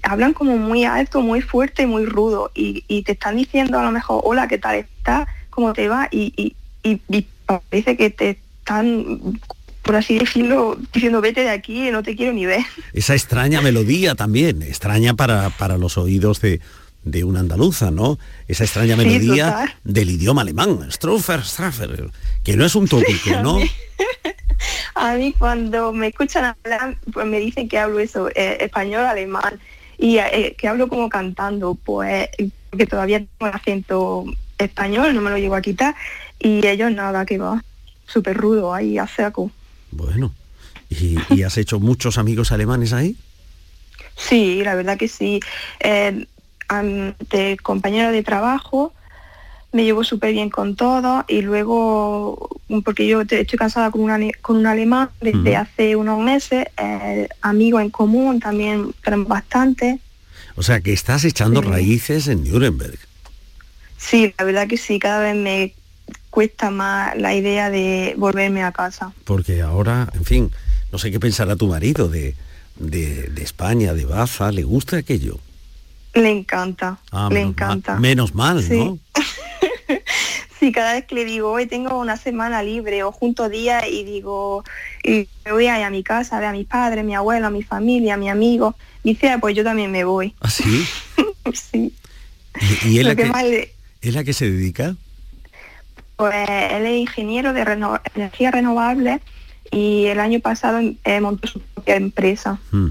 hablan 0.03 0.35
como 0.35 0.57
muy 0.57 0.85
alto, 0.85 1.21
muy 1.21 1.41
fuerte, 1.41 1.87
muy 1.87 2.05
rudo 2.05 2.51
y, 2.55 3.03
te 3.03 3.13
están 3.13 3.37
diciendo 3.37 3.79
a 3.79 3.83
lo 3.83 3.91
mejor, 3.91 4.21
hola, 4.25 4.47
¿qué 4.47 4.59
tal 4.59 4.77
está? 4.77 5.27
¿Cómo 5.51 5.73
te 5.73 5.89
va? 5.89 6.09
y, 6.11 6.33
y, 6.37 7.27
parece 7.61 7.97
que 7.97 8.11
te 8.11 8.39
están 8.59 9.39
por 9.83 9.97
así 9.97 10.19
decirlo, 10.19 10.79
diciendo 10.93 11.21
vete 11.21 11.43
de 11.43 11.51
aquí, 11.51 11.91
no 11.91 12.03
te 12.03 12.15
quiero 12.15 12.33
ni 12.33 12.47
ver. 12.47 12.65
Esa 12.93 13.15
extraña 13.15 13.61
melodía 13.61 14.15
también, 14.15 14.63
extraña 14.63 15.15
para, 15.15 15.51
para 15.51 15.77
los 15.77 15.99
oídos 15.99 16.41
de, 16.41 16.61
de 17.05 17.25
una 17.25 17.41
andaluza, 17.41 17.91
¿no? 17.91 18.19
Esa 18.49 18.65
extraña 18.65 18.97
melodía 18.97 19.75
del 19.85 20.11
idioma 20.11 20.43
alemán, 20.43 20.91
Struffer, 20.91 21.45
Straffer, 21.45 22.11
que 22.45 22.57
no 22.57 22.65
es 22.65 22.75
un 22.75 22.87
tópico, 22.89 23.31
¿no? 23.43 23.59
A 24.95 25.15
mí 25.15 25.35
cuando 25.37 25.93
me 25.93 26.09
escuchan 26.09 26.55
hablar, 26.63 26.97
pues 27.13 27.27
me 27.27 27.41
dicen 27.41 27.69
que 27.69 27.79
hablo 27.79 27.99
eso, 27.99 28.29
eh, 28.29 28.59
español, 28.61 29.05
alemán, 29.05 29.59
y 29.99 30.19
eh, 30.19 30.55
que 30.57 30.69
hablo 30.69 30.89
como 30.89 31.09
cantando, 31.09 31.75
pues 31.75 32.29
que 32.77 32.87
todavía 32.87 33.19
tengo 33.19 33.51
el 33.51 33.57
acento 33.57 34.25
español, 34.59 35.15
no 35.15 35.21
me 35.21 35.31
lo 35.31 35.39
llevo 35.39 35.57
a 35.57 35.63
quitar, 35.63 35.97
y 36.43 36.67
ellos 36.67 36.93
nada, 36.93 37.25
que 37.25 37.39
va, 37.39 37.63
súper 38.07 38.37
rudo 38.37 38.75
ahí 38.75 38.99
a 38.99 39.07
saco. 39.07 39.51
Bueno, 39.91 40.33
¿Y, 41.01 41.43
has 41.43 41.57
hecho 41.59 41.81
muchos 41.81 42.19
amigos 42.19 42.53
alemanes 42.53 42.93
ahí? 42.93 43.17
Sí, 44.17 44.63
la 44.63 44.75
verdad 44.75 44.99
que 44.99 45.09
sí. 45.09 45.41
Eh, 45.81 46.27
de 47.31 47.57
compañero 47.63 48.13
de 48.13 48.23
trabajo 48.23 48.95
me 49.73 49.85
llevo 49.85 50.05
súper 50.05 50.33
bien 50.33 50.51
con 50.51 50.77
todos 50.77 51.25
y 51.29 51.43
luego, 51.43 52.49
porque 52.85 53.07
yo 53.07 53.23
estoy 53.23 53.59
casada 53.59 53.91
con, 53.91 54.03
una, 54.03 54.19
con 54.41 54.57
un 54.57 54.67
alemán 54.67 55.11
desde 55.21 55.57
hace 55.57 55.97
unos 55.97 56.21
meses, 56.21 56.67
eh, 56.79 57.29
amigos 57.41 57.83
en 57.83 57.91
común 57.91 58.41
también 58.41 58.95
tenemos 59.03 59.29
bastante. 59.29 59.99
O 60.57 60.63
sea, 60.63 60.81
que 60.81 60.93
estás 60.93 61.25
echando 61.25 61.63
raíces 61.63 62.29
en 62.29 62.45
Nuremberg. 62.45 62.99
Sí, 63.97 64.35
la 64.37 64.45
verdad 64.45 64.67
que 64.67 64.77
sí, 64.77 64.99
cada 64.99 65.21
vez 65.21 65.37
me 65.37 65.73
cuesta 66.33 66.71
más 66.71 67.15
la 67.19 67.35
idea 67.35 67.69
de 67.69 68.15
volverme 68.17 68.65
a 68.65 68.73
casa. 68.73 69.13
Porque 69.25 69.61
ahora, 69.61 70.09
en 70.15 70.25
fin, 70.25 70.51
no 70.91 70.99
sé 70.99 71.11
qué 71.11 71.21
pensará 71.21 71.57
tu 71.57 71.69
marido 71.69 72.09
de, 72.09 72.35
de, 72.77 73.31
España, 73.43 73.93
de 73.93 74.07
Baza, 74.07 74.51
¿le 74.51 74.63
gusta 74.63 74.97
aquello? 74.97 75.39
Le 76.15 76.31
encanta, 76.31 76.99
ah, 77.11 77.29
le 77.31 77.43
encanta. 77.43 77.99
Menos 77.99 78.35
mal, 78.35 78.67
¿no? 78.67 78.99
sí, 80.59 80.73
cada 80.73 80.95
vez 80.95 81.05
que 81.05 81.17
le 81.17 81.27
digo, 81.27 81.51
hoy 81.51 81.67
tengo 81.67 81.99
una 81.99 82.17
semana 82.17 82.63
libre 82.63 83.03
o 83.03 83.13
junto 83.13 83.51
día 83.51 83.87
y 83.87 84.03
digo, 84.03 84.65
y 85.05 85.29
me 85.45 85.53
voy 85.53 85.67
a 85.67 85.87
a 85.87 85.91
mi 85.91 86.03
casa, 86.03 86.39
a 86.39 86.41
ver 86.41 86.49
a 86.49 86.53
mis 86.53 86.67
padres, 86.67 87.05
mi 87.05 87.15
abuelo, 87.15 87.49
a 87.49 87.51
mi 87.51 87.63
familia, 87.63 88.15
a 88.15 88.17
mi 88.17 88.31
amigo, 88.31 88.75
dice, 89.05 89.29
ah, 89.29 89.39
pues 89.39 89.55
yo 89.55 89.65
también 89.65 89.91
me 89.91 90.05
voy. 90.05 90.35
¿Ah, 90.41 90.49
sí? 90.49 90.87
sí. 91.53 91.93
¿Y, 92.87 92.99
él, 92.99 93.09
a 93.09 93.17
que, 93.17 93.71
¿él 94.01 94.17
a 94.17 94.25
qué 94.25 94.33
se 94.33 94.51
dedica? 94.51 94.97
Pues 96.23 96.49
él 96.49 96.87
es 96.87 97.01
ingeniero 97.01 97.53
de 97.53 97.63
energía 98.15 98.53
renovable 98.53 99.21
y 99.73 100.05
el 100.05 100.21
año 100.21 100.39
pasado 100.39 100.79
eh, 101.03 101.21
montó 101.21 101.49
su 101.49 101.59
propia 101.59 101.97
empresa. 101.97 102.61
Hmm. 102.71 102.91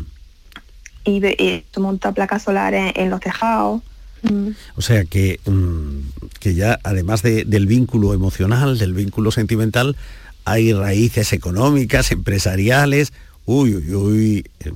Y, 1.05 1.25
y, 1.25 1.63
monta 1.77 2.11
placas 2.11 2.43
solares 2.43 2.91
en, 2.93 3.09
los 3.09 3.21
tejados. 3.21 3.82
Hmm. 4.21 4.49
O 4.75 4.82
sea 4.82 5.05
que, 5.05 5.39
mm, 5.45 5.99
que 6.41 6.55
ya 6.55 6.77
además 6.84 7.21
del 7.21 7.67
vínculo 7.67 8.13
emocional, 8.13 8.77
del 8.77 8.91
vínculo 8.91 9.32
sentimental, 9.32 9.95
hay 10.43 10.73
raíces 10.73 11.32
económicas, 11.32 12.11
empresariales. 12.11 13.13
Uy, 13.45 13.75
uy, 13.75 13.95
uy. 13.95 14.45
Eh, 14.59 14.73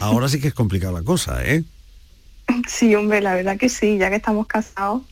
ahora 0.00 0.28
sí 0.28 0.40
que 0.40 0.48
es 0.48 0.54
complicada 0.54 0.92
la 0.92 1.02
cosa, 1.02 1.46
¿eh? 1.46 1.62
Sí, 2.66 2.92
hombre, 2.96 3.20
la 3.20 3.36
verdad 3.36 3.56
que 3.56 3.68
sí, 3.68 3.96
ya 3.96 4.10
que 4.10 4.16
estamos 4.16 4.48
casados. 4.48 5.02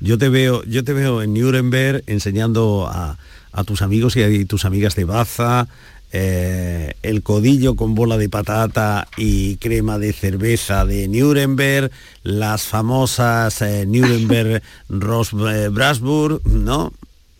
Yo 0.00 0.18
te 0.18 0.28
veo, 0.28 0.62
yo 0.64 0.84
te 0.84 0.92
veo 0.92 1.22
en 1.22 1.34
Nuremberg 1.34 2.02
enseñando 2.06 2.86
a, 2.90 3.16
a 3.52 3.64
tus 3.64 3.82
amigos 3.82 4.16
y 4.16 4.22
a 4.22 4.46
tus 4.46 4.64
amigas 4.64 4.94
de 4.96 5.04
Baza, 5.04 5.68
eh, 6.16 6.94
el 7.02 7.24
codillo 7.24 7.74
con 7.74 7.96
bola 7.96 8.16
de 8.16 8.28
patata 8.28 9.08
y 9.16 9.56
crema 9.56 9.98
de 9.98 10.12
cerveza 10.12 10.84
de 10.84 11.08
Nuremberg, 11.08 11.90
las 12.22 12.68
famosas 12.68 13.60
eh, 13.62 13.84
Nuremberg 13.84 14.62
Ros 14.88 15.32
eh, 15.32 15.70
¿no? 16.44 16.92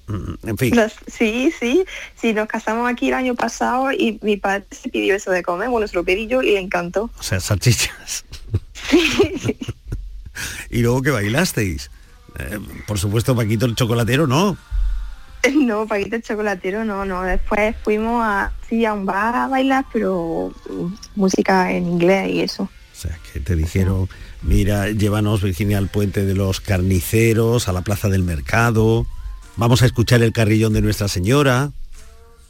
Mm, 0.09 0.49
En 0.49 0.59
fin. 0.59 0.75
Sí, 1.07 1.53
sí, 1.59 1.85
sí, 2.21 2.33
nos 2.33 2.49
casamos 2.49 2.91
aquí 2.91 3.09
el 3.09 3.15
año 3.15 3.35
pasado 3.37 3.93
y 3.93 4.19
mi 4.23 4.37
padre 4.37 4.65
se 4.71 4.89
pidió 4.89 5.15
eso 5.15 5.31
de 5.31 5.43
comer, 5.43 5.69
bueno, 5.69 5.87
se 5.87 5.95
lo 5.95 6.03
pedí 6.03 6.27
yo 6.27 6.43
y 6.43 6.53
le 6.53 6.61
encantó. 6.61 7.11
O 7.19 7.23
sea, 7.23 7.39
salchichas. 7.39 8.25
y 10.71 10.81
luego 10.81 11.01
que 11.03 11.11
bailasteis. 11.11 11.91
Eh, 12.39 12.59
por 12.87 12.99
supuesto, 12.99 13.35
Paquito 13.35 13.67
el 13.67 13.75
chocolatero, 13.75 14.27
no. 14.27 14.57
No, 15.55 15.87
Paquito 15.87 16.17
el 16.17 16.23
chocolatero, 16.23 16.85
no, 16.85 17.05
no. 17.05 17.23
Después 17.23 17.77
fuimos 17.83 18.23
a, 18.25 18.53
sí, 18.69 18.85
a 18.85 18.95
un 18.95 19.05
bar 19.05 19.35
a 19.35 19.49
bailar, 19.49 19.85
pero 19.93 20.53
mm, 20.71 20.87
música 21.17 21.71
en 21.73 21.87
inglés 21.87 22.31
y 22.31 22.41
eso. 22.41 22.69
Que 23.33 23.41
te 23.41 23.57
dijeron, 23.57 24.09
mira, 24.43 24.91
llévanos 24.91 25.43
Virginia 25.43 25.79
al 25.79 25.89
puente 25.89 26.25
de 26.25 26.35
los 26.35 26.61
carniceros, 26.61 27.69
a 27.69 27.73
la 27.73 27.83
plaza 27.83 28.09
del 28.09 28.23
mercado, 28.23 29.07
vamos 29.57 29.83
a 29.83 29.87
escuchar 29.87 30.23
el 30.23 30.33
carrillón 30.33 30.73
de 30.73 30.83
Nuestra 30.83 31.09
Señora. 31.09 31.71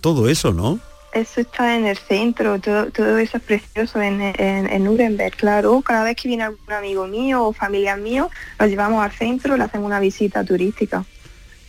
Todo 0.00 0.28
eso, 0.28 0.52
¿no? 0.52 0.78
Eso 1.14 1.40
está 1.40 1.76
en 1.76 1.86
el 1.86 1.96
centro, 1.96 2.58
todo, 2.60 2.90
todo 2.90 3.18
eso 3.18 3.36
es 3.36 3.42
precioso 3.44 4.02
en, 4.02 4.20
en, 4.20 4.66
en 4.66 4.84
Nuremberg, 4.84 5.36
claro. 5.36 5.80
Cada 5.80 6.02
vez 6.02 6.16
que 6.16 6.26
viene 6.26 6.42
algún 6.42 6.72
amigo 6.72 7.06
mío 7.06 7.44
o 7.44 7.52
familiar 7.52 8.00
mío, 8.00 8.30
nos 8.58 8.68
llevamos 8.68 9.04
al 9.04 9.12
centro, 9.12 9.56
le 9.56 9.62
hacemos 9.62 9.86
una 9.86 10.00
visita 10.00 10.42
turística. 10.44 11.04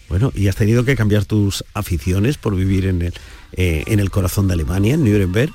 Bueno, 0.09 0.31
¿y 0.33 0.47
has 0.47 0.55
tenido 0.55 0.83
que 0.83 0.95
cambiar 0.95 1.25
tus 1.25 1.63
aficiones 1.75 2.37
por 2.37 2.55
vivir 2.55 2.87
en 2.87 3.03
el, 3.03 3.13
eh, 3.53 3.83
en 3.85 3.99
el 3.99 4.09
corazón 4.09 4.47
de 4.47 4.55
Alemania, 4.55 4.95
en 4.95 5.03
Nuremberg? 5.03 5.51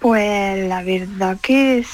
Pues 0.00 0.68
la 0.68 0.82
verdad 0.82 1.38
que 1.40 1.84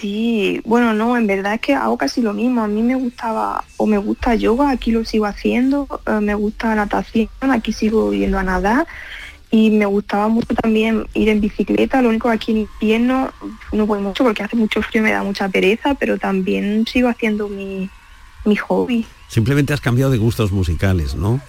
sí. 0.00 0.60
Bueno, 0.64 0.92
no, 0.92 1.16
en 1.16 1.26
verdad 1.26 1.54
es 1.54 1.60
que 1.60 1.74
hago 1.74 1.96
casi 1.96 2.20
lo 2.20 2.32
mismo. 2.32 2.62
A 2.62 2.68
mí 2.68 2.82
me 2.82 2.94
gustaba 2.94 3.64
o 3.76 3.86
me 3.86 3.98
gusta 3.98 4.34
yoga, 4.34 4.70
aquí 4.70 4.92
lo 4.92 5.04
sigo 5.04 5.26
haciendo. 5.26 5.86
eh, 6.06 6.20
me 6.20 6.34
gusta 6.34 6.74
natación, 6.74 7.28
aquí 7.50 7.72
sigo 7.72 8.12
yendo 8.12 8.38
a 8.38 8.42
nadar. 8.42 8.86
Y 9.50 9.70
me 9.70 9.86
gustaba 9.86 10.28
mucho 10.28 10.54
también 10.54 11.06
ir 11.14 11.28
en 11.28 11.40
bicicleta. 11.40 12.00
Lo 12.02 12.08
único 12.08 12.28
que 12.28 12.34
aquí 12.34 12.52
en 12.52 12.58
invierno 12.58 13.32
no 13.72 13.86
voy 13.86 14.00
mucho 14.00 14.22
porque 14.22 14.42
hace 14.42 14.56
mucho 14.56 14.80
frío 14.82 15.02
y 15.02 15.04
me 15.04 15.12
da 15.12 15.24
mucha 15.24 15.48
pereza, 15.48 15.94
pero 15.94 16.18
también 16.18 16.86
sigo 16.86 17.08
haciendo 17.08 17.48
mi, 17.48 17.90
mi 18.44 18.56
hobby. 18.56 19.06
Simplemente 19.28 19.72
has 19.72 19.80
cambiado 19.80 20.10
de 20.10 20.18
gustos 20.18 20.52
musicales, 20.52 21.14
¿no? 21.14 21.40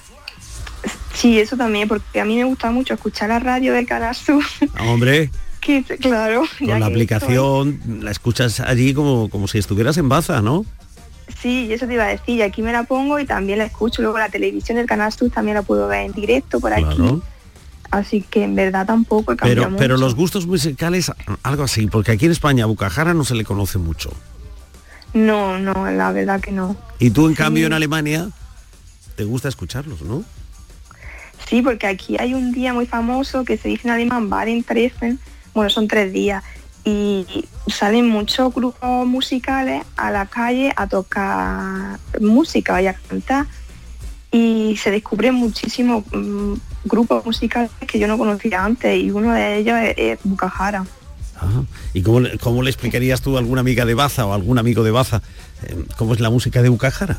Sí, 1.13 1.39
eso 1.39 1.57
también, 1.57 1.87
porque 1.87 2.19
a 2.19 2.25
mí 2.25 2.35
me 2.37 2.43
gusta 2.43 2.71
mucho 2.71 2.93
escuchar 2.93 3.29
la 3.29 3.39
radio 3.39 3.73
del 3.73 3.85
Canal 3.85 4.15
Sur. 4.15 4.43
Ah, 4.75 4.85
Hombre, 4.85 5.29
que 5.61 5.83
claro, 5.83 6.43
con 6.59 6.79
la 6.79 6.85
aplicación 6.85 7.79
la 8.01 8.11
escuchas 8.11 8.59
allí 8.59 8.93
como, 8.93 9.29
como 9.29 9.47
si 9.47 9.59
estuvieras 9.59 9.97
en 9.97 10.09
Baza, 10.09 10.41
¿no? 10.41 10.65
Sí, 11.39 11.67
y 11.67 11.73
eso 11.73 11.87
te 11.87 11.93
iba 11.93 12.05
a 12.05 12.07
decir, 12.07 12.37
y 12.37 12.41
aquí 12.41 12.61
me 12.61 12.71
la 12.71 12.83
pongo 12.83 13.19
y 13.19 13.25
también 13.25 13.59
la 13.59 13.65
escucho, 13.65 14.01
luego 14.01 14.17
la 14.17 14.29
televisión 14.29 14.77
del 14.77 14.85
Canal 14.85 15.11
Sur 15.11 15.29
también 15.29 15.55
la 15.55 15.61
puedo 15.61 15.87
ver 15.87 16.05
en 16.05 16.13
directo 16.13 16.59
por 16.59 16.73
aquí. 16.73 17.21
Así 17.91 18.21
que 18.21 18.43
en 18.43 18.55
verdad 18.55 18.85
tampoco 18.85 19.33
he 19.33 19.37
cambiado 19.37 19.65
Pero, 19.65 19.77
pero 19.77 19.97
los 19.97 20.15
gustos 20.15 20.47
musicales, 20.47 21.11
algo 21.43 21.63
así, 21.63 21.87
porque 21.87 22.11
aquí 22.11 22.25
en 22.25 22.31
España 22.31 22.63
a 22.63 22.67
Bucajara 22.67 23.13
no 23.13 23.23
se 23.23 23.35
le 23.35 23.43
conoce 23.45 23.77
mucho. 23.77 24.11
No, 25.13 25.59
no, 25.59 25.91
la 25.91 26.11
verdad 26.11 26.39
que 26.39 26.51
no. 26.51 26.75
Y 26.99 27.11
tú, 27.11 27.27
en 27.27 27.33
Sí. 27.33 27.37
cambio, 27.37 27.67
en 27.67 27.73
Alemania, 27.73 28.29
te 29.15 29.25
gusta 29.25 29.49
escucharlos, 29.49 30.01
¿no? 30.01 30.23
Sí, 31.49 31.61
porque 31.61 31.87
aquí 31.87 32.15
hay 32.17 32.33
un 32.33 32.53
día 32.53 32.73
muy 32.73 32.85
famoso 32.85 33.43
que 33.43 33.57
se 33.57 33.67
dice 33.67 33.87
en 33.87 33.93
alemán 33.93 34.29
Treffen, 34.63 35.19
bueno, 35.53 35.69
son 35.69 35.87
tres 35.87 36.13
días, 36.13 36.43
y 36.85 37.25
salen 37.67 38.07
muchos 38.09 38.53
grupos 38.53 39.05
musicales 39.05 39.83
a 39.97 40.11
la 40.11 40.25
calle 40.27 40.73
a 40.75 40.87
tocar 40.87 41.99
música 42.19 42.81
y 42.81 42.87
a 42.87 42.93
cantar. 42.93 43.45
Y 44.31 44.77
se 44.81 44.91
descubren 44.91 45.35
muchísimos 45.35 46.05
mm, 46.13 46.53
grupos 46.85 47.25
musicales 47.25 47.69
que 47.87 47.99
yo 47.99 48.07
no 48.07 48.17
conocía 48.17 48.63
antes, 48.65 48.97
y 49.01 49.11
uno 49.11 49.33
de 49.33 49.57
ellos 49.57 49.77
es, 49.79 49.93
es 49.97 50.19
Bucajara. 50.23 50.85
Ajá. 51.35 51.63
¿Y 51.93 52.01
cómo, 52.03 52.19
le- 52.19 52.37
cómo 52.37 52.61
le 52.63 52.69
explicarías 52.69 53.21
tú 53.21 53.35
a 53.35 53.39
alguna 53.39 53.61
amiga 53.61 53.85
de 53.85 53.93
Baza 53.95 54.25
o 54.25 54.31
a 54.31 54.35
algún 54.35 54.57
amigo 54.59 54.83
de 54.83 54.91
Baza 54.91 55.21
eh, 55.63 55.75
cómo 55.97 56.13
es 56.13 56.19
la 56.19 56.29
música 56.29 56.61
de 56.61 56.69
Bucajara? 56.69 57.17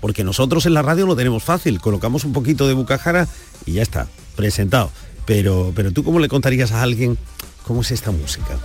Porque 0.00 0.22
nosotros 0.24 0.66
en 0.66 0.74
la 0.74 0.82
radio 0.82 1.06
lo 1.06 1.16
tenemos 1.16 1.42
fácil, 1.42 1.80
colocamos 1.80 2.24
un 2.24 2.32
poquito 2.32 2.68
de 2.68 2.74
Bucajara 2.74 3.26
y 3.64 3.72
ya 3.72 3.82
está, 3.82 4.06
presentado. 4.36 4.90
Pero, 5.24 5.72
pero 5.74 5.90
tú 5.92 6.04
cómo 6.04 6.20
le 6.20 6.28
contarías 6.28 6.70
a 6.72 6.82
alguien 6.82 7.18
cómo 7.66 7.80
es 7.80 7.90
esta 7.90 8.12
música? 8.12 8.56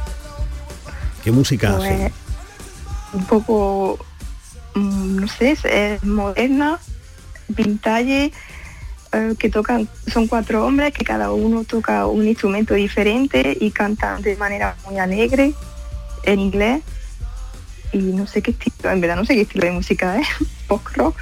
¿Qué 1.24 1.32
música 1.32 1.78
Pues, 1.78 1.92
hace? 1.92 2.12
un 3.14 3.26
poco, 3.26 3.98
mm, 4.76 5.16
no 5.22 5.28
sé, 5.28 5.58
es 5.64 6.04
moderna, 6.04 6.80
vintage, 7.48 8.32
eh, 9.14 9.36
que 9.38 9.49
tocan, 9.49 9.89
son 10.12 10.28
cuatro 10.28 10.66
hombres 10.66 10.93
que 10.93 11.03
cada 11.03 11.34
uno 11.34 11.66
toca 11.66 12.05
un 12.05 12.28
instrumento 12.28 12.74
diferente 12.74 13.57
y 13.59 13.72
cantan 13.72 14.22
de 14.22 14.38
manera 14.38 14.78
muy 14.86 14.99
alegre 14.99 15.53
en 16.24 16.39
inglés. 16.39 16.82
Y 17.91 17.97
no 17.97 18.26
sé 18.26 18.41
qué 18.41 18.51
estilo, 18.51 18.89
en 18.89 19.01
verdad 19.01 19.18
no 19.18 19.26
sé 19.26 19.36
qué 19.36 19.41
estilo 19.41 19.66
de 19.66 19.72
música 19.72 20.18
es, 20.18 20.28
pop 20.68 20.82
rock. 20.95 21.18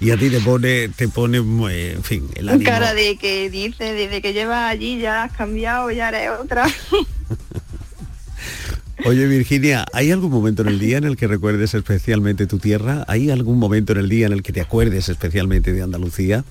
Y 0.00 0.12
a 0.12 0.16
ti 0.16 0.30
te 0.30 0.38
pone, 0.38 0.90
te 0.90 1.08
pone, 1.08 1.38
eh, 1.72 1.94
en 1.96 2.04
fin, 2.04 2.30
el 2.36 2.48
ánimo. 2.48 2.70
Cara 2.70 2.94
de 2.94 3.16
que 3.16 3.50
dice, 3.50 3.94
desde 3.94 4.22
que 4.22 4.32
llevas 4.32 4.70
allí 4.70 5.00
ya 5.00 5.24
has 5.24 5.32
cambiado, 5.32 5.90
ya 5.90 6.10
eres 6.10 6.30
otra. 6.40 6.68
Oye 9.04 9.26
Virginia, 9.26 9.86
¿hay 9.92 10.10
algún 10.10 10.30
momento 10.30 10.62
en 10.62 10.68
el 10.68 10.78
día 10.78 10.98
en 10.98 11.04
el 11.04 11.16
que 11.16 11.26
recuerdes 11.26 11.74
especialmente 11.74 12.46
tu 12.46 12.58
tierra? 12.58 13.04
¿Hay 13.08 13.30
algún 13.30 13.58
momento 13.58 13.92
en 13.92 13.98
el 13.98 14.08
día 14.08 14.26
en 14.26 14.32
el 14.32 14.42
que 14.42 14.52
te 14.52 14.60
acuerdes 14.60 15.08
especialmente 15.08 15.72
de 15.72 15.82
Andalucía? 15.82 16.44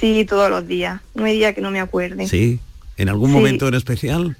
Sí, 0.00 0.24
todos 0.24 0.50
los 0.50 0.66
días. 0.66 1.00
No 1.14 1.24
hay 1.24 1.36
día 1.36 1.54
que 1.54 1.60
no 1.60 1.70
me 1.70 1.80
acuerde. 1.80 2.26
Sí. 2.28 2.60
¿En 2.96 3.08
algún 3.08 3.30
Sí. 3.30 3.36
momento 3.36 3.68
en 3.68 3.74
especial? 3.74 4.36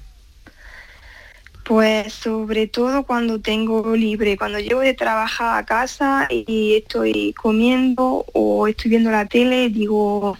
Pues 1.63 2.13
sobre 2.13 2.67
todo 2.67 3.03
cuando 3.03 3.39
tengo 3.41 3.95
libre, 3.95 4.37
cuando 4.37 4.59
llego 4.59 4.81
de 4.81 4.93
trabajar 4.93 5.57
a 5.57 5.65
casa 5.65 6.27
y 6.29 6.75
estoy 6.75 7.33
comiendo 7.33 8.23
o 8.33 8.67
estoy 8.67 8.89
viendo 8.91 9.09
la 9.09 9.25
tele, 9.25 9.69
digo, 9.69 10.37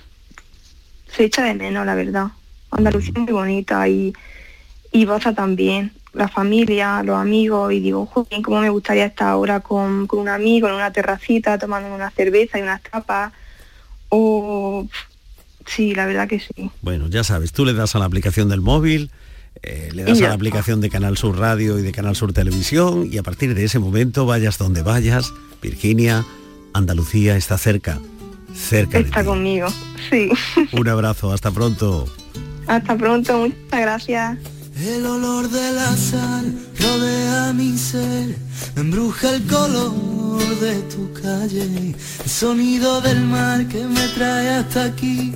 se 1.11 1.23
echa 1.25 1.43
de 1.43 1.55
menos, 1.55 1.85
la 1.85 1.95
verdad. 1.95 2.27
Andalucía 2.69 3.11
es 3.15 3.19
muy 3.21 3.33
bonita 3.33 3.87
y, 3.87 4.13
y 4.91 5.05
Baza 5.05 5.33
también, 5.33 5.93
la 6.13 6.27
familia, 6.27 7.01
los 7.03 7.17
amigos, 7.17 7.73
y 7.73 7.79
digo, 7.79 8.05
joder, 8.05 8.41
cómo 8.43 8.61
me 8.61 8.69
gustaría 8.69 9.05
estar 9.05 9.29
ahora 9.29 9.61
con, 9.61 10.05
con 10.05 10.19
un 10.19 10.29
amigo 10.29 10.67
en 10.67 10.75
una 10.75 10.93
terracita, 10.93 11.57
tomando 11.57 11.93
una 11.93 12.11
cerveza 12.11 12.59
y 12.59 12.61
unas 12.61 12.83
tapas. 12.83 13.33
O 14.09 14.87
sí, 15.65 15.95
la 15.95 16.05
verdad 16.05 16.27
que 16.27 16.39
sí. 16.39 16.69
Bueno, 16.81 17.07
ya 17.07 17.23
sabes, 17.23 17.51
tú 17.51 17.65
le 17.65 17.73
das 17.73 17.95
a 17.95 17.99
la 17.99 18.05
aplicación 18.05 18.49
del 18.49 18.61
móvil, 18.61 19.11
eh, 19.63 19.89
le 19.93 20.03
das 20.03 20.21
a 20.21 20.27
la 20.27 20.33
aplicación 20.33 20.81
de 20.81 20.89
Canal 20.89 21.17
Sur 21.17 21.37
Radio 21.37 21.79
y 21.79 21.81
de 21.81 21.91
Canal 21.91 22.15
Sur 22.15 22.33
Televisión 22.33 23.07
y 23.11 23.17
a 23.17 23.23
partir 23.23 23.55
de 23.55 23.63
ese 23.63 23.79
momento, 23.79 24.25
vayas 24.25 24.57
donde 24.57 24.81
vayas, 24.83 25.33
Virginia, 25.61 26.25
Andalucía 26.73 27.35
está 27.37 27.57
cerca, 27.57 27.99
cerca 28.53 28.97
de 28.99 29.05
Está 29.05 29.21
ti. 29.21 29.25
conmigo, 29.27 29.67
sí. 30.09 30.29
Un 30.71 30.87
abrazo, 30.87 31.31
hasta 31.33 31.51
pronto. 31.51 32.05
Hasta 32.67 32.97
pronto, 32.97 33.37
muchas 33.39 33.81
gracias. 33.81 34.37
El 34.77 35.05
olor 35.05 35.49
de 35.49 35.71
la 35.71 35.95
sal 35.95 36.53
rodea 36.77 37.53
mi 37.53 37.77
ser, 37.77 38.35
embruja 38.75 39.29
el 39.35 39.47
color 39.47 40.59
de 40.59 40.81
tu 40.93 41.13
calle, 41.13 41.63
el 41.63 41.95
sonido 42.29 42.99
del 42.99 43.21
mar 43.21 43.65
que 43.69 43.85
me 43.85 44.05
trae 44.09 44.49
hasta 44.49 44.83
aquí, 44.83 45.33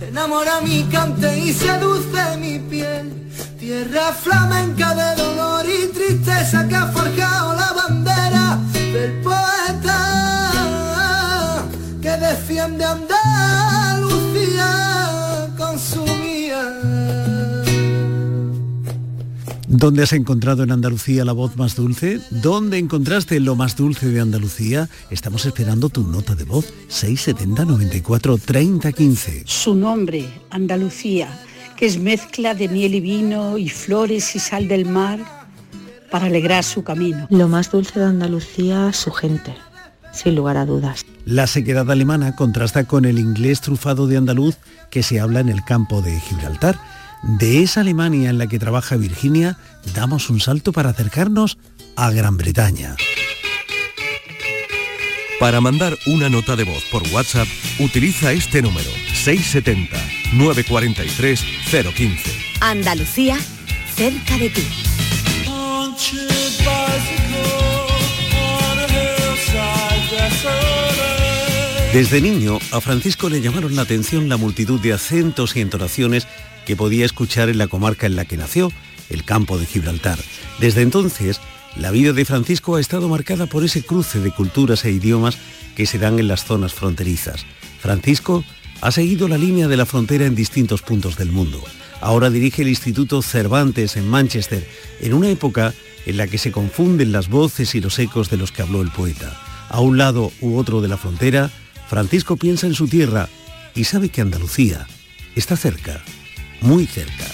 enamora 0.00 0.62
mi 0.62 0.84
cante 0.84 1.38
y 1.40 1.52
seduce 1.52 2.38
mi 2.38 2.58
piel, 2.58 3.12
tierra 3.58 4.14
flamenca 4.14 4.94
de 4.94 5.22
dolor 5.22 5.66
y 5.68 5.88
tristeza 5.88 6.66
que 6.66 6.76
ha 6.76 6.86
forjado 6.86 7.54
la 7.56 7.72
bandera 7.74 8.58
del 8.72 9.20
poeta 9.20 9.98
que 12.00 12.16
defiende 12.16 12.82
Andalucía 12.86 14.30
con 15.58 15.78
su 15.78 16.02
mía. 16.06 16.99
¿Dónde 19.72 20.02
has 20.02 20.12
encontrado 20.12 20.64
en 20.64 20.72
Andalucía 20.72 21.24
la 21.24 21.30
voz 21.30 21.56
más 21.56 21.76
dulce? 21.76 22.20
¿Dónde 22.30 22.76
encontraste 22.76 23.38
lo 23.38 23.54
más 23.54 23.76
dulce 23.76 24.08
de 24.08 24.20
Andalucía? 24.20 24.88
Estamos 25.10 25.46
esperando 25.46 25.88
tu 25.88 26.02
nota 26.02 26.34
de 26.34 26.42
voz 26.42 26.74
670 26.88 27.66
94 27.66 28.38
30 28.38 28.90
15. 28.92 29.42
Su 29.46 29.76
nombre, 29.76 30.28
Andalucía, 30.50 31.28
que 31.76 31.86
es 31.86 32.00
mezcla 32.00 32.54
de 32.54 32.66
miel 32.66 32.96
y 32.96 33.00
vino 33.00 33.58
y 33.58 33.68
flores 33.68 34.34
y 34.34 34.40
sal 34.40 34.66
del 34.66 34.86
mar 34.86 35.20
para 36.10 36.26
alegrar 36.26 36.64
su 36.64 36.82
camino. 36.82 37.28
Lo 37.30 37.46
más 37.46 37.70
dulce 37.70 38.00
de 38.00 38.06
Andalucía, 38.06 38.92
su 38.92 39.12
gente. 39.12 39.54
sin 40.12 40.34
lugar 40.34 40.56
a 40.56 40.66
dudas. 40.66 41.06
La 41.24 41.46
sequedad 41.46 41.88
alemana 41.88 42.34
contrasta 42.34 42.82
con 42.82 43.04
el 43.04 43.20
inglés 43.20 43.60
trufado 43.60 44.08
de 44.08 44.16
andaluz 44.16 44.56
que 44.90 45.04
se 45.04 45.20
habla 45.20 45.38
en 45.38 45.48
el 45.48 45.62
campo 45.64 46.02
de 46.02 46.18
Gibraltar. 46.18 46.76
De 47.22 47.62
esa 47.62 47.80
Alemania 47.82 48.30
en 48.30 48.38
la 48.38 48.46
que 48.46 48.58
trabaja 48.58 48.96
Virginia, 48.96 49.58
damos 49.94 50.30
un 50.30 50.40
salto 50.40 50.72
para 50.72 50.90
acercarnos 50.90 51.58
a 51.96 52.10
Gran 52.10 52.36
Bretaña. 52.36 52.96
Para 55.38 55.60
mandar 55.60 55.96
una 56.06 56.28
nota 56.28 56.54
de 56.56 56.64
voz 56.64 56.84
por 56.90 57.02
WhatsApp, 57.12 57.48
utiliza 57.78 58.32
este 58.32 58.60
número 58.60 58.90
670 59.14 59.96
943 60.34 61.44
015. 61.94 62.30
Andalucía, 62.60 63.38
cerca 63.96 64.36
de 64.36 64.50
ti. 64.50 64.66
Desde 71.92 72.20
niño, 72.20 72.60
a 72.70 72.80
Francisco 72.80 73.28
le 73.28 73.40
llamaron 73.40 73.74
la 73.74 73.82
atención 73.82 74.28
la 74.28 74.36
multitud 74.36 74.78
de 74.78 74.92
acentos 74.92 75.56
y 75.56 75.60
entonaciones 75.60 76.28
que 76.64 76.76
podía 76.76 77.04
escuchar 77.04 77.48
en 77.48 77.58
la 77.58 77.66
comarca 77.66 78.06
en 78.06 78.14
la 78.14 78.24
que 78.24 78.36
nació, 78.36 78.70
el 79.08 79.24
campo 79.24 79.58
de 79.58 79.66
Gibraltar. 79.66 80.16
Desde 80.60 80.82
entonces, 80.82 81.40
la 81.74 81.90
vida 81.90 82.12
de 82.12 82.24
Francisco 82.24 82.76
ha 82.76 82.80
estado 82.80 83.08
marcada 83.08 83.46
por 83.46 83.64
ese 83.64 83.82
cruce 83.82 84.20
de 84.20 84.30
culturas 84.30 84.84
e 84.84 84.92
idiomas 84.92 85.36
que 85.74 85.84
se 85.84 85.98
dan 85.98 86.20
en 86.20 86.28
las 86.28 86.44
zonas 86.44 86.74
fronterizas. 86.74 87.44
Francisco 87.80 88.44
ha 88.82 88.92
seguido 88.92 89.26
la 89.26 89.36
línea 89.36 89.66
de 89.66 89.76
la 89.76 89.84
frontera 89.84 90.26
en 90.26 90.36
distintos 90.36 90.82
puntos 90.82 91.16
del 91.16 91.32
mundo. 91.32 91.60
Ahora 92.00 92.30
dirige 92.30 92.62
el 92.62 92.68
Instituto 92.68 93.20
Cervantes 93.20 93.96
en 93.96 94.08
Manchester, 94.08 94.64
en 95.00 95.12
una 95.12 95.28
época 95.28 95.74
en 96.06 96.18
la 96.18 96.28
que 96.28 96.38
se 96.38 96.52
confunden 96.52 97.10
las 97.10 97.28
voces 97.28 97.74
y 97.74 97.80
los 97.80 97.98
ecos 97.98 98.30
de 98.30 98.36
los 98.36 98.52
que 98.52 98.62
habló 98.62 98.80
el 98.80 98.92
poeta. 98.92 99.36
A 99.68 99.80
un 99.80 99.98
lado 99.98 100.30
u 100.40 100.56
otro 100.56 100.80
de 100.80 100.88
la 100.88 100.96
frontera, 100.96 101.50
Francisco 101.90 102.36
piensa 102.36 102.68
en 102.68 102.74
su 102.74 102.86
tierra 102.86 103.28
y 103.74 103.82
sabe 103.82 104.10
que 104.10 104.20
Andalucía 104.20 104.86
está 105.34 105.56
cerca, 105.56 106.00
muy 106.60 106.86
cerca. 106.86 107.24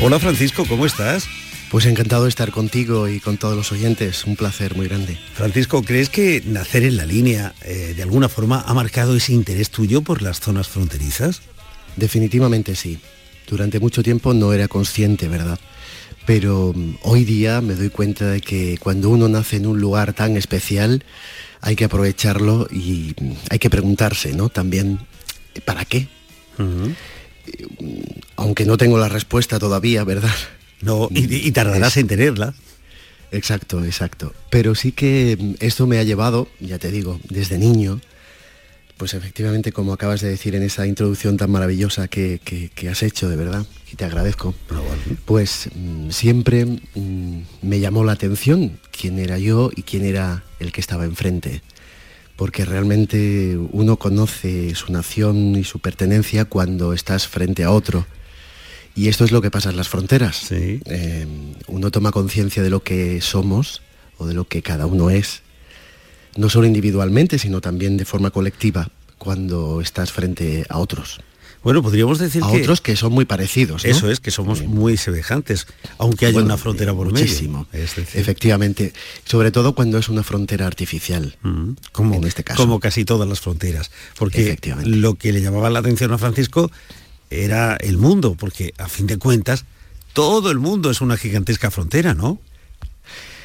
Hola 0.00 0.20
Francisco, 0.20 0.64
¿cómo 0.68 0.86
estás? 0.86 1.26
Pues 1.68 1.86
encantado 1.86 2.22
de 2.22 2.28
estar 2.28 2.52
contigo 2.52 3.08
y 3.08 3.18
con 3.18 3.36
todos 3.36 3.56
los 3.56 3.72
oyentes, 3.72 4.24
un 4.24 4.36
placer 4.36 4.76
muy 4.76 4.86
grande. 4.86 5.18
Francisco, 5.34 5.82
¿crees 5.82 6.10
que 6.10 6.44
nacer 6.46 6.84
en 6.84 6.96
la 6.96 7.06
línea 7.06 7.54
eh, 7.62 7.94
de 7.96 8.02
alguna 8.04 8.28
forma 8.28 8.62
ha 8.68 8.72
marcado 8.72 9.16
ese 9.16 9.32
interés 9.32 9.70
tuyo 9.70 10.02
por 10.02 10.22
las 10.22 10.38
zonas 10.38 10.68
fronterizas? 10.68 11.42
Definitivamente 11.96 12.76
sí. 12.76 13.00
Durante 13.48 13.80
mucho 13.80 14.04
tiempo 14.04 14.32
no 14.32 14.52
era 14.52 14.68
consciente, 14.68 15.26
¿verdad? 15.26 15.58
Pero 16.26 16.72
mm, 16.74 16.96
hoy 17.02 17.24
día 17.24 17.60
me 17.60 17.74
doy 17.74 17.90
cuenta 17.90 18.30
de 18.30 18.40
que 18.40 18.78
cuando 18.78 19.10
uno 19.10 19.28
nace 19.28 19.56
en 19.56 19.66
un 19.66 19.80
lugar 19.80 20.12
tan 20.12 20.36
especial, 20.36 21.04
hay 21.60 21.76
que 21.76 21.84
aprovecharlo 21.84 22.68
y 22.70 23.14
mm, 23.20 23.32
hay 23.50 23.58
que 23.58 23.70
preguntarse, 23.70 24.32
¿no? 24.32 24.48
También, 24.48 25.00
¿para 25.64 25.84
qué? 25.84 26.08
aunque 28.36 28.64
no 28.64 28.76
tengo 28.76 28.98
la 28.98 29.08
respuesta 29.08 29.58
todavía, 29.58 30.04
¿verdad? 30.04 30.34
No, 30.80 31.08
y, 31.10 31.50
tardarás 31.52 31.96
en 31.96 32.06
tenerla. 32.06 32.54
Exacto, 33.30 33.84
exacto. 33.84 34.34
Pero 34.50 34.74
sí 34.74 34.92
que 34.92 35.36
mm, 35.38 35.54
esto 35.60 35.86
me 35.86 35.98
ha 35.98 36.02
llevado, 36.02 36.48
ya 36.60 36.78
te 36.78 36.90
digo, 36.90 37.20
desde 37.28 37.58
niño, 37.58 38.00
pues 38.96 39.14
efectivamente, 39.14 39.72
como 39.72 39.92
acabas 39.92 40.20
de 40.20 40.28
decir 40.28 40.54
en 40.54 40.62
esa 40.62 40.86
introducción 40.86 41.36
tan 41.36 41.50
maravillosa 41.50 42.08
que, 42.08 42.40
has 42.90 43.02
hecho, 43.02 43.28
de 43.28 43.36
verdad, 43.36 43.66
y 43.92 43.96
te 43.96 44.04
agradezco, 44.04 44.54
ah, 44.70 44.80
pues 45.24 45.68
mm, 45.74 46.10
siempre 46.10 46.64
mm, 46.64 47.42
me 47.62 47.80
llamó 47.80 48.04
la 48.04 48.12
atención 48.12 48.78
quién 48.90 49.18
era 49.18 49.38
yo 49.38 49.70
y 49.74 49.82
quién 49.82 50.04
era 50.04 50.44
el 50.60 50.72
que 50.72 50.80
estaba 50.80 51.04
enfrente 51.04 51.62
porque 52.36 52.64
realmente 52.64 53.56
uno 53.70 53.98
conoce 53.98 54.74
su 54.74 54.90
nación 54.90 55.54
y 55.54 55.64
su 55.64 55.78
pertenencia 55.78 56.44
cuando 56.44 56.92
estás 56.92 57.28
frente 57.28 57.62
a 57.62 57.70
otro. 57.70 58.06
Y 58.94 59.08
esto 59.08 59.24
es 59.24 59.32
lo 59.32 59.40
que 59.40 59.50
pasa 59.50 59.70
en 59.70 59.76
las 59.76 59.88
fronteras. 59.88 60.48
Eh, 60.50 61.26
uno 61.68 61.90
toma 61.90 62.10
conciencia 62.10 62.62
de 62.62 62.70
lo 62.70 62.82
que 62.82 63.20
somos 63.20 63.82
o 64.18 64.26
de 64.26 64.34
lo 64.34 64.46
que 64.46 64.62
cada 64.62 64.86
uno 64.86 65.10
es, 65.10 65.41
no 66.36 66.48
solo 66.48 66.66
individualmente, 66.66 67.38
sino 67.38 67.60
también 67.60 67.96
de 67.96 68.04
forma 68.04 68.30
colectiva, 68.30 68.90
cuando 69.18 69.80
estás 69.80 70.12
frente 70.12 70.66
a 70.68 70.78
otros. 70.78 71.20
Bueno, 71.62 71.80
podríamos 71.80 72.18
decir 72.18 72.42
a 72.42 72.50
que... 72.50 72.60
otros 72.60 72.80
que 72.80 72.96
son 72.96 73.12
muy 73.12 73.24
parecidos. 73.24 73.84
Eso 73.84 74.10
es, 74.10 74.18
que 74.18 74.32
somos 74.32 74.62
muy 74.62 74.96
semejantes, 74.96 75.68
aunque 75.96 76.26
haya 76.26 76.40
una 76.40 76.56
frontera 76.56 76.92
por 76.92 77.08
muchísimo, 77.08 77.66
Efectivamente, 77.72 78.92
sobre 79.24 79.52
todo 79.52 79.74
cuando 79.74 79.98
es 79.98 80.08
una 80.08 80.24
frontera 80.24 80.66
artificial, 80.66 81.36
como, 81.92 82.16
en 82.16 82.24
este 82.24 82.42
caso. 82.42 82.60
Como 82.60 82.80
casi 82.80 83.04
todas 83.04 83.28
las 83.28 83.40
fronteras. 83.40 83.92
Porque 84.18 84.58
lo 84.84 85.14
que 85.14 85.32
le 85.32 85.40
llamaba 85.40 85.70
la 85.70 85.78
atención 85.78 86.12
a 86.12 86.18
Francisco 86.18 86.70
era 87.30 87.76
el 87.76 87.96
mundo, 87.96 88.34
porque 88.38 88.74
a 88.78 88.88
fin 88.88 89.06
de 89.06 89.18
cuentas, 89.18 89.64
todo 90.12 90.50
el 90.50 90.58
mundo 90.58 90.90
es 90.90 91.00
una 91.00 91.16
gigantesca 91.16 91.70
frontera, 91.70 92.14
¿no? 92.14 92.40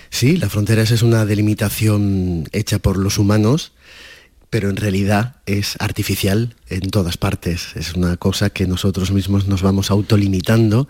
Sí, 0.09 0.37
la 0.37 0.49
frontera 0.49 0.83
es 0.83 1.01
una 1.01 1.25
delimitación 1.25 2.47
hecha 2.51 2.79
por 2.79 2.97
los 2.97 3.17
humanos 3.17 3.73
pero 4.49 4.69
en 4.69 4.77
realidad 4.77 5.35
es 5.45 5.75
artificial 5.79 6.55
en 6.69 6.89
todas 6.89 7.17
partes. 7.17 7.75
Es 7.75 7.93
una 7.93 8.17
cosa 8.17 8.49
que 8.49 8.65
nosotros 8.65 9.11
mismos 9.11 9.47
nos 9.47 9.61
vamos 9.61 9.91
autolimitando 9.91 10.87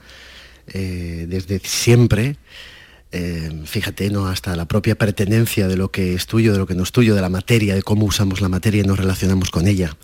eh, 0.67 1.25
desde 1.27 1.59
siempre. 1.59 2.37
Eh, 3.11 3.63
fíjate, 3.65 4.09
¿no? 4.09 4.27
hasta 4.27 4.55
la 4.55 4.67
propia 4.67 4.95
pertenencia 4.95 5.67
de 5.67 5.77
lo 5.77 5.91
que 5.91 6.13
es 6.13 6.27
tuyo, 6.27 6.51
de 6.51 6.59
lo 6.59 6.67
que 6.67 6.75
no 6.75 6.83
es 6.83 6.91
tuyo, 6.91 7.15
de 7.15 7.21
la 7.21 7.29
materia, 7.29 7.73
de 7.73 7.81
cómo 7.81 8.05
usamos 8.05 8.41
la 8.41 8.49
materia 8.49 8.83
y 8.83 8.87
nos 8.87 8.99
relacionamos 8.99 9.49
con 9.49 9.67
ella. 9.67 9.97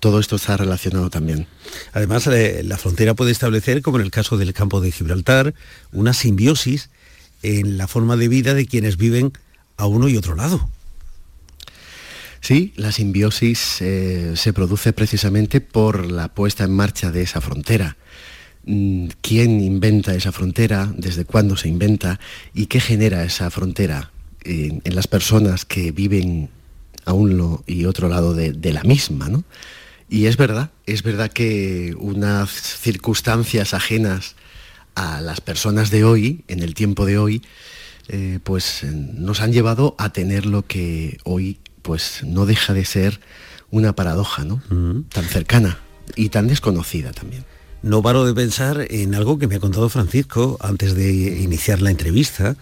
Todo 0.00 0.18
esto 0.18 0.36
está 0.36 0.56
relacionado 0.56 1.08
también. 1.08 1.46
Además, 1.92 2.26
eh, 2.26 2.62
la 2.64 2.76
frontera 2.76 3.14
puede 3.14 3.30
establecer, 3.30 3.82
como 3.82 3.98
en 3.98 4.04
el 4.04 4.10
caso 4.10 4.36
del 4.36 4.52
campo 4.52 4.80
de 4.80 4.90
Gibraltar, 4.90 5.54
una 5.92 6.12
simbiosis 6.12 6.90
en 7.42 7.78
la 7.78 7.86
forma 7.86 8.16
de 8.16 8.28
vida 8.28 8.54
de 8.54 8.66
quienes 8.66 8.96
viven 8.96 9.32
a 9.76 9.86
uno 9.86 10.08
y 10.08 10.16
otro 10.16 10.34
lado. 10.34 10.68
Sí, 12.40 12.72
la 12.76 12.92
simbiosis 12.92 13.78
eh, 13.80 14.34
se 14.36 14.52
produce 14.52 14.92
precisamente 14.92 15.60
por 15.60 16.10
la 16.10 16.28
puesta 16.28 16.64
en 16.64 16.70
marcha 16.70 17.10
de 17.10 17.22
esa 17.22 17.40
frontera. 17.40 17.96
Mm, 18.66 19.08
¿Quién 19.20 19.60
inventa 19.60 20.14
esa 20.14 20.32
frontera? 20.32 20.92
¿Desde 20.96 21.24
cuándo 21.24 21.56
se 21.56 21.68
inventa? 21.68 22.20
¿Y 22.54 22.66
qué 22.66 22.80
genera 22.80 23.24
esa 23.24 23.50
frontera 23.50 24.10
en, 24.44 24.80
las 24.84 25.06
personas 25.08 25.64
que 25.64 25.92
viven 25.92 26.50
a 27.04 27.12
uno 27.12 27.64
y 27.66 27.84
otro 27.84 28.08
lado 28.08 28.34
de, 28.34 28.72
la 28.72 28.82
misma? 28.84 29.28
Y 30.08 30.26
es 30.26 30.36
verdad, 30.36 30.70
es 30.86 31.02
verdad 31.02 31.32
que 31.32 31.94
unas 31.98 32.50
circunstancias 32.50 33.74
ajenas 33.74 34.36
a 34.96 35.20
las 35.20 35.40
personas 35.40 35.90
de 35.90 36.02
hoy, 36.02 36.44
en 36.48 36.60
el 36.60 36.74
tiempo 36.74 37.06
de 37.06 37.18
hoy, 37.18 37.42
eh, 38.08 38.40
pues 38.42 38.84
nos 38.84 39.40
han 39.40 39.52
llevado 39.52 39.94
a 39.98 40.10
tener 40.10 40.46
lo 40.46 40.62
que 40.62 41.18
hoy 41.22 41.58
pues 41.82 42.22
no 42.24 42.46
deja 42.46 42.72
de 42.72 42.84
ser 42.84 43.20
una 43.70 43.94
paradoja, 43.94 44.44
¿no? 44.44 44.60
Tan 45.10 45.24
cercana 45.24 45.78
y 46.16 46.30
tan 46.30 46.48
desconocida 46.48 47.12
también. 47.12 47.44
No 47.82 48.02
paro 48.02 48.24
de 48.24 48.34
pensar 48.34 48.86
en 48.90 49.14
algo 49.14 49.38
que 49.38 49.46
me 49.46 49.56
ha 49.56 49.60
contado 49.60 49.88
Francisco 49.88 50.56
antes 50.60 50.94
de 50.94 51.12
iniciar 51.40 51.82
la 51.82 51.90
entrevista 51.90 52.56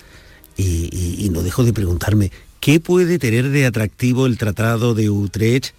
y, 0.57 1.29
no 1.33 1.43
dejo 1.43 1.65
de 1.65 1.73
preguntarme, 1.73 2.31
¿qué 2.61 2.81
puede 2.81 3.19
tener 3.19 3.49
de 3.49 3.67
atractivo 3.67 4.27
el 4.27 4.39
Tratado 4.39 4.95
de 4.95 5.09
Utrecht 5.11 5.75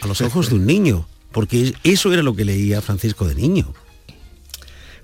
a 0.00 0.06
los 0.06 0.20
ojos 0.20 0.50
de 0.50 0.56
un 0.56 0.66
niño? 0.66 1.06
Porque 1.32 1.74
eso 1.84 2.12
era 2.12 2.22
lo 2.22 2.34
que 2.34 2.44
leía 2.44 2.80
Francisco 2.80 3.26
de 3.26 3.34
niño. 3.34 3.72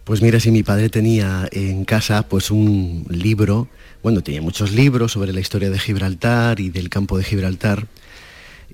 Pues 0.06 0.22
mira, 0.22 0.40
si 0.40 0.50
mi 0.50 0.62
padre 0.62 0.88
tenía 0.88 1.46
en 1.52 1.84
casa 1.84 2.26
pues 2.26 2.50
un 2.50 3.04
libro 3.10 3.68
bueno, 4.06 4.22
tenía 4.22 4.40
muchos 4.40 4.70
libros 4.70 5.10
sobre 5.10 5.32
la 5.32 5.40
historia 5.40 5.68
de 5.68 5.80
Gibraltar 5.80 6.60
y 6.60 6.70
del 6.70 6.88
campo 6.90 7.18
de 7.18 7.24
Gibraltar, 7.24 7.88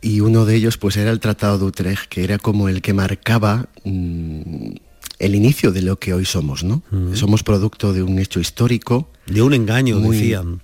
y 0.02 0.20
uno 0.20 0.44
de 0.44 0.56
ellos 0.56 0.76
pues 0.76 0.98
era 0.98 1.10
el 1.10 1.20
Tratado 1.20 1.56
de 1.56 1.64
Utrecht, 1.64 2.06
que 2.10 2.22
era 2.22 2.36
como 2.36 2.68
el 2.68 2.82
que 2.82 2.92
marcaba 2.92 3.70
mm, 3.84 4.74
el 5.18 5.34
inicio 5.34 5.72
de 5.72 5.80
lo 5.80 5.98
que 5.98 6.12
hoy 6.12 6.26
somos, 6.26 6.64
¿no? 6.64 6.82
Mm. 6.90 7.14
Somos 7.14 7.42
producto 7.42 7.94
de 7.94 8.02
un 8.02 8.18
hecho 8.18 8.40
histórico. 8.40 9.08
De 9.24 9.40
un 9.40 9.54
engaño, 9.54 10.00
decían. 10.00 10.60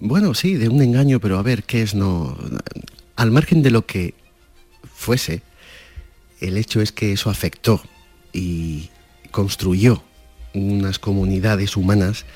Bueno, 0.00 0.34
sí, 0.34 0.54
de 0.54 0.68
un 0.68 0.82
engaño, 0.82 1.20
pero 1.20 1.38
a 1.38 1.42
ver, 1.42 1.62
¿qué 1.62 1.82
es 1.82 1.94
no? 1.94 2.36
Al 3.14 3.30
margen 3.30 3.62
de 3.62 3.70
lo 3.70 3.86
que 3.86 4.14
fuese, 4.92 5.42
el 6.40 6.56
hecho 6.56 6.80
es 6.80 6.90
que 6.90 7.12
eso 7.12 7.30
afectó 7.30 7.80
y 8.32 8.90
construyó 9.38 10.02
unas 10.52 10.98
comunidades 10.98 11.76
humanas 11.76 12.26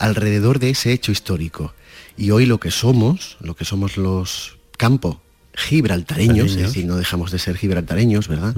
alrededor 0.00 0.58
de 0.58 0.70
ese 0.70 0.92
hecho 0.92 1.12
histórico. 1.12 1.72
Y 2.16 2.32
hoy 2.32 2.46
lo 2.46 2.58
que 2.58 2.72
somos, 2.72 3.36
lo 3.40 3.54
que 3.54 3.64
somos 3.64 3.96
los 3.96 4.58
campos 4.76 5.18
gibraltareños, 5.54 6.56
es 6.56 6.56
decir, 6.56 6.84
no 6.84 6.96
dejamos 6.96 7.30
de 7.30 7.38
ser 7.38 7.56
gibraltareños, 7.56 8.26
¿verdad? 8.26 8.56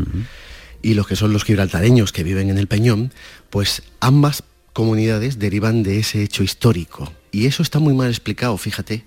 y 0.81 0.95
los 0.95 1.07
que 1.07 1.15
son 1.15 1.35
los 1.35 1.45
gibraltareños 1.45 2.11
que 2.11 2.23
viven 2.23 2.49
en 2.49 2.57
el 2.57 2.69
Peñón, 2.69 3.13
pues 3.51 3.83
ambas 4.01 4.45
comunidades 4.73 5.39
derivan 5.39 5.83
de 5.83 5.99
ese 5.99 6.23
hecho 6.23 6.43
histórico. 6.43 7.13
Y 7.33 7.45
eso 7.45 7.63
está 7.63 7.81
muy 7.81 7.93
mal 7.93 8.09
explicado, 8.09 8.57
fíjate. 8.57 9.05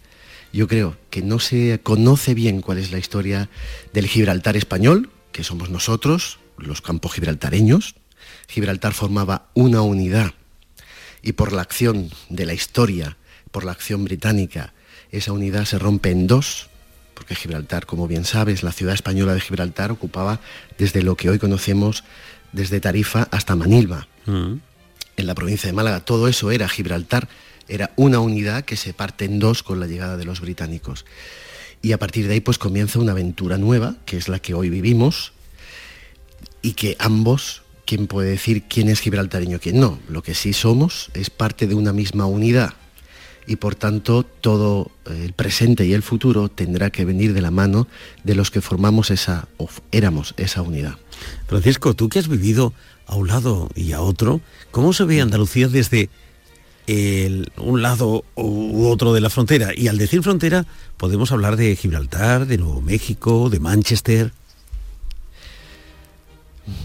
Yo 0.52 0.68
creo 0.68 0.98
que 1.10 1.24
no 1.24 1.40
se 1.40 1.80
conoce 1.82 2.36
bien 2.36 2.62
cuál 2.62 2.78
es 2.78 2.92
la 2.92 3.00
historia 3.00 3.50
del 3.92 4.06
Gibraltar 4.06 4.56
español, 4.56 5.10
que 5.32 5.44
somos 5.44 5.72
nosotros, 5.72 6.38
los 6.60 6.82
campos 6.82 7.14
gibraltareños. 7.14 7.96
Gibraltar 8.54 8.94
formaba 8.94 9.48
una 9.56 9.82
unidad 9.82 10.32
y 11.24 11.32
por 11.32 11.54
la 11.54 11.64
acción 11.64 12.12
de 12.30 12.46
la 12.46 12.54
historia, 12.54 13.18
por 13.50 13.64
la 13.64 13.72
acción 13.72 14.06
británica, 14.06 14.74
esa 15.12 15.32
unidad 15.32 15.66
se 15.66 15.80
rompe 15.80 16.12
en 16.12 16.28
dos, 16.28 16.70
porque 17.16 17.34
Gibraltar, 17.34 17.88
como 17.88 18.08
bien 18.08 18.26
sabes, 18.26 18.62
la 18.62 18.72
ciudad 18.72 18.94
española 18.94 19.34
de 19.34 19.42
Gibraltar 19.42 19.92
ocupaba 19.92 20.40
desde 20.78 21.02
lo 21.02 21.16
que 21.18 21.32
hoy 21.32 21.40
conocemos 21.40 22.04
desde 22.52 22.80
Tarifa 22.80 23.28
hasta 23.32 23.56
Manilva, 23.56 24.08
Mm. 24.28 24.60
en 25.18 25.26
la 25.28 25.34
provincia 25.34 25.68
de 25.68 25.74
Málaga. 25.74 26.00
Todo 26.02 26.28
eso 26.28 26.52
era 26.52 26.70
Gibraltar, 26.70 27.28
era 27.68 27.92
una 27.96 28.20
unidad 28.20 28.64
que 28.66 28.78
se 28.78 28.94
parte 28.94 29.26
en 29.26 29.40
dos 29.40 29.64
con 29.64 29.80
la 29.80 29.88
llegada 29.88 30.16
de 30.16 30.26
los 30.26 30.42
británicos. 30.42 31.06
Y 31.82 31.92
a 31.92 31.98
partir 31.98 32.28
de 32.28 32.36
ahí 32.36 32.40
pues 32.40 32.60
comienza 32.60 33.00
una 33.00 33.14
aventura 33.14 33.58
nueva, 33.58 33.96
que 34.06 34.18
es 34.18 34.30
la 34.30 34.38
que 34.38 34.54
hoy 34.54 34.70
vivimos, 34.70 35.34
y 36.62 36.74
que 36.74 36.96
ambos, 37.00 37.63
¿quién 37.86 38.08
puede 38.08 38.32
decir 38.32 38.64
quién 38.64 38.90
es 38.90 39.00
gibraltareño, 39.00 39.60
quién 39.60 39.80
no? 39.80 40.00
Lo 40.10 40.24
que 40.24 40.34
sí 40.34 40.54
somos 40.54 41.10
es 41.14 41.30
parte 41.30 41.68
de 41.68 41.76
una 41.76 41.94
misma 41.94 42.26
unidad 42.26 42.74
y 43.48 43.58
por 43.58 43.76
tanto 43.76 44.24
todo 44.24 44.92
eh, 45.06 45.22
el 45.26 45.34
presente 45.34 45.86
y 45.86 45.94
el 45.94 46.04
futuro 46.04 46.50
tendrá 46.50 46.90
que 46.90 47.06
venir 47.06 47.34
de 47.34 47.42
la 47.42 47.52
mano 47.52 47.88
de 48.24 48.36
los 48.36 48.52
que 48.52 48.62
formamos 48.62 49.12
esa, 49.12 49.48
o 49.58 49.70
éramos 49.92 50.34
esa 50.38 50.62
unidad. 50.62 50.96
Francisco, 51.48 51.94
tú 51.94 52.10
que 52.10 52.20
has 52.20 52.28
vivido 52.28 52.74
a 53.06 53.16
un 53.16 53.28
lado 53.28 53.70
y 53.76 53.92
a 53.92 54.02
otro, 54.02 54.42
¿cómo 54.72 54.94
se 54.94 55.04
ve 55.04 55.22
Andalucía 55.22 55.68
desde 55.68 56.10
un 57.58 57.82
lado 57.82 58.26
u 58.36 58.88
otro 58.88 59.14
de 59.14 59.22
la 59.22 59.30
frontera? 59.30 59.72
Y 59.76 59.88
al 59.88 59.98
decir 59.98 60.24
frontera, 60.24 60.66
podemos 60.98 61.32
hablar 61.32 61.56
de 61.56 61.76
Gibraltar, 61.76 62.46
de 62.48 62.58
Nuevo 62.58 62.82
México, 62.82 63.50
de 63.50 63.60
Manchester. 63.60 64.32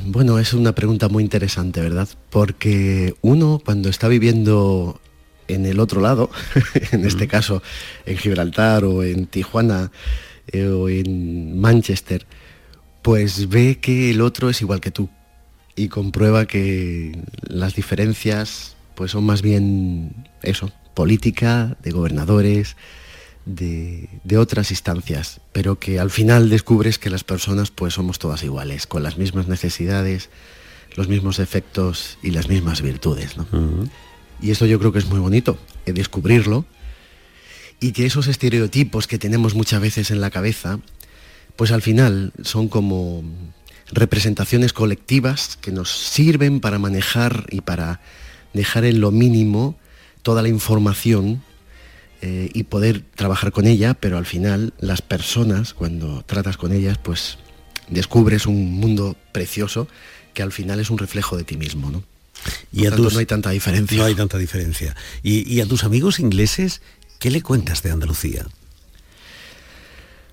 Bueno, 0.07 0.39
es 0.39 0.55
una 0.55 0.74
pregunta 0.74 1.09
muy 1.09 1.22
interesante, 1.22 1.81
¿verdad? 1.81 2.09
Porque 2.31 3.14
uno 3.20 3.61
cuando 3.64 3.89
está 3.89 4.09
viviendo 4.09 5.01
en 5.47 5.66
el 5.66 5.81
otro 5.81 6.01
lado, 6.01 6.31
en 6.93 7.05
este 7.05 7.29
caso 7.29 7.62
en 8.05 8.16
Gibraltar 8.16 8.85
o 8.85 9.03
en 9.03 9.26
Tijuana 9.26 9.91
eh, 10.49 10.66
o 10.66 10.89
en 10.89 11.61
Manchester, 11.61 12.26
pues 13.03 13.49
ve 13.49 13.79
que 13.81 14.11
el 14.11 14.20
otro 14.20 14.51
es 14.51 14.61
igual 14.61 14.81
que 14.81 14.91
tú 14.91 15.09
y 15.76 15.89
comprueba 15.89 16.47
que 16.47 17.16
las 17.43 17.74
diferencias 17.74 18.76
pues 18.97 19.12
son 19.12 19.24
más 19.24 19.43
bien 19.43 20.26
eso, 20.43 20.72
política, 20.95 21.76
de 21.83 21.93
gobernadores, 21.93 22.76
de, 23.49 24.09
de 24.24 24.38
otras 24.38 24.70
instancias, 24.70 25.40
pero 25.53 25.78
que 25.78 25.99
al 25.99 26.11
final 26.11 26.51
descubres 26.51 26.99
que 26.99 27.11
las 27.11 27.24
personas 27.24 27.70
pues 27.70 27.94
somos 27.94 28.18
todas 28.18 28.42
iguales, 28.44 28.86
con 28.86 29.03
las 29.03 29.16
mismas 29.16 29.49
necesidades, 29.49 30.28
los 30.96 31.09
mismos 31.09 31.38
defectos 31.38 32.18
y 32.22 32.30
las 32.30 32.49
mismas 32.49 32.82
virtudes. 32.82 33.36
¿no? 33.36 33.46
Y 34.40 34.51
eso 34.51 34.66
yo 34.66 34.78
creo 34.78 34.92
que 34.92 34.99
es 34.99 35.07
muy 35.07 35.18
bonito, 35.18 35.59
eh, 35.86 35.92
descubrirlo, 35.92 36.66
y 37.80 37.92
que 37.92 38.07
esos 38.07 38.26
estereotipos 38.26 39.07
que 39.07 39.18
tenemos 39.18 39.55
muchas 39.55 39.80
veces 39.80 40.11
en 40.11 40.20
la 40.20 40.30
cabeza, 40.30 40.80
pues 41.57 41.72
al 41.72 41.82
final 41.82 42.32
son 42.42 42.68
como 42.68 43.24
representaciones 43.90 44.72
colectivas 44.72 45.57
que 45.61 45.72
nos 45.72 45.90
sirven 45.90 46.61
para 46.61 46.78
manejar 46.78 47.46
y 47.51 47.62
para 47.62 48.01
dejar 48.53 48.84
en 48.84 49.01
lo 49.01 49.11
mínimo 49.11 49.78
toda 50.22 50.42
la 50.42 50.49
información 50.49 51.42
eh, 52.23 52.51
y 52.53 52.64
poder 52.64 53.03
trabajar 53.14 53.53
con 53.53 53.66
ella, 53.66 53.95
pero 53.95 54.19
al 54.19 54.27
final 54.27 54.73
las 54.81 55.03
personas, 55.03 55.75
cuando 55.75 56.23
tratas 56.23 56.57
con 56.57 56.73
ellas, 56.73 56.99
pues 56.99 57.39
descubres 57.89 58.47
un 58.47 58.73
mundo 58.73 59.16
precioso 59.33 59.89
que 60.35 60.43
al 60.43 60.53
final 60.53 60.79
es 60.81 60.91
un 60.91 60.99
reflejo 60.99 61.37
de 61.37 61.45
ti 61.45 61.57
mismo, 61.57 61.91
¿no? 61.91 62.03
Y 62.73 62.87
a 62.87 62.91
tanto, 62.91 63.05
tus- 63.05 63.14
no 63.14 63.19
hay 63.21 63.27
tanta 63.27 63.51
diferencia. 63.51 63.99
No 63.99 64.05
hay 64.05 64.14
tanta 64.14 64.39
diferencia. 64.39 64.95
Y, 65.23 65.53
y 65.53 65.61
a 65.61 65.66
tus 65.66 65.85
amigos 65.85 66.21
ingleses, 66.21 66.81
¿qué 67.19 67.31
le 67.31 67.43
cuentas 67.43 67.83
de 67.83 67.91
Andalucía? 67.91 68.47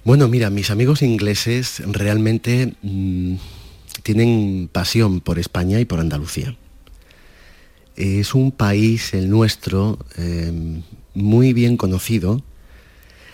Bueno, 0.04 0.28
mira, 0.28 0.50
mis 0.52 0.70
amigos 0.70 1.02
ingleses 1.02 1.82
realmente 1.88 2.76
mm, 2.84 3.36
tienen 4.04 4.70
pasión 4.72 5.20
por 5.20 5.40
España 5.40 5.80
y 5.80 5.86
por 5.86 6.00
Andalucía. 6.00 6.56
Es 7.96 8.36
un 8.36 8.52
país, 8.52 9.14
el 9.14 9.30
nuestro, 9.30 9.98
eh, 10.18 10.82
muy 11.16 11.54
bien 11.54 11.78
conocido, 11.78 12.44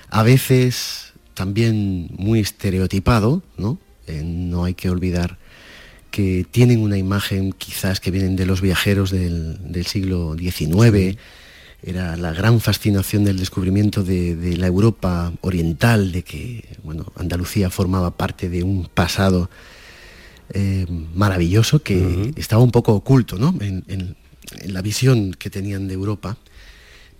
a 0.09 0.23
veces 0.23 1.13
también 1.33 2.09
muy 2.17 2.39
estereotipado, 2.39 3.41
¿no? 3.57 3.77
Eh, 4.07 4.21
no 4.23 4.63
hay 4.63 4.73
que 4.73 4.89
olvidar 4.89 5.37
que 6.11 6.45
tienen 6.49 6.79
una 6.81 6.97
imagen 6.97 7.53
quizás 7.53 7.99
que 7.99 8.11
vienen 8.11 8.35
de 8.35 8.45
los 8.45 8.59
viajeros 8.61 9.11
del, 9.11 9.57
del 9.71 9.85
siglo 9.85 10.35
XIX, 10.37 11.17
era 11.83 12.15
la 12.17 12.31
gran 12.33 12.59
fascinación 12.59 13.23
del 13.23 13.37
descubrimiento 13.37 14.03
de, 14.03 14.35
de 14.35 14.57
la 14.57 14.67
Europa 14.67 15.31
oriental, 15.41 16.11
de 16.11 16.23
que 16.23 16.65
bueno, 16.83 17.11
Andalucía 17.15 17.69
formaba 17.69 18.11
parte 18.11 18.49
de 18.49 18.61
un 18.63 18.87
pasado 18.93 19.49
eh, 20.53 20.85
maravilloso 21.15 21.81
que 21.81 22.33
estaba 22.35 22.61
un 22.61 22.71
poco 22.71 22.93
oculto 22.93 23.37
¿no? 23.39 23.55
en, 23.61 23.83
en- 23.87 24.15
en 24.59 24.73
la 24.73 24.81
visión 24.81 25.33
que 25.33 25.49
tenían 25.49 25.87
de 25.87 25.93
Europa. 25.93 26.37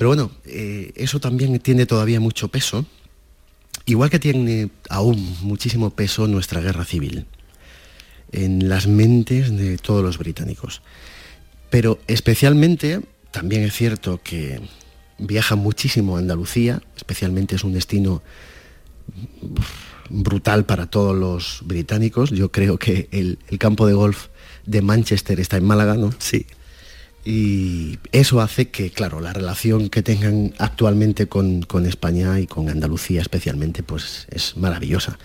Pero 0.02 0.10
bueno, 0.10 0.32
eh, 0.46 0.94
eso 0.96 1.20
también 1.20 1.60
tiene 1.60 1.86
todavía 1.86 2.20
mucho 2.20 2.48
peso, 2.48 2.88
igual 3.86 4.10
que 4.10 4.18
tiene 4.18 4.72
aún 4.90 5.38
muchísimo 5.42 5.92
peso 5.92 6.26
nuestra 6.26 6.60
guerra 6.60 6.86
civil 6.86 7.28
en 8.32 8.68
las 8.68 8.88
mentes 8.88 9.56
de 9.56 9.78
todos 9.78 10.04
los 10.04 10.18
británicos. 10.18 10.82
Pero 11.70 12.00
especialmente, 12.08 13.02
también 13.30 13.62
es 13.62 13.76
cierto 13.76 14.20
que 14.24 14.60
viaja 15.20 15.56
muchísimo 15.56 16.16
a 16.16 16.20
Andalucía, 16.20 16.82
especialmente 16.98 17.54
es 17.54 17.64
un 17.64 17.74
destino 17.74 18.24
brutal 20.10 20.66
para 20.66 20.88
todos 20.88 21.16
los 21.16 21.60
británicos. 21.64 22.32
Yo 22.32 22.52
creo 22.52 22.80
que 22.80 23.08
el, 23.12 23.38
el 23.50 23.60
campo 23.60 23.86
de 23.86 23.94
golf 23.94 24.30
de 24.66 24.82
Manchester 24.82 25.40
está 25.40 25.58
en 25.58 25.66
Málaga, 25.66 25.94
¿no? 25.94 26.12
Sí. 26.18 26.48
Y 27.24 28.00
eso 28.12 28.42
hace 28.42 28.70
que, 28.70 28.90
claro, 28.90 29.20
la 29.20 29.32
relación 29.32 29.90
que 29.90 30.02
tengan 30.02 30.54
actualmente 30.58 31.28
con, 31.28 31.62
con 31.62 31.86
España 31.86 32.40
y 32.40 32.48
con 32.48 32.70
Andalucía 32.70 33.22
especialmente, 33.22 33.84
pues 33.84 34.28
es 34.32 34.58
maravillosa. 34.58 35.20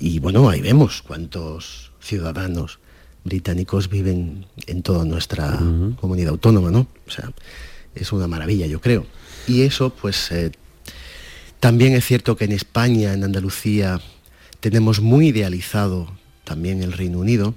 Y 0.00 0.18
bueno, 0.18 0.48
ahí 0.50 0.60
vemos 0.60 1.02
cuántos 1.02 1.92
ciudadanos 2.00 2.80
británicos 3.24 3.88
viven 3.88 4.46
en 4.66 4.82
toda 4.82 5.04
nuestra 5.04 5.60
comunidad 6.00 6.30
autónoma, 6.30 6.70
¿no? 6.70 6.88
O 7.06 7.10
sea, 7.10 7.30
es 7.94 8.12
una 8.12 8.26
maravilla, 8.26 8.66
yo 8.66 8.80
creo. 8.80 9.06
Y 9.46 9.62
eso, 9.62 9.90
pues, 9.90 10.32
eh, 10.32 10.52
también 11.60 11.94
es 11.94 12.04
cierto 12.04 12.36
que 12.36 12.44
en 12.44 12.52
España, 12.52 13.12
en 13.12 13.22
Andalucía, 13.22 14.00
tenemos 14.60 15.00
muy 15.00 15.28
idealizado 15.28 16.08
también 16.44 16.82
el 16.82 16.92
Reino 16.92 17.18
Unido. 17.18 17.54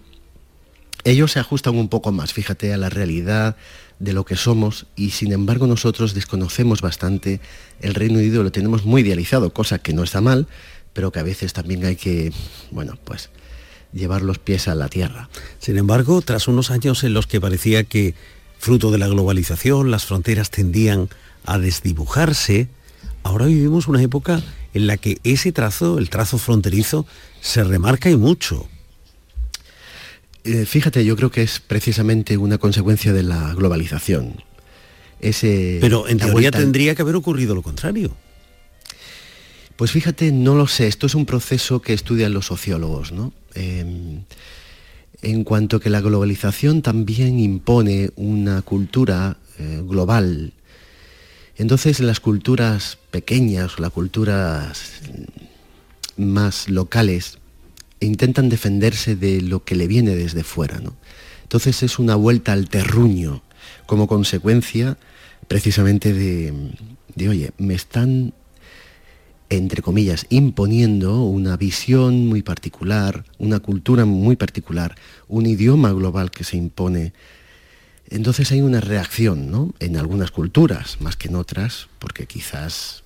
Ellos 1.06 1.34
se 1.34 1.40
ajustan 1.40 1.76
un 1.76 1.88
poco 1.88 2.12
más, 2.12 2.34
fíjate, 2.34 2.74
a 2.74 2.78
la 2.78 2.90
realidad 2.90 3.56
de 4.00 4.12
lo 4.12 4.26
que 4.26 4.36
somos 4.36 4.88
y 4.96 5.12
sin 5.12 5.32
embargo 5.32 5.68
nosotros 5.68 6.16
desconocemos 6.16 6.82
bastante 6.82 7.40
el 7.80 7.94
Reino 7.94 8.18
Unido, 8.18 8.42
lo 8.42 8.52
tenemos 8.52 8.86
muy 8.86 9.04
idealizado, 9.04 9.54
cosa 9.54 9.78
que 9.78 9.94
no 9.94 10.04
está 10.04 10.20
mal, 10.20 10.48
pero 10.94 11.12
que 11.12 11.20
a 11.20 11.24
veces 11.24 11.54
también 11.54 11.86
hay 11.86 11.96
que, 11.96 12.34
bueno, 12.72 12.98
pues 13.04 13.30
llevar 13.94 14.24
los 14.24 14.40
pies 14.40 14.68
a 14.68 14.74
la 14.74 14.90
tierra. 14.90 15.30
Sin 15.60 15.78
embargo, 15.78 16.24
tras 16.24 16.48
unos 16.48 16.72
años 16.72 17.04
en 17.04 17.14
los 17.14 17.28
que 17.28 17.40
parecía 17.40 17.84
que, 17.84 18.16
fruto 18.58 18.90
de 18.90 18.98
la 18.98 19.08
globalización, 19.08 19.92
las 19.92 20.06
fronteras 20.06 20.50
tendían 20.50 21.10
a 21.46 21.60
desdibujarse, 21.60 22.68
ahora 23.22 23.46
vivimos 23.46 23.88
una 23.88 24.02
época 24.02 24.42
en 24.74 24.88
la 24.88 24.98
que 24.98 25.20
ese 25.24 25.52
trazo, 25.52 26.00
el 26.00 26.10
trazo 26.10 26.40
fronterizo, 26.40 27.06
se 27.42 27.64
remarca 27.64 28.10
y 28.10 28.18
mucho. 28.18 28.68
Eh, 30.46 30.66
fíjate, 30.66 31.04
yo 31.04 31.16
creo 31.16 31.32
que 31.32 31.42
es 31.42 31.60
precisamente 31.60 32.38
una 32.38 32.58
consecuencia 32.60 33.12
de 33.14 33.24
la 33.24 33.54
globalización. 33.56 34.44
Ese, 35.20 35.80
Pero 35.82 36.08
en 36.08 36.18
teoría 36.20 36.34
vuelta- 36.34 36.60
tendría 36.60 36.94
que 36.94 37.02
haber 37.02 37.16
ocurrido 37.16 37.56
lo 37.56 37.64
contrario. 37.64 38.16
Pues 39.76 39.92
fíjate, 39.92 40.32
no 40.32 40.56
lo 40.56 40.68
sé, 40.68 40.88
esto 40.88 41.08
es 41.08 41.16
un 41.16 41.26
proceso 41.26 41.82
que 41.82 41.94
estudian 41.94 42.34
los 42.34 42.46
sociólogos, 42.46 43.12
¿no? 43.12 43.34
Eh, 43.56 44.20
en 45.22 45.44
cuanto 45.44 45.80
que 45.80 45.90
la 45.90 46.00
globalización 46.02 46.82
también 46.82 47.40
impone 47.40 48.12
una 48.16 48.62
cultura 48.62 49.38
eh, 49.58 49.82
global, 49.84 50.54
entonces 51.58 52.00
las 52.02 52.20
culturas 52.20 52.98
pequeñas 53.12 53.80
las 53.80 53.92
culturas 53.92 55.02
más 56.18 56.68
locales 56.70 57.40
intentan 58.06 58.50
defenderse 58.50 59.16
de 59.16 59.42
lo 59.42 59.64
que 59.64 59.76
le 59.76 59.88
viene 59.88 60.16
desde 60.16 60.44
fuera. 60.44 60.80
¿no? 60.80 60.96
Entonces 61.44 61.84
es 61.84 62.00
una 62.00 62.16
vuelta 62.16 62.54
al 62.54 62.70
terruño 62.70 63.44
como 63.86 64.08
consecuencia 64.08 64.98
precisamente 65.48 66.14
de, 66.14 66.72
de, 67.16 67.30
oye, 67.30 67.52
me 67.58 67.76
están, 67.76 68.34
entre 69.50 69.82
comillas, 69.82 70.26
imponiendo 70.30 71.24
una 71.24 71.56
visión 71.56 72.28
muy 72.28 72.42
particular, 72.42 73.26
una 73.38 73.60
cultura 73.60 74.06
muy 74.06 74.36
particular, 74.36 74.96
un 75.28 75.46
idioma 75.46 75.92
global 75.92 76.32
que 76.32 76.44
se 76.44 76.58
impone. 76.58 77.14
Entonces 78.10 78.52
hay 78.52 78.62
una 78.62 78.82
reacción, 78.82 79.50
¿no? 79.50 79.74
En 79.80 79.98
algunas 79.98 80.32
culturas, 80.32 80.98
más 81.00 81.16
que 81.16 81.28
en 81.28 81.36
otras, 81.36 81.88
porque 82.00 82.26
quizás 82.26 83.05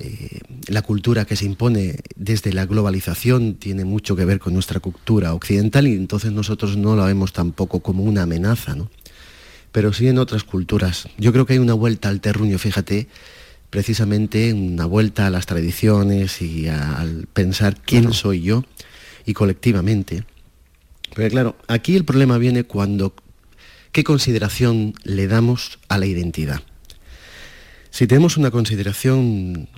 eh, 0.00 0.40
la 0.68 0.82
cultura 0.82 1.24
que 1.24 1.34
se 1.34 1.44
impone 1.44 2.00
desde 2.14 2.52
la 2.52 2.66
globalización 2.66 3.54
tiene 3.54 3.84
mucho 3.84 4.14
que 4.14 4.24
ver 4.24 4.38
con 4.38 4.54
nuestra 4.54 4.78
cultura 4.78 5.34
occidental 5.34 5.88
y 5.88 5.94
entonces 5.94 6.30
nosotros 6.30 6.76
no 6.76 6.94
la 6.94 7.06
vemos 7.06 7.32
tampoco 7.32 7.80
como 7.80 8.04
una 8.04 8.22
amenaza, 8.22 8.76
¿no? 8.76 8.90
Pero 9.72 9.92
sí 9.92 10.06
en 10.06 10.18
otras 10.18 10.44
culturas. 10.44 11.08
Yo 11.18 11.32
creo 11.32 11.46
que 11.46 11.54
hay 11.54 11.58
una 11.58 11.74
vuelta 11.74 12.08
al 12.08 12.20
terruño, 12.20 12.58
fíjate, 12.58 13.08
precisamente 13.70 14.52
una 14.52 14.86
vuelta 14.86 15.26
a 15.26 15.30
las 15.30 15.46
tradiciones 15.46 16.40
y 16.42 16.68
al 16.68 17.26
pensar 17.32 17.76
quién 17.80 18.12
soy 18.12 18.42
yo 18.42 18.64
y 19.26 19.34
colectivamente. 19.34 20.24
Pero 21.14 21.28
claro, 21.30 21.56
aquí 21.66 21.96
el 21.96 22.04
problema 22.04 22.38
viene 22.38 22.64
cuando 22.64 23.14
qué 23.92 24.04
consideración 24.04 24.94
le 25.02 25.26
damos 25.26 25.80
a 25.88 25.98
la 25.98 26.06
identidad. 26.06 26.62
Si 27.90 28.06
tenemos 28.06 28.36
una 28.36 28.50
consideración 28.50 29.68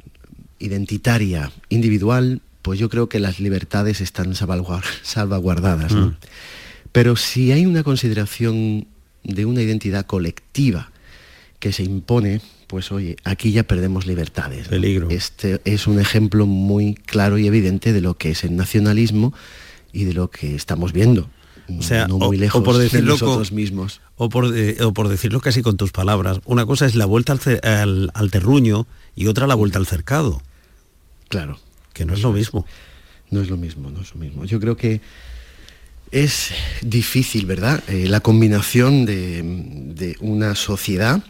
identitaria, 0.60 1.50
individual, 1.68 2.40
pues 2.62 2.78
yo 2.78 2.88
creo 2.88 3.08
que 3.08 3.18
las 3.18 3.40
libertades 3.40 4.00
están 4.00 4.34
salvaguardadas. 4.34 5.92
Mm. 5.92 6.14
Pero 6.92 7.16
si 7.16 7.50
hay 7.52 7.66
una 7.66 7.82
consideración 7.82 8.86
de 9.24 9.44
una 9.46 9.62
identidad 9.62 10.06
colectiva 10.06 10.90
que 11.58 11.72
se 11.72 11.82
impone, 11.82 12.40
pues 12.66 12.92
oye, 12.92 13.16
aquí 13.24 13.52
ya 13.52 13.64
perdemos 13.64 14.06
libertades. 14.06 14.68
Peligro. 14.68 15.10
Este 15.10 15.60
es 15.64 15.86
un 15.86 15.98
ejemplo 15.98 16.46
muy 16.46 16.94
claro 16.94 17.38
y 17.38 17.46
evidente 17.46 17.92
de 17.92 18.00
lo 18.00 18.14
que 18.14 18.30
es 18.30 18.44
el 18.44 18.56
nacionalismo 18.56 19.34
y 19.92 20.04
de 20.04 20.14
lo 20.14 20.30
que 20.30 20.54
estamos 20.54 20.92
viendo. 20.92 21.28
O 21.78 21.82
sea, 21.82 22.08
no 22.08 22.18
muy 22.18 22.36
lejos 22.36 22.64
por 22.64 22.76
decirlo 22.76 23.14
de 23.14 23.20
nosotros 23.20 23.52
mismos. 23.52 24.00
O 24.16 24.28
por, 24.28 24.56
eh, 24.56 24.76
o 24.82 24.92
por, 24.92 25.08
decirlo 25.08 25.40
casi 25.40 25.62
con 25.62 25.76
tus 25.76 25.92
palabras, 25.92 26.40
una 26.44 26.66
cosa 26.66 26.84
es 26.84 26.96
la 26.96 27.06
vuelta 27.06 27.36
al, 27.62 28.10
al 28.12 28.30
terruño 28.30 28.88
y 29.14 29.28
otra 29.28 29.46
la 29.46 29.54
vuelta 29.54 29.78
al 29.78 29.86
cercado. 29.86 30.42
Claro. 31.30 31.58
Que 31.94 32.04
no 32.04 32.12
es 32.12 32.20
lo 32.20 32.32
mismo. 32.32 32.66
No 33.30 33.40
es 33.40 33.48
lo 33.48 33.56
mismo, 33.56 33.90
no 33.90 34.02
es 34.02 34.12
lo 34.12 34.20
mismo. 34.20 34.44
Yo 34.44 34.60
creo 34.60 34.76
que 34.76 35.00
es 36.10 36.50
difícil, 36.82 37.46
¿verdad? 37.46 37.82
Eh, 37.88 38.08
la 38.08 38.20
combinación 38.20 39.06
de, 39.06 40.16
una 40.20 40.54
sociedad 40.56 41.22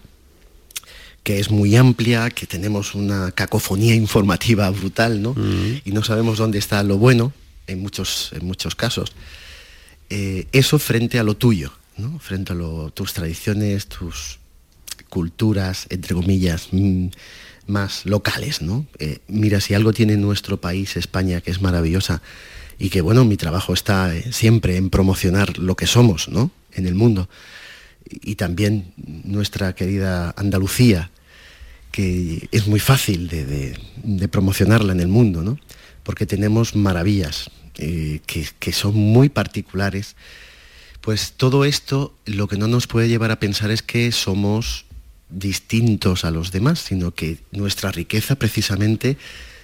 que 1.22 1.38
es 1.38 1.50
muy 1.50 1.76
amplia, 1.76 2.30
que 2.30 2.46
tenemos 2.46 2.94
una 2.94 3.30
cacofonía 3.32 3.94
informativa 3.94 4.70
brutal, 4.70 5.20
¿no? 5.20 5.34
Mm. 5.34 5.82
Y 5.84 5.92
no 5.92 6.02
sabemos 6.02 6.38
dónde 6.38 6.58
está 6.58 6.82
lo 6.82 6.96
bueno 6.96 7.34
en 7.66 7.82
muchos, 7.82 8.30
en 8.32 8.46
muchos 8.46 8.74
casos. 8.74 9.12
Eh, 10.08 10.46
eso 10.52 10.78
frente 10.78 11.18
a 11.18 11.24
lo 11.24 11.36
tuyo, 11.36 11.72
¿no? 11.98 12.18
Frente 12.18 12.52
a 12.52 12.56
lo, 12.56 12.90
tus 12.90 13.12
tradiciones, 13.12 13.86
tus 13.86 14.38
culturas, 15.10 15.86
entre 15.90 16.14
comillas, 16.14 16.68
mm, 16.72 17.08
más 17.66 18.04
locales, 18.06 18.62
¿no? 18.62 18.86
Eh, 18.98 19.18
mira, 19.28 19.60
si 19.60 19.74
algo 19.74 19.92
tiene 19.92 20.16
nuestro 20.16 20.60
país, 20.60 20.96
España, 20.96 21.40
que 21.40 21.50
es 21.50 21.60
maravillosa, 21.60 22.22
y 22.78 22.88
que, 22.88 23.02
bueno, 23.02 23.24
mi 23.24 23.36
trabajo 23.36 23.74
está 23.74 24.14
eh, 24.14 24.32
siempre 24.32 24.76
en 24.76 24.90
promocionar 24.90 25.58
lo 25.58 25.76
que 25.76 25.86
somos, 25.86 26.28
¿no? 26.28 26.50
En 26.72 26.86
el 26.86 26.94
mundo. 26.94 27.28
Y, 28.08 28.36
también 28.36 28.92
nuestra 28.96 29.74
querida 29.74 30.34
Andalucía, 30.36 31.10
que 31.92 32.48
es 32.50 32.66
muy 32.66 32.80
fácil 32.80 33.28
de, 33.28 34.28
promocionarla 34.28 34.92
en 34.92 35.00
el 35.00 35.08
mundo, 35.08 35.42
¿no? 35.42 35.58
Porque 36.02 36.26
tenemos 36.26 36.74
maravillas 36.74 37.50
eh, 37.76 38.20
que, 38.26 38.48
que 38.58 38.72
son 38.72 38.94
muy 38.94 39.28
particulares. 39.28 40.16
Pues 41.02 41.32
todo 41.36 41.64
esto 41.64 42.14
lo 42.24 42.48
que 42.48 42.56
no 42.56 42.66
nos 42.66 42.86
puede 42.86 43.08
llevar 43.08 43.30
a 43.30 43.40
pensar 43.40 43.70
es 43.70 43.82
que 43.82 44.10
somos 44.10 44.86
distintos 45.30 46.24
a 46.24 46.30
los 46.30 46.52
demás, 46.52 46.80
sino 46.80 47.12
que 47.12 47.38
nuestra 47.52 47.90
riqueza 47.92 48.36
precisamente 48.36 49.16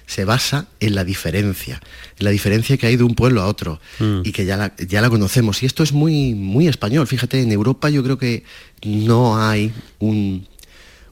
se 0.05 0.23
basa 0.23 0.67
en 0.79 0.95
la 0.95 1.03
diferencia, 1.03 1.81
en 2.17 2.23
la 2.23 2.31
diferencia 2.31 2.77
que 2.77 2.87
hay 2.87 2.95
de 2.95 3.03
un 3.03 3.13
pueblo 3.13 3.41
a 3.41 3.47
otro 3.47 3.81
Mm. 3.99 4.21
y 4.23 4.31
que 4.31 4.45
ya 4.45 4.55
la, 4.55 4.73
ya 4.77 5.01
la 5.01 5.09
conocemos. 5.09 5.61
Y 5.61 5.65
esto 5.65 5.83
es 5.83 5.91
muy, 5.91 6.33
muy 6.33 6.67
español. 6.69 7.05
Fíjate, 7.07 7.41
en 7.41 7.51
Europa 7.51 7.89
yo 7.89 8.01
creo 8.03 8.17
que 8.17 8.43
no 8.85 9.37
hay 9.37 9.73
un, 9.99 10.47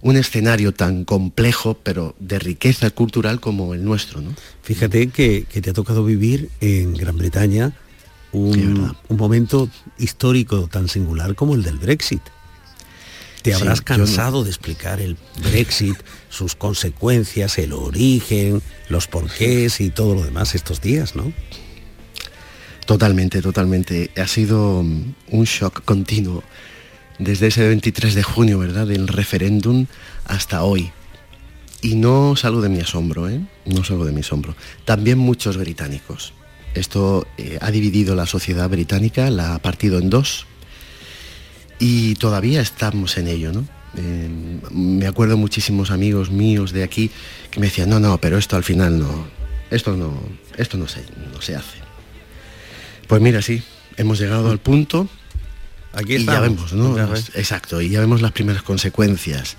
un 0.01 0.16
escenario 0.16 0.72
tan 0.74 1.03
complejo, 1.03 1.78
pero 1.84 2.16
de 2.20 2.39
riqueza 2.39 2.89
cultural 2.89 3.41
como 3.41 3.74
el 3.74 3.84
nuestro. 3.84 4.22
¿no? 4.22 4.34
Fíjate 4.64 5.10
que, 5.10 5.45
que 5.51 5.62
te 5.62 5.72
ha 5.72 5.74
tocado 5.74 6.06
vivir 6.06 6.49
en 6.62 6.93
Gran 6.93 7.18
Bretaña 7.18 7.74
un, 8.32 8.95
un 9.10 9.18
momento 9.18 9.70
histórico 9.97 10.70
tan 10.72 10.88
singular 10.88 11.36
como 11.36 11.56
el 11.56 11.64
del 11.64 11.78
Brexit. 11.80 12.22
Te 13.46 13.54
habrás 13.54 13.82
cansado 13.82 14.43
de 14.43 14.50
explicar 14.50 15.00
el 15.00 15.18
Brexit, 15.43 15.96
sus 16.30 16.56
consecuencias, 16.56 17.60
el 17.60 17.74
origen, 17.74 18.64
los 18.89 19.06
porqués 19.06 19.82
y 19.82 19.91
todo 19.91 20.16
lo 20.16 20.24
demás 20.24 20.56
estos 20.56 20.82
días, 20.82 21.16
¿no? 21.16 21.32
Totalmente, 22.88 23.43
totalmente. 23.43 24.10
Ha 24.18 24.26
sido 24.26 24.82
mm, 24.82 25.14
un 25.30 25.43
shock 25.43 25.86
continuo 25.86 26.43
desde 27.20 27.46
ese 27.46 27.68
23 27.68 28.16
de 28.16 28.24
junio, 28.24 28.58
¿verdad? 28.58 28.88
Del 28.88 29.08
referéndum 29.08 29.86
hasta 30.26 30.64
hoy. 30.64 30.91
Y 31.84 31.93
no 31.93 32.36
salgo 32.36 32.62
de 32.62 32.70
mi 32.70 32.80
asombro, 32.80 33.30
¿eh? 33.30 33.41
No 33.68 33.84
salgo 33.84 34.06
de 34.06 34.12
mi 34.12 34.22
asombro. 34.22 34.56
También 34.86 35.20
muchos 35.20 35.56
británicos. 35.58 36.34
Esto 36.74 37.28
eh, 37.38 37.60
ha 37.62 37.70
dividido 37.70 38.16
la 38.16 38.26
sociedad 38.26 38.68
británica, 38.72 39.30
la 39.30 39.54
ha 39.54 39.60
partido 39.60 40.00
en 40.00 40.10
dos. 40.10 40.48
Y 41.80 42.15
todavía 42.15 42.61
estamos 42.61 43.17
en 43.17 43.28
ello, 43.28 43.51
¿no? 43.51 43.67
Eh, 43.97 44.30
me 44.71 45.07
acuerdo 45.07 45.38
muchísimos 45.38 45.91
amigos 45.91 46.30
míos 46.30 46.71
de 46.71 46.84
aquí 46.84 47.11
que 47.51 47.59
me 47.59 47.67
decían, 47.67 47.89
no, 47.89 47.99
no, 47.99 48.17
pero 48.19 48.38
esto 48.38 48.55
al 48.55 48.63
final 48.63 48.99
no, 48.99 49.28
esto 49.71 49.95
no, 49.95 50.21
esto 50.57 50.78
no 50.78 50.88
se, 50.88 51.01
no 51.34 51.41
se 51.41 51.55
hace. 51.55 51.78
Pues 53.07 53.21
mira, 53.21 53.41
sí, 53.41 53.63
hemos 53.97 54.19
llegado 54.19 54.51
al 54.51 54.59
punto 54.59 55.07
Aquí 55.95 56.15
y 56.15 56.26
ya 56.26 56.41
vemos, 56.41 56.73
¿no? 56.73 56.97
Exacto, 57.36 57.82
y 57.82 57.89
ya 57.89 58.01
vemos 58.01 58.21
las 58.21 58.34
primeras 58.34 58.63
consecuencias. 58.63 59.55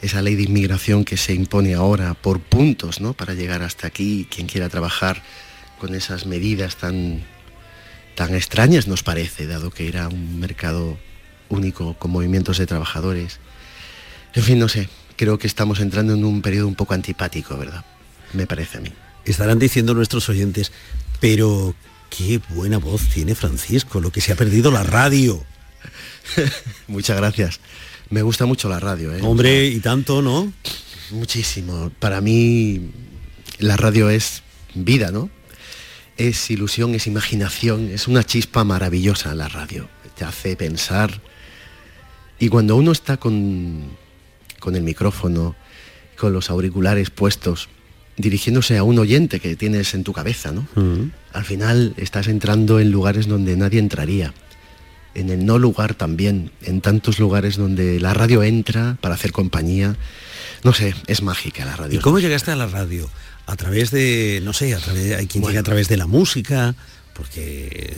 Esa 0.00 0.22
ley 0.22 0.36
de 0.36 0.44
inmigración 0.44 1.04
que 1.04 1.16
se 1.16 1.34
impone 1.34 1.74
ahora 1.74 2.14
por 2.14 2.40
puntos, 2.40 3.00
¿no? 3.00 3.14
Para 3.14 3.34
llegar 3.34 3.62
hasta 3.62 3.88
aquí, 3.88 4.28
quien 4.30 4.46
quiera 4.46 4.68
trabajar 4.68 5.22
con 5.80 5.94
esas 5.96 6.24
medidas 6.24 6.76
tan, 6.76 7.24
tan 8.14 8.34
extrañas 8.34 8.86
nos 8.86 9.02
parece, 9.02 9.48
dado 9.48 9.70
que 9.70 9.88
era 9.88 10.06
un 10.06 10.38
mercado 10.38 10.98
único 11.52 11.94
con 11.94 12.10
movimientos 12.10 12.58
de 12.58 12.66
trabajadores. 12.66 13.38
En 14.34 14.42
fin, 14.42 14.58
no 14.58 14.68
sé, 14.68 14.88
creo 15.16 15.38
que 15.38 15.46
estamos 15.46 15.80
entrando 15.80 16.14
en 16.14 16.24
un 16.24 16.42
periodo 16.42 16.66
un 16.66 16.74
poco 16.74 16.94
antipático, 16.94 17.56
¿verdad? 17.56 17.84
Me 18.32 18.46
parece 18.46 18.78
a 18.78 18.80
mí. 18.80 18.92
Estarán 19.24 19.58
diciendo 19.58 19.94
nuestros 19.94 20.28
oyentes, 20.28 20.72
pero 21.20 21.74
qué 22.10 22.40
buena 22.48 22.78
voz 22.78 23.08
tiene 23.08 23.34
Francisco, 23.34 24.00
lo 24.00 24.10
que 24.10 24.20
se 24.20 24.32
ha 24.32 24.36
perdido 24.36 24.70
la 24.70 24.82
radio. 24.82 25.44
Muchas 26.88 27.16
gracias. 27.16 27.60
Me 28.10 28.22
gusta 28.22 28.46
mucho 28.46 28.68
la 28.68 28.80
radio, 28.80 29.14
¿eh? 29.14 29.20
Hombre, 29.22 29.66
y 29.66 29.80
tanto, 29.80 30.22
¿no? 30.22 30.52
Muchísimo. 31.10 31.90
Para 31.98 32.20
mí 32.20 32.90
la 33.58 33.76
radio 33.76 34.10
es 34.10 34.42
vida, 34.74 35.10
¿no? 35.10 35.30
Es 36.16 36.50
ilusión, 36.50 36.94
es 36.94 37.06
imaginación, 37.06 37.90
es 37.90 38.08
una 38.08 38.24
chispa 38.24 38.64
maravillosa 38.64 39.34
la 39.34 39.48
radio. 39.48 39.88
Te 40.16 40.24
hace 40.24 40.56
pensar. 40.56 41.20
Y 42.42 42.48
cuando 42.48 42.74
uno 42.74 42.90
está 42.90 43.18
con, 43.18 43.82
con 44.58 44.74
el 44.74 44.82
micrófono, 44.82 45.54
con 46.18 46.32
los 46.32 46.50
auriculares 46.50 47.08
puestos, 47.08 47.68
dirigiéndose 48.16 48.76
a 48.78 48.82
un 48.82 48.98
oyente 48.98 49.38
que 49.38 49.54
tienes 49.54 49.94
en 49.94 50.02
tu 50.02 50.12
cabeza, 50.12 50.50
¿no? 50.50 50.66
Al 51.32 51.44
final 51.44 51.94
estás 51.98 52.26
entrando 52.26 52.80
en 52.80 52.90
lugares 52.90 53.28
donde 53.28 53.56
nadie 53.56 53.78
entraría. 53.78 54.34
En 55.14 55.30
el 55.30 55.46
no 55.46 55.56
lugar 55.60 55.94
también, 55.94 56.50
en 56.62 56.80
tantos 56.80 57.20
lugares 57.20 57.58
donde 57.58 58.00
la 58.00 58.12
radio 58.12 58.42
entra 58.42 58.98
para 59.00 59.14
hacer 59.14 59.30
compañía. 59.30 59.94
No 60.64 60.72
sé, 60.72 60.96
es 61.06 61.22
mágica 61.22 61.64
la 61.64 61.76
radio. 61.76 62.00
¿Y 62.00 62.02
cómo 62.02 62.18
llegaste 62.18 62.50
a 62.50 62.56
la 62.56 62.66
radio? 62.66 63.08
A 63.46 63.54
través 63.54 63.92
de, 63.92 64.40
no 64.42 64.52
sé, 64.52 64.74
a 64.74 64.78
través, 64.78 65.16
hay 65.16 65.28
quien 65.28 65.44
llega 65.44 65.60
a 65.60 65.62
través 65.62 65.86
de 65.86 65.96
la 65.96 66.08
música, 66.08 66.74
porque, 67.14 67.94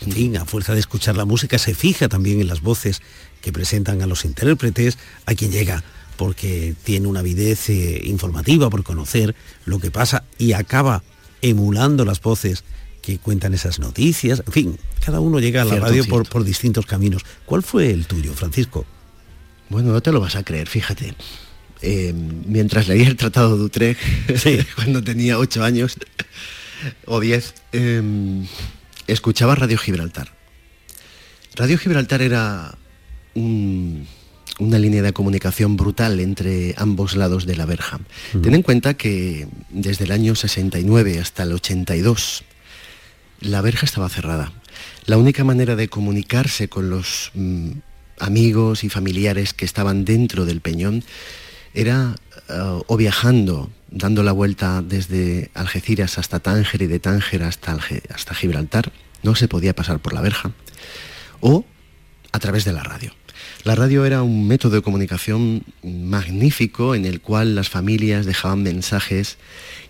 en 0.00 0.12
fin, 0.12 0.36
a 0.36 0.44
fuerza 0.44 0.74
de 0.74 0.80
escuchar 0.80 1.16
la 1.16 1.24
música 1.24 1.58
se 1.58 1.74
fija 1.74 2.08
también 2.08 2.40
en 2.40 2.46
las 2.46 2.60
voces 2.60 3.02
que 3.40 3.52
presentan 3.52 4.02
a 4.02 4.06
los 4.06 4.24
intérpretes, 4.24 4.98
hay 5.26 5.36
quien 5.36 5.50
llega 5.50 5.82
porque 6.16 6.74
tiene 6.82 7.06
una 7.06 7.20
avidez 7.20 7.70
eh, 7.70 8.02
informativa 8.04 8.68
por 8.70 8.82
conocer 8.82 9.34
lo 9.64 9.78
que 9.78 9.90
pasa 9.90 10.24
y 10.36 10.52
acaba 10.52 11.02
emulando 11.42 12.04
las 12.04 12.20
voces 12.20 12.64
que 13.00 13.18
cuentan 13.18 13.54
esas 13.54 13.78
noticias. 13.78 14.42
En 14.46 14.52
fin, 14.52 14.78
cada 15.04 15.20
uno 15.20 15.38
llega 15.38 15.62
a 15.62 15.64
la 15.64 15.70
Cierto, 15.70 15.86
radio 15.86 16.02
cierto. 16.02 16.18
por, 16.18 16.28
por 16.28 16.44
distintos 16.44 16.86
caminos. 16.86 17.22
¿Cuál 17.46 17.62
fue 17.62 17.90
el 17.90 18.06
tuyo, 18.06 18.34
Francisco? 18.34 18.84
Bueno, 19.68 19.92
no 19.92 20.00
te 20.00 20.10
lo 20.10 20.20
vas 20.20 20.34
a 20.34 20.42
creer, 20.42 20.68
fíjate. 20.68 21.14
Eh, 21.82 22.12
mientras 22.12 22.88
leía 22.88 23.06
el 23.06 23.16
Tratado 23.16 23.56
de 23.56 23.64
Utrecht, 23.64 24.00
cuando 24.74 25.02
tenía 25.02 25.38
ocho 25.38 25.62
años 25.62 25.96
o 27.06 27.20
diez, 27.20 27.54
eh, 27.72 28.02
escuchaba 29.08 29.54
Radio 29.54 29.78
Gibraltar. 29.78 30.32
Radio 31.56 31.78
Gibraltar 31.78 32.22
era 32.22 32.76
un- 33.34 34.06
una 34.60 34.78
línea 34.78 35.02
de 35.02 35.12
comunicación 35.12 35.76
brutal 35.76 36.20
entre 36.20 36.74
ambos 36.78 37.14
lados 37.16 37.46
de 37.46 37.56
la 37.56 37.64
verja. 37.66 38.00
Ten 38.42 38.54
en 38.54 38.62
cuenta 38.62 38.94
que 38.94 39.48
desde 39.70 40.04
el 40.04 40.12
año 40.12 40.34
69 40.34 41.18
hasta 41.20 41.42
el 41.44 41.52
82 41.52 42.44
la 43.40 43.60
verja 43.60 43.86
estaba 43.86 44.08
cerrada. 44.08 44.52
La 45.06 45.16
única 45.16 45.44
manera 45.44 45.76
de 45.76 45.88
comunicarse 45.88 46.68
con 46.68 46.90
los 46.90 47.30
mm, 47.34 47.70
amigos 48.18 48.82
y 48.84 48.88
familiares 48.88 49.54
que 49.54 49.64
estaban 49.64 50.04
dentro 50.04 50.44
del 50.44 50.60
peñón 50.60 51.04
era 51.74 52.16
eh, 52.48 52.80
o 52.86 52.96
viajando, 52.96 53.70
dando 53.90 54.22
la 54.22 54.32
vuelta 54.32 54.82
desde 54.82 55.50
Algeciras 55.54 56.18
hasta 56.18 56.40
Tánger 56.40 56.82
y 56.82 56.86
de 56.86 56.98
Tánger 56.98 57.42
hasta, 57.42 57.78
hasta 58.14 58.34
Gibraltar, 58.34 58.92
no 59.22 59.34
se 59.34 59.48
podía 59.48 59.74
pasar 59.74 60.00
por 60.00 60.12
la 60.12 60.20
verja, 60.20 60.52
o 61.40 61.64
a 62.32 62.38
través 62.38 62.64
de 62.64 62.72
la 62.72 62.82
radio. 62.82 63.14
La 63.64 63.74
radio 63.74 64.04
era 64.04 64.22
un 64.22 64.46
método 64.46 64.76
de 64.76 64.82
comunicación 64.82 65.64
magnífico 65.82 66.94
en 66.94 67.04
el 67.04 67.20
cual 67.20 67.54
las 67.54 67.68
familias 67.68 68.26
dejaban 68.26 68.62
mensajes 68.62 69.38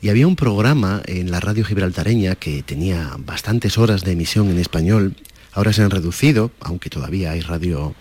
y 0.01 0.09
había 0.09 0.27
un 0.27 0.37
programa 0.37 1.03
en 1.07 1.31
la 1.31 1.41
radio 1.41 1.65
gibraltareña 1.65 2.35
que 2.35 2.63
tenía 2.63 3.15
bastantes 3.19 3.79
horas 3.79 4.05
de 4.05 4.13
emisión 4.13 4.51
en 4.51 4.59
español. 4.59 5.17
Ahora 5.53 5.73
se 5.73 5.83
han 5.83 5.91
reducido, 5.91 6.51
aunque 6.61 6.91
todavía 6.91 7.33
hay 7.33 7.41
radio 7.41 7.95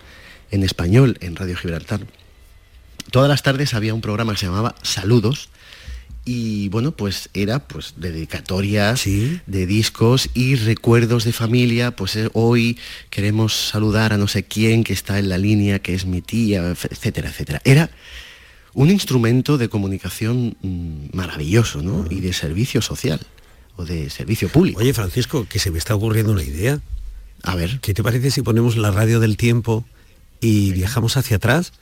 en 0.50 0.62
español 0.62 1.18
en 1.20 1.36
Radio 1.36 1.56
Gibraltar. 1.56 2.00
Todas 3.10 3.28
las 3.28 3.42
tardes 3.42 3.74
había 3.74 3.94
un 3.94 4.00
programa 4.00 4.32
que 4.32 4.38
se 4.38 4.46
llamaba 4.46 4.74
Saludos 4.82 5.50
y 6.30 6.68
bueno, 6.68 6.92
pues 6.92 7.30
era 7.32 7.66
pues 7.66 7.94
dedicatorias 7.96 9.06
de 9.06 9.66
discos 9.66 10.28
y 10.34 10.56
recuerdos 10.56 11.24
de 11.24 11.32
familia, 11.32 11.92
pues 11.92 12.16
eh, 12.16 12.28
hoy 12.34 12.78
queremos 13.08 13.54
saludar 13.54 14.12
a 14.12 14.18
no 14.18 14.28
sé 14.28 14.42
quién 14.42 14.84
que 14.84 14.92
está 14.92 15.18
en 15.18 15.30
la 15.30 15.38
línea, 15.38 15.78
que 15.78 15.94
es 15.94 16.04
mi 16.04 16.20
tía, 16.20 16.68
etcétera, 16.68 17.30
etcétera. 17.30 17.62
Era 17.64 17.88
un 18.74 18.90
instrumento 18.90 19.56
de 19.56 19.70
comunicación 19.70 20.54
mm, 20.60 21.16
maravilloso, 21.16 21.80
¿no? 21.80 22.04
Y 22.10 22.20
de 22.20 22.34
servicio 22.34 22.82
social 22.82 23.20
o 23.76 23.86
de 23.86 24.10
servicio 24.10 24.50
público. 24.50 24.80
Oye, 24.80 24.92
Francisco, 24.92 25.46
que 25.48 25.58
se 25.58 25.70
me 25.70 25.78
está 25.78 25.94
ocurriendo 25.94 26.32
una 26.32 26.42
idea. 26.42 26.78
A 27.42 27.54
ver. 27.54 27.80
¿Qué 27.80 27.94
te 27.94 28.02
parece 28.02 28.30
si 28.30 28.42
ponemos 28.42 28.76
la 28.76 28.90
radio 28.90 29.18
del 29.18 29.38
tiempo 29.38 29.86
y 30.42 30.72
viajamos 30.72 31.16
hacia 31.16 31.38
atrás? 31.38 31.72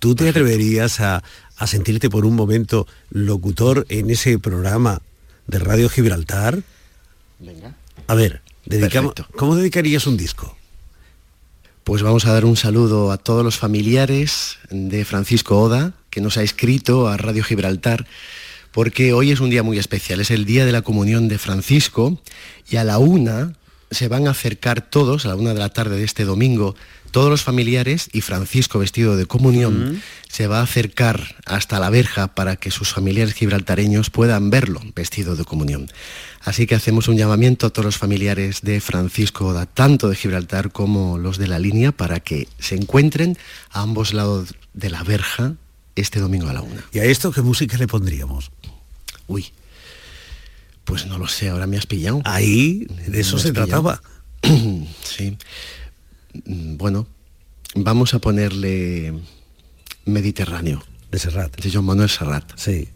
¿Tú 0.00 0.14
te 0.14 0.28
atreverías 0.30 1.00
a, 1.00 1.22
a 1.60 1.66
sentirte 1.66 2.08
por 2.08 2.24
un 2.24 2.34
momento 2.34 2.86
locutor 3.10 3.84
en 3.90 4.10
ese 4.10 4.38
programa 4.38 5.02
de 5.46 5.58
Radio 5.58 5.90
Gibraltar? 5.90 6.62
Venga. 7.38 7.76
A 8.06 8.14
ver, 8.14 8.40
dedicamos, 8.64 9.12
¿cómo 9.36 9.54
dedicarías 9.54 10.06
un 10.06 10.16
disco? 10.16 10.56
Pues 11.84 12.02
vamos 12.02 12.24
a 12.24 12.32
dar 12.32 12.46
un 12.46 12.56
saludo 12.56 13.12
a 13.12 13.18
todos 13.18 13.44
los 13.44 13.58
familiares 13.58 14.56
de 14.70 15.04
Francisco 15.04 15.60
Oda, 15.60 15.92
que 16.08 16.22
nos 16.22 16.38
ha 16.38 16.42
escrito 16.42 17.08
a 17.08 17.18
Radio 17.18 17.44
Gibraltar, 17.44 18.06
porque 18.72 19.12
hoy 19.12 19.30
es 19.30 19.40
un 19.40 19.50
día 19.50 19.62
muy 19.62 19.78
especial, 19.78 20.20
es 20.20 20.30
el 20.30 20.46
día 20.46 20.64
de 20.64 20.72
la 20.72 20.80
comunión 20.80 21.28
de 21.28 21.36
Francisco, 21.36 22.18
y 22.70 22.76
a 22.76 22.84
la 22.84 22.96
una 22.96 23.52
se 23.90 24.08
van 24.08 24.28
a 24.28 24.30
acercar 24.30 24.80
todos, 24.80 25.26
a 25.26 25.28
la 25.28 25.36
una 25.36 25.52
de 25.52 25.58
la 25.58 25.68
tarde 25.68 25.98
de 25.98 26.04
este 26.04 26.24
domingo, 26.24 26.74
todos 27.10 27.30
los 27.30 27.42
familiares 27.42 28.08
y 28.12 28.20
Francisco 28.20 28.78
vestido 28.78 29.16
de 29.16 29.26
comunión 29.26 30.02
se 30.28 30.46
va 30.46 30.60
a 30.60 30.62
acercar 30.62 31.36
hasta 31.44 31.80
la 31.80 31.90
verja 31.90 32.34
para 32.34 32.56
que 32.56 32.70
sus 32.70 32.92
familiares 32.92 33.34
gibraltareños 33.34 34.10
puedan 34.10 34.50
verlo 34.50 34.80
vestido 34.94 35.36
de 35.36 35.44
comunión. 35.44 35.90
Así 36.42 36.66
que 36.66 36.74
hacemos 36.74 37.08
un 37.08 37.16
llamamiento 37.16 37.66
a 37.66 37.70
todos 37.70 37.84
los 37.84 37.98
familiares 37.98 38.62
de 38.62 38.80
Francisco 38.80 39.48
Oda, 39.48 39.66
tanto 39.66 40.08
de 40.08 40.16
Gibraltar 40.16 40.72
como 40.72 41.18
los 41.18 41.36
de 41.36 41.48
la 41.48 41.58
línea, 41.58 41.92
para 41.92 42.20
que 42.20 42.48
se 42.58 42.76
encuentren 42.76 43.36
a 43.70 43.82
ambos 43.82 44.14
lados 44.14 44.54
de 44.72 44.90
la 44.90 45.02
verja 45.02 45.54
este 45.96 46.20
domingo 46.20 46.48
a 46.48 46.54
la 46.54 46.62
una. 46.62 46.84
¿Y 46.92 47.00
a 47.00 47.04
esto 47.04 47.32
qué 47.32 47.42
música 47.42 47.76
le 47.76 47.86
pondríamos? 47.86 48.50
Uy, 49.26 49.52
pues 50.84 51.06
no 51.06 51.18
lo 51.18 51.28
sé, 51.28 51.50
ahora 51.50 51.66
me 51.66 51.76
has 51.76 51.86
pillado. 51.86 52.22
Ahí, 52.24 52.86
de 53.06 53.20
eso 53.20 53.38
se 53.38 53.52
pillado. 53.52 53.66
trataba. 53.66 54.02
sí. 55.02 55.36
Mm, 56.44 56.76
Bueno, 56.76 57.06
vamos 57.74 58.14
a 58.14 58.18
ponerle 58.18 59.12
Mediterráneo. 60.06 60.82
De 61.10 61.18
Serrat. 61.18 61.56
De 61.60 61.70
John 61.72 61.84
Manuel 61.84 62.08
Serrat. 62.08 62.44
Sí. 62.56 62.88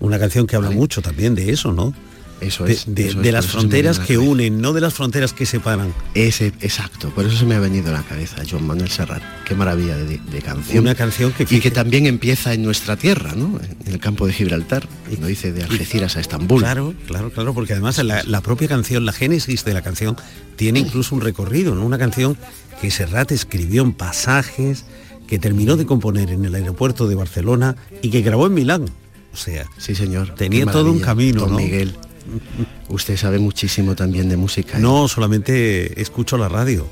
Una 0.00 0.18
canción 0.18 0.46
que 0.46 0.56
habla 0.56 0.70
mucho 0.70 1.02
también 1.02 1.34
de 1.34 1.50
eso, 1.52 1.72
¿no? 1.72 1.94
Eso 2.40 2.66
es. 2.66 2.84
de- 2.94 3.12
las 3.32 3.46
eso 3.46 3.58
fronteras 3.58 3.98
que 3.98 4.16
unen, 4.16 4.60
no 4.60 4.72
de 4.72 4.80
las 4.80 4.94
fronteras 4.94 5.32
que 5.32 5.44
separan. 5.44 5.92
Ese, 6.14 6.46
exacto, 6.60 7.10
por 7.10 7.24
eso 7.26 7.36
se 7.36 7.44
me 7.44 7.56
ha 7.56 7.58
venido 7.60 7.88
a 7.90 7.92
la 7.94 8.02
cabeza 8.04 8.36
John 8.48 8.64
Manuel 8.64 8.88
Serrat. 8.88 9.22
Qué 9.44 9.56
maravilla 9.56 9.96
de, 9.96 10.18
de 10.18 10.40
canción. 10.40 10.84
Una 10.84 10.94
canción 10.94 11.32
que 11.32 11.42
y 11.50 11.58
que 11.60 11.72
también 11.72 12.06
empieza 12.06 12.54
en 12.54 12.62
nuestra 12.62 12.96
tierra, 12.96 13.32
¿no? 13.34 13.58
En 13.84 13.92
el 13.92 13.98
campo 13.98 14.24
de 14.28 14.32
Gibraltar. 14.32 14.88
Y 15.10 15.16
lo 15.16 15.26
dice 15.26 15.52
de 15.52 15.64
Algeciras 15.64 16.16
a 16.16 16.20
Estambul. 16.20 16.60
Claro, 16.60 16.94
claro, 17.08 17.30
claro, 17.32 17.54
porque 17.54 17.72
además 17.72 17.98
la, 18.04 18.22
la 18.22 18.40
propia 18.40 18.68
canción, 18.68 19.04
la 19.04 19.12
génesis 19.12 19.64
de 19.64 19.74
la 19.74 19.82
canción, 19.82 20.16
tiene 20.54 20.78
incluso 20.78 21.16
un 21.16 21.20
recorrido, 21.22 21.74
¿no? 21.74 21.84
Una 21.84 21.98
canción 21.98 22.36
que 22.80 22.90
Serrat 22.90 23.32
escribió 23.32 23.82
en 23.82 23.92
pasajes, 23.92 24.84
que 25.26 25.38
terminó 25.38 25.76
de 25.76 25.86
componer 25.86 26.30
en 26.30 26.44
el 26.44 26.54
aeropuerto 26.54 27.08
de 27.08 27.14
Barcelona 27.14 27.76
y 28.02 28.10
que 28.10 28.22
grabó 28.22 28.46
en 28.46 28.54
Milán. 28.54 28.86
O 29.32 29.36
sea, 29.36 29.66
sí 29.76 29.94
señor. 29.94 30.34
tenía 30.34 30.66
todo 30.66 30.90
un 30.90 31.00
camino, 31.00 31.42
don 31.42 31.52
¿no? 31.52 31.56
Miguel. 31.58 31.94
Usted 32.88 33.16
sabe 33.16 33.38
muchísimo 33.38 33.94
también 33.94 34.28
de 34.28 34.36
música. 34.36 34.78
¿eh? 34.78 34.80
No, 34.80 35.08
solamente 35.08 36.00
escucho 36.00 36.38
la 36.38 36.48
radio. 36.48 36.86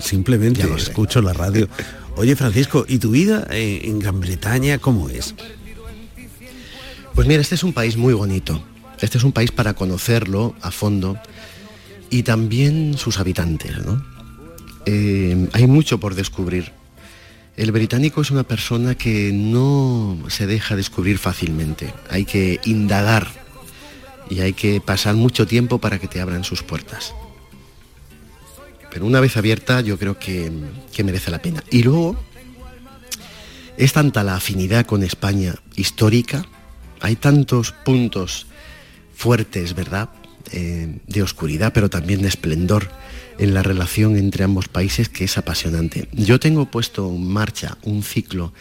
Simplemente 0.00 0.64
lo 0.64 0.76
escucho 0.76 1.22
la 1.22 1.32
radio. 1.32 1.68
Oye, 2.16 2.34
Francisco, 2.34 2.84
¿y 2.88 2.98
tu 2.98 3.10
vida 3.10 3.46
eh, 3.50 3.82
en 3.84 3.98
Gran 3.98 4.20
Bretaña 4.20 4.78
cómo 4.78 5.08
es? 5.08 5.34
Pues 7.14 7.28
mira, 7.28 7.40
este 7.40 7.54
es 7.54 7.62
un 7.62 7.72
país 7.72 7.96
muy 7.96 8.14
bonito. 8.14 8.62
Este 9.00 9.18
es 9.18 9.24
un 9.24 9.32
país 9.32 9.52
para 9.52 9.74
conocerlo 9.74 10.54
a 10.60 10.70
fondo 10.70 11.18
y 12.10 12.24
también 12.24 12.98
sus 12.98 13.18
habitantes, 13.18 13.78
¿no? 13.84 14.04
Eh, 14.86 15.48
hay 15.52 15.66
mucho 15.66 16.00
por 16.00 16.14
descubrir. 16.14 16.72
El 17.56 17.72
británico 17.72 18.22
es 18.22 18.30
una 18.30 18.44
persona 18.44 18.94
que 18.94 19.32
no 19.32 20.18
se 20.28 20.46
deja 20.46 20.76
descubrir 20.76 21.18
fácilmente. 21.18 21.92
Hay 22.08 22.24
que 22.24 22.60
indagar 22.64 23.28
y 24.30 24.40
hay 24.40 24.52
que 24.52 24.80
pasar 24.80 25.14
mucho 25.14 25.46
tiempo 25.46 25.78
para 25.78 25.98
que 25.98 26.08
te 26.08 26.20
abran 26.20 26.44
sus 26.44 26.62
puertas. 26.62 27.14
Pero 28.90 29.04
una 29.04 29.20
vez 29.20 29.36
abierta 29.36 29.80
yo 29.80 29.98
creo 29.98 30.18
que, 30.18 30.50
que 30.92 31.04
merece 31.04 31.30
la 31.30 31.42
pena. 31.42 31.62
Y 31.70 31.82
luego 31.82 32.16
es 33.76 33.92
tanta 33.92 34.24
la 34.24 34.36
afinidad 34.36 34.86
con 34.86 35.02
España 35.02 35.54
histórica, 35.76 36.46
hay 37.00 37.16
tantos 37.16 37.72
puntos 37.72 38.46
fuertes, 39.14 39.74
¿verdad? 39.74 40.10
Eh, 40.52 40.98
de 41.06 41.22
oscuridad, 41.22 41.72
pero 41.72 41.90
también 41.90 42.22
de 42.22 42.28
esplendor 42.28 42.88
en 43.38 43.54
la 43.54 43.62
relación 43.62 44.16
entre 44.16 44.42
ambos 44.42 44.66
países 44.66 45.08
que 45.08 45.22
es 45.22 45.38
apasionante. 45.38 46.08
Yo 46.12 46.40
tengo 46.40 46.68
puesto 46.68 47.08
en 47.08 47.24
marcha 47.24 47.78
un 47.84 48.02
ciclo 48.02 48.52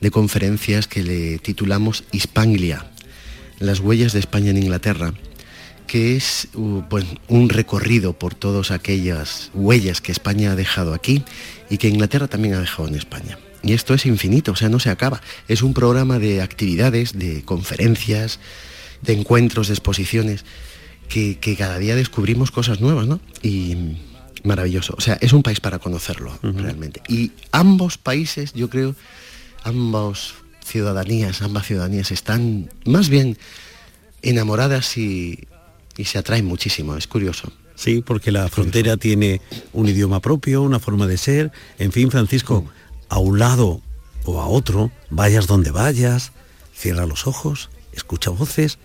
de 0.00 0.10
conferencias 0.10 0.88
que 0.88 1.04
le 1.04 1.38
titulamos 1.38 2.02
Hispanglia, 2.10 2.90
las 3.60 3.78
huellas 3.78 4.12
de 4.12 4.18
España 4.18 4.50
en 4.50 4.56
Inglaterra, 4.56 5.14
que 5.86 6.16
es 6.16 6.48
pues, 6.90 7.04
un 7.28 7.48
recorrido 7.48 8.12
por 8.12 8.34
todas 8.34 8.72
aquellas 8.72 9.52
huellas 9.54 10.00
que 10.00 10.10
España 10.10 10.50
ha 10.50 10.56
dejado 10.56 10.94
aquí 10.94 11.22
y 11.70 11.78
que 11.78 11.88
Inglaterra 11.88 12.26
también 12.26 12.54
ha 12.54 12.60
dejado 12.60 12.88
en 12.88 12.96
España. 12.96 13.38
Y 13.62 13.72
esto 13.72 13.94
es 13.94 14.04
infinito, 14.04 14.50
o 14.50 14.56
sea, 14.56 14.68
no 14.68 14.80
se 14.80 14.90
acaba. 14.90 15.20
Es 15.46 15.62
un 15.62 15.74
programa 15.74 16.18
de 16.18 16.42
actividades, 16.42 17.16
de 17.16 17.42
conferencias, 17.44 18.40
de 19.02 19.12
encuentros, 19.12 19.68
de 19.68 19.74
exposiciones, 19.74 20.44
que, 21.08 21.38
que 21.38 21.56
cada 21.56 21.78
día 21.78 21.96
descubrimos 21.96 22.50
cosas 22.50 22.80
nuevas, 22.80 23.06
¿no? 23.06 23.20
Y 23.42 23.96
maravilloso. 24.44 24.94
O 24.96 25.00
sea, 25.00 25.18
es 25.20 25.32
un 25.32 25.42
país 25.42 25.60
para 25.60 25.78
conocerlo, 25.78 26.38
realmente. 26.42 27.02
Y 27.08 27.32
ambos 27.52 27.98
países, 27.98 28.52
yo 28.54 28.70
creo, 28.70 28.94
ambas 29.64 30.34
ciudadanías, 30.64 31.42
ambas 31.42 31.66
ciudadanías 31.66 32.10
están 32.10 32.70
más 32.84 33.08
bien 33.08 33.36
enamoradas 34.22 34.96
y, 34.96 35.46
y 35.96 36.04
se 36.04 36.18
atraen 36.18 36.44
muchísimo, 36.44 36.96
es 36.96 37.06
curioso. 37.06 37.52
Sí, 37.74 38.02
porque 38.04 38.32
la 38.32 38.48
frontera 38.48 38.96
tiene 38.96 39.42
un 39.72 39.88
idioma 39.88 40.20
propio, 40.20 40.62
una 40.62 40.80
forma 40.80 41.06
de 41.06 41.18
ser. 41.18 41.52
En 41.78 41.92
fin, 41.92 42.10
Francisco, 42.10 42.64
a 43.08 43.18
un 43.18 43.38
lado 43.38 43.82
o 44.24 44.40
a 44.40 44.46
otro, 44.46 44.90
vayas 45.10 45.46
donde 45.46 45.70
vayas, 45.70 46.32
cierra 46.74 47.06
los 47.06 47.26
ojos, 47.26 47.68
escucha 47.92 48.30
voces 48.30 48.78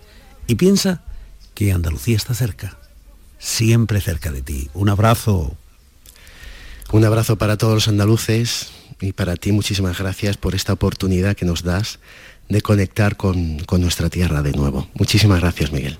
y 0.46 0.56
piensa 0.56 1.02
que 1.54 1.72
Andalucía 1.72 2.16
está 2.16 2.34
cerca. 2.34 2.78
siempre 3.38 4.00
cerca 4.00 4.30
de 4.30 4.40
ti. 4.40 4.70
Un 4.72 4.88
abrazo. 4.88 5.56
Un 6.92 7.04
abrazo 7.04 7.36
para 7.36 7.56
todos 7.56 7.74
los 7.74 7.88
andaluces 7.88 8.70
y 9.00 9.12
para 9.12 9.34
ti 9.34 9.50
muchísimas 9.50 9.98
gracias 9.98 10.36
por 10.36 10.54
esta 10.54 10.72
oportunidad 10.72 11.34
que 11.34 11.44
nos 11.44 11.64
das 11.64 11.98
de 12.48 12.60
conectar 12.60 13.16
con, 13.16 13.58
con 13.60 13.80
nuestra 13.80 14.08
tierra 14.10 14.42
de 14.42 14.52
nuevo. 14.52 14.88
Muchísimas 14.94 15.40
gracias, 15.40 15.72
Miguel. 15.72 15.98